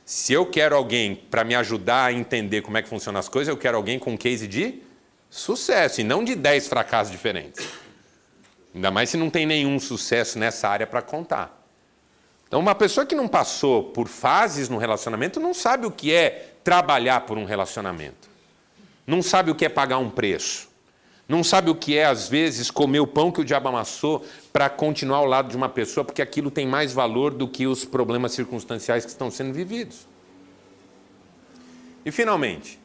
Se 0.03 0.33
eu 0.33 0.45
quero 0.45 0.75
alguém 0.75 1.15
para 1.15 1.45
me 1.45 1.55
ajudar 1.55 2.07
a 2.07 2.11
entender 2.11 2.61
como 2.61 2.77
é 2.77 2.81
que 2.81 2.89
funcionam 2.89 3.17
as 3.17 3.29
coisas, 3.29 3.47
eu 3.47 3.55
quero 3.55 3.77
alguém 3.77 3.97
com 3.97 4.11
um 4.11 4.17
case 4.17 4.45
de 4.45 4.83
sucesso 5.29 6.01
e 6.01 6.03
não 6.03 6.21
de 6.21 6.35
10 6.35 6.67
fracassos 6.67 7.13
diferentes. 7.13 7.65
Ainda 8.75 8.91
mais 8.91 9.09
se 9.09 9.15
não 9.15 9.29
tem 9.29 9.45
nenhum 9.45 9.79
sucesso 9.79 10.37
nessa 10.37 10.67
área 10.67 10.85
para 10.85 11.01
contar. 11.01 11.65
Então, 12.45 12.59
uma 12.59 12.75
pessoa 12.75 13.05
que 13.05 13.15
não 13.15 13.29
passou 13.29 13.85
por 13.85 14.09
fases 14.09 14.67
no 14.67 14.77
relacionamento 14.77 15.39
não 15.39 15.53
sabe 15.53 15.85
o 15.85 15.91
que 15.91 16.11
é 16.11 16.55
trabalhar 16.61 17.21
por 17.21 17.37
um 17.37 17.45
relacionamento. 17.45 18.28
Não 19.09 19.23
sabe 19.23 19.49
o 19.49 19.55
que 19.55 19.65
é 19.65 19.69
pagar 19.69 19.97
um 19.97 20.07
preço. 20.07 20.69
Não 21.27 21.43
sabe 21.43 21.71
o 21.71 21.75
que 21.75 21.97
é, 21.97 22.05
às 22.05 22.29
vezes, 22.29 22.69
comer 22.69 22.99
o 22.99 23.07
pão 23.07 23.31
que 23.31 23.41
o 23.41 23.43
diabo 23.43 23.67
amassou 23.67 24.23
para 24.53 24.69
continuar 24.69 25.17
ao 25.17 25.25
lado 25.25 25.49
de 25.49 25.57
uma 25.57 25.67
pessoa, 25.67 26.05
porque 26.05 26.21
aquilo 26.21 26.51
tem 26.51 26.67
mais 26.67 26.93
valor 26.93 27.33
do 27.33 27.47
que 27.47 27.65
os 27.65 27.83
problemas 27.83 28.33
circunstanciais 28.33 29.05
que 29.05 29.09
estão 29.09 29.31
sendo 29.31 29.51
vividos. 29.51 30.07
E, 32.05 32.11
finalmente, 32.11 32.79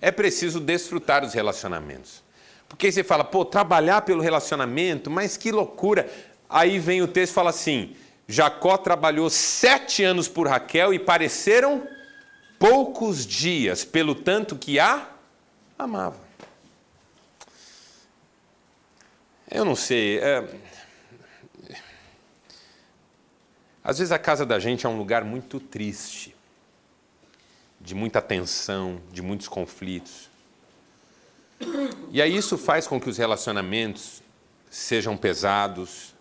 é 0.00 0.12
preciso 0.12 0.60
desfrutar 0.60 1.24
os 1.24 1.34
relacionamentos. 1.34 2.22
Porque 2.68 2.92
você 2.92 3.02
fala, 3.02 3.24
pô, 3.24 3.44
trabalhar 3.44 4.02
pelo 4.02 4.22
relacionamento, 4.22 5.10
mas 5.10 5.36
que 5.36 5.50
loucura. 5.50 6.08
Aí 6.48 6.78
vem 6.78 7.02
o 7.02 7.08
texto 7.08 7.32
e 7.32 7.34
fala 7.34 7.50
assim: 7.50 7.96
Jacó 8.28 8.76
trabalhou 8.76 9.28
sete 9.28 10.04
anos 10.04 10.28
por 10.28 10.46
Raquel 10.46 10.94
e 10.94 10.98
pareceram 11.00 11.82
poucos 12.58 13.24
dias, 13.26 13.84
pelo 13.84 14.14
tanto 14.14 14.56
que 14.56 14.78
a 14.78 15.08
amava. 15.78 16.20
Eu 19.50 19.64
não 19.64 19.76
sei. 19.76 20.18
É... 20.18 20.44
Às 23.82 23.98
vezes 23.98 24.12
a 24.12 24.18
casa 24.18 24.44
da 24.44 24.58
gente 24.58 24.84
é 24.84 24.88
um 24.88 24.98
lugar 24.98 25.24
muito 25.24 25.58
triste, 25.58 26.36
de 27.80 27.94
muita 27.94 28.20
tensão, 28.20 29.00
de 29.10 29.22
muitos 29.22 29.48
conflitos. 29.48 30.28
E 32.10 32.20
aí 32.20 32.36
isso 32.36 32.58
faz 32.58 32.86
com 32.86 33.00
que 33.00 33.08
os 33.08 33.16
relacionamentos 33.16 34.22
sejam 34.70 35.16
pesados 35.16 36.14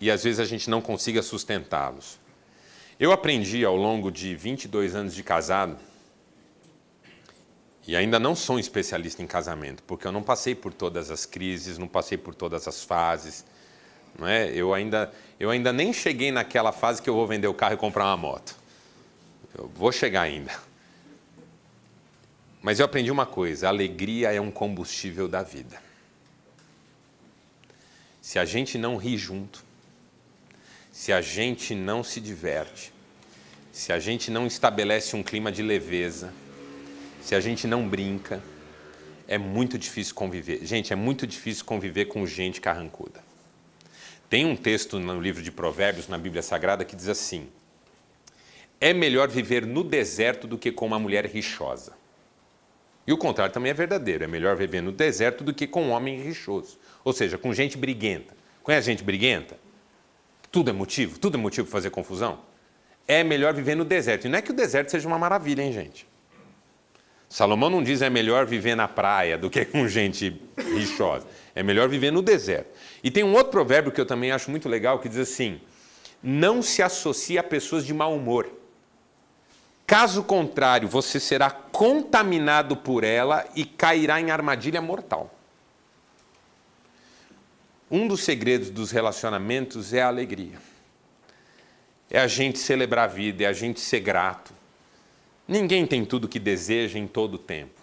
e 0.00 0.10
às 0.10 0.24
vezes 0.24 0.40
a 0.40 0.44
gente 0.44 0.70
não 0.70 0.80
consiga 0.80 1.22
sustentá-los. 1.22 2.19
Eu 3.00 3.12
aprendi 3.12 3.64
ao 3.64 3.76
longo 3.76 4.12
de 4.12 4.36
22 4.36 4.94
anos 4.94 5.14
de 5.14 5.22
casado 5.22 5.78
e 7.86 7.96
ainda 7.96 8.18
não 8.18 8.36
sou 8.36 8.56
um 8.56 8.58
especialista 8.58 9.22
em 9.22 9.26
casamento, 9.26 9.82
porque 9.84 10.06
eu 10.06 10.12
não 10.12 10.22
passei 10.22 10.54
por 10.54 10.74
todas 10.74 11.10
as 11.10 11.24
crises, 11.24 11.78
não 11.78 11.88
passei 11.88 12.18
por 12.18 12.34
todas 12.34 12.68
as 12.68 12.84
fases. 12.84 13.42
Não 14.18 14.28
é? 14.28 14.50
eu, 14.50 14.74
ainda, 14.74 15.10
eu 15.40 15.48
ainda 15.48 15.72
nem 15.72 15.94
cheguei 15.94 16.30
naquela 16.30 16.72
fase 16.72 17.00
que 17.00 17.08
eu 17.08 17.14
vou 17.14 17.26
vender 17.26 17.48
o 17.48 17.54
carro 17.54 17.72
e 17.72 17.78
comprar 17.78 18.04
uma 18.04 18.18
moto. 18.18 18.54
Eu 19.56 19.66
vou 19.74 19.90
chegar 19.90 20.20
ainda. 20.20 20.52
Mas 22.60 22.80
eu 22.80 22.84
aprendi 22.84 23.10
uma 23.10 23.24
coisa: 23.24 23.66
alegria 23.66 24.30
é 24.30 24.40
um 24.42 24.50
combustível 24.50 25.26
da 25.26 25.42
vida. 25.42 25.82
Se 28.20 28.38
a 28.38 28.44
gente 28.44 28.76
não 28.76 28.98
ri 28.98 29.16
junto, 29.16 29.64
se 30.92 31.12
a 31.12 31.22
gente 31.22 31.74
não 31.74 32.04
se 32.04 32.20
diverte, 32.20 32.89
se 33.80 33.94
a 33.94 33.98
gente 33.98 34.30
não 34.30 34.46
estabelece 34.46 35.16
um 35.16 35.22
clima 35.22 35.50
de 35.50 35.62
leveza, 35.62 36.34
se 37.22 37.34
a 37.34 37.40
gente 37.40 37.66
não 37.66 37.88
brinca, 37.88 38.42
é 39.26 39.38
muito 39.38 39.78
difícil 39.78 40.14
conviver. 40.14 40.66
Gente, 40.66 40.92
é 40.92 40.96
muito 40.96 41.26
difícil 41.26 41.64
conviver 41.64 42.04
com 42.04 42.26
gente 42.26 42.60
carrancuda. 42.60 43.24
Tem 44.28 44.44
um 44.44 44.54
texto 44.54 44.98
no 44.98 45.18
livro 45.18 45.42
de 45.42 45.50
Provérbios, 45.50 46.08
na 46.08 46.18
Bíblia 46.18 46.42
Sagrada, 46.42 46.84
que 46.84 46.94
diz 46.94 47.08
assim: 47.08 47.48
É 48.78 48.92
melhor 48.92 49.28
viver 49.30 49.64
no 49.64 49.82
deserto 49.82 50.46
do 50.46 50.58
que 50.58 50.70
com 50.70 50.84
uma 50.84 50.98
mulher 50.98 51.24
rixosa. 51.24 51.94
E 53.06 53.14
o 53.14 53.16
contrário 53.16 53.54
também 53.54 53.70
é 53.70 53.74
verdadeiro: 53.74 54.24
é 54.24 54.26
melhor 54.26 54.56
viver 54.56 54.82
no 54.82 54.92
deserto 54.92 55.42
do 55.42 55.54
que 55.54 55.66
com 55.66 55.84
um 55.84 55.90
homem 55.92 56.20
rixoso. 56.20 56.78
Ou 57.02 57.14
seja, 57.14 57.38
com 57.38 57.54
gente 57.54 57.78
briguenta. 57.78 58.36
Conhece 58.62 58.88
gente 58.88 59.02
briguenta? 59.02 59.58
Tudo 60.52 60.68
é 60.68 60.72
motivo? 60.74 61.18
Tudo 61.18 61.38
é 61.38 61.40
motivo 61.40 61.66
para 61.66 61.72
fazer 61.72 61.88
confusão? 61.88 62.49
É 63.10 63.24
melhor 63.24 63.52
viver 63.52 63.74
no 63.74 63.84
deserto. 63.84 64.26
E 64.26 64.28
não 64.28 64.38
é 64.38 64.40
que 64.40 64.52
o 64.52 64.54
deserto 64.54 64.88
seja 64.88 65.08
uma 65.08 65.18
maravilha, 65.18 65.62
hein, 65.62 65.72
gente? 65.72 66.06
Salomão 67.28 67.68
não 67.68 67.82
diz 67.82 68.02
é 68.02 68.08
melhor 68.08 68.46
viver 68.46 68.76
na 68.76 68.86
praia 68.86 69.36
do 69.36 69.50
que 69.50 69.64
com 69.64 69.88
gente 69.88 70.40
rixosa. 70.56 71.26
É 71.52 71.60
melhor 71.60 71.88
viver 71.88 72.12
no 72.12 72.22
deserto. 72.22 72.70
E 73.02 73.10
tem 73.10 73.24
um 73.24 73.32
outro 73.32 73.50
provérbio 73.50 73.90
que 73.90 74.00
eu 74.00 74.06
também 74.06 74.30
acho 74.30 74.48
muito 74.48 74.68
legal 74.68 75.00
que 75.00 75.08
diz 75.08 75.18
assim: 75.18 75.60
não 76.22 76.62
se 76.62 76.84
associe 76.84 77.36
a 77.36 77.42
pessoas 77.42 77.84
de 77.84 77.92
mau 77.92 78.14
humor. 78.14 78.48
Caso 79.84 80.22
contrário, 80.22 80.86
você 80.86 81.18
será 81.18 81.50
contaminado 81.50 82.76
por 82.76 83.02
ela 83.02 83.44
e 83.56 83.64
cairá 83.64 84.20
em 84.20 84.30
armadilha 84.30 84.80
mortal. 84.80 85.34
Um 87.90 88.06
dos 88.06 88.22
segredos 88.22 88.70
dos 88.70 88.92
relacionamentos 88.92 89.92
é 89.92 90.00
a 90.00 90.06
alegria. 90.06 90.69
É 92.10 92.18
a 92.18 92.26
gente 92.26 92.58
celebrar 92.58 93.04
a 93.04 93.12
vida, 93.12 93.44
é 93.44 93.46
a 93.46 93.52
gente 93.52 93.80
ser 93.80 94.00
grato 94.00 94.60
Ninguém 95.50 95.84
tem 95.84 96.04
tudo 96.04 96.28
que 96.28 96.38
deseja 96.38 96.96
em 96.96 97.08
todo 97.08 97.34
o 97.34 97.38
tempo. 97.38 97.80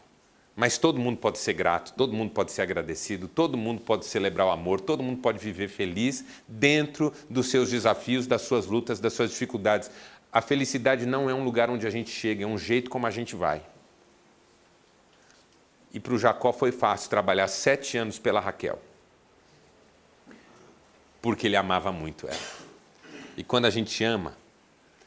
Mas 0.55 0.77
todo 0.77 0.97
mundo 0.97 1.17
pode 1.17 1.37
ser 1.37 1.51
grato, 1.51 1.93
todo 1.97 2.13
mundo 2.13 2.31
pode 2.31 2.53
ser 2.53 2.61
agradecido, 2.61 3.27
todo 3.27 3.57
mundo 3.57 3.81
pode 3.81 4.05
celebrar 4.05 4.47
o 4.47 4.51
amor, 4.51 4.79
todo 4.79 5.03
mundo 5.03 5.19
pode 5.19 5.37
viver 5.37 5.67
feliz 5.67 6.23
dentro 6.47 7.13
dos 7.29 7.49
seus 7.49 7.69
desafios, 7.69 8.25
das 8.25 8.43
suas 8.43 8.67
lutas, 8.67 9.01
das 9.01 9.11
suas 9.11 9.31
dificuldades. 9.31 9.91
A 10.31 10.41
felicidade 10.41 11.05
não 11.05 11.29
é 11.29 11.33
um 11.33 11.43
lugar 11.43 11.69
onde 11.69 11.85
a 11.85 11.89
gente 11.89 12.09
chega, 12.09 12.45
é 12.45 12.47
um 12.47 12.57
jeito 12.57 12.89
como 12.89 13.05
a 13.05 13.11
gente 13.11 13.35
vai. 13.35 13.61
E 15.93 15.99
para 15.99 16.13
o 16.13 16.17
Jacó 16.17 16.53
foi 16.53 16.71
fácil 16.71 17.09
trabalhar 17.09 17.49
sete 17.49 17.97
anos 17.97 18.17
pela 18.17 18.39
Raquel, 18.39 18.81
porque 21.21 21.47
ele 21.47 21.57
amava 21.57 21.91
muito 21.91 22.29
ela. 22.29 22.56
E 23.37 23.43
quando 23.43 23.65
a 23.65 23.69
gente 23.69 24.03
ama, 24.03 24.35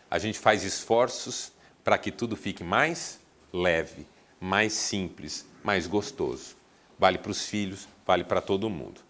a 0.09 0.16
gente 0.16 0.39
faz 0.39 0.62
esforços 0.62 1.51
para 1.83 1.99
que 1.99 2.12
tudo 2.12 2.37
fique 2.37 2.62
mais 2.62 3.18
leve, 3.53 4.07
mais 4.41 4.72
simples, 4.72 5.45
mais 5.64 5.89
gostoso. 5.89 6.55
Vale 6.97 7.18
para 7.18 7.33
os 7.33 7.47
filhos, 7.47 7.89
vale 8.07 8.22
para 8.22 8.41
todo 8.41 8.70
mundo. 8.70 9.01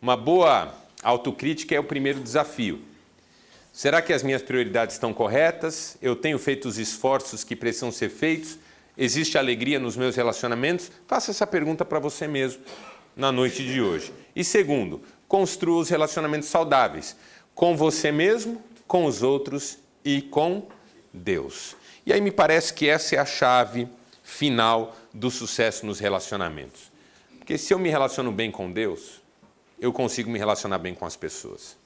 Uma 0.00 0.14
boa 0.14 0.74
autocrítica 1.02 1.74
é 1.74 1.80
o 1.80 1.84
primeiro 1.84 2.20
desafio. 2.20 2.82
Será 3.72 4.02
que 4.02 4.12
as 4.12 4.22
minhas 4.22 4.42
prioridades 4.42 4.96
estão 4.96 5.14
corretas? 5.14 5.96
Eu 6.02 6.14
tenho 6.14 6.38
feito 6.38 6.68
os 6.68 6.76
esforços 6.76 7.42
que 7.42 7.56
precisam 7.56 7.90
ser 7.90 8.10
feitos? 8.10 8.58
Existe 8.96 9.38
alegria 9.38 9.78
nos 9.78 9.96
meus 9.96 10.16
relacionamentos? 10.16 10.90
Faça 11.06 11.30
essa 11.30 11.46
pergunta 11.46 11.82
para 11.82 11.98
você 11.98 12.28
mesmo 12.28 12.62
na 13.16 13.32
noite 13.32 13.64
de 13.64 13.80
hoje. 13.80 14.12
E 14.34 14.44
segundo, 14.44 15.00
construa 15.26 15.80
os 15.80 15.88
relacionamentos 15.88 16.48
saudáveis 16.48 17.16
com 17.56 17.74
você 17.74 18.12
mesmo, 18.12 18.62
com 18.86 19.06
os 19.06 19.22
outros 19.22 19.78
e 20.04 20.20
com 20.20 20.68
Deus. 21.12 21.74
E 22.04 22.12
aí 22.12 22.20
me 22.20 22.30
parece 22.30 22.72
que 22.72 22.86
essa 22.86 23.16
é 23.16 23.18
a 23.18 23.24
chave 23.24 23.88
final 24.22 24.94
do 25.12 25.30
sucesso 25.30 25.86
nos 25.86 25.98
relacionamentos. 25.98 26.92
Porque 27.38 27.56
se 27.56 27.72
eu 27.72 27.78
me 27.78 27.88
relaciono 27.88 28.30
bem 28.30 28.50
com 28.50 28.70
Deus, 28.70 29.22
eu 29.80 29.90
consigo 29.90 30.30
me 30.30 30.38
relacionar 30.38 30.78
bem 30.78 30.94
com 30.94 31.06
as 31.06 31.16
pessoas. 31.16 31.76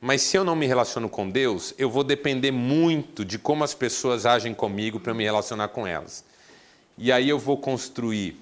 Mas 0.00 0.22
se 0.22 0.38
eu 0.38 0.44
não 0.44 0.56
me 0.56 0.66
relaciono 0.66 1.08
com 1.08 1.28
Deus, 1.28 1.74
eu 1.76 1.90
vou 1.90 2.02
depender 2.02 2.50
muito 2.50 3.24
de 3.24 3.38
como 3.38 3.62
as 3.62 3.74
pessoas 3.74 4.24
agem 4.24 4.54
comigo 4.54 4.98
para 4.98 5.12
me 5.12 5.22
relacionar 5.22 5.68
com 5.68 5.86
elas. 5.86 6.24
E 6.96 7.12
aí 7.12 7.28
eu 7.28 7.38
vou 7.38 7.58
construir 7.58 8.40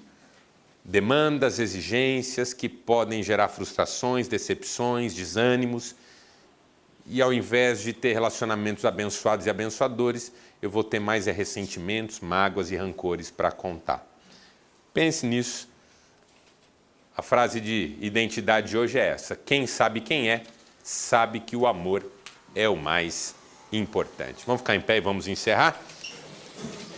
demandas, 0.83 1.59
exigências 1.59 2.53
que 2.53 2.69
podem 2.69 3.21
gerar 3.21 3.49
frustrações, 3.49 4.29
decepções, 4.29 5.13
desânimos. 5.13 5.95
E 7.05 7.21
ao 7.21 7.33
invés 7.33 7.81
de 7.81 7.91
ter 7.93 8.13
relacionamentos 8.13 8.85
abençoados 8.85 9.45
e 9.45 9.49
abençoadores, 9.49 10.31
eu 10.61 10.69
vou 10.69 10.83
ter 10.83 10.99
mais 10.99 11.27
é 11.27 11.31
ressentimentos, 11.31 12.19
mágoas 12.19 12.71
e 12.71 12.75
rancores 12.75 13.29
para 13.29 13.51
contar. 13.51 14.07
Pense 14.93 15.25
nisso. 15.25 15.67
A 17.15 17.21
frase 17.21 17.59
de 17.59 17.97
identidade 17.99 18.69
de 18.69 18.77
hoje 18.77 18.97
é 18.97 19.07
essa: 19.07 19.35
quem 19.35 19.67
sabe 19.67 19.99
quem 20.01 20.29
é, 20.29 20.43
sabe 20.83 21.39
que 21.39 21.55
o 21.55 21.67
amor 21.67 22.05
é 22.55 22.69
o 22.69 22.75
mais 22.75 23.35
importante. 23.71 24.43
Vamos 24.45 24.61
ficar 24.61 24.75
em 24.75 24.81
pé 24.81 24.97
e 24.97 25.01
vamos 25.01 25.27
encerrar? 25.27 25.79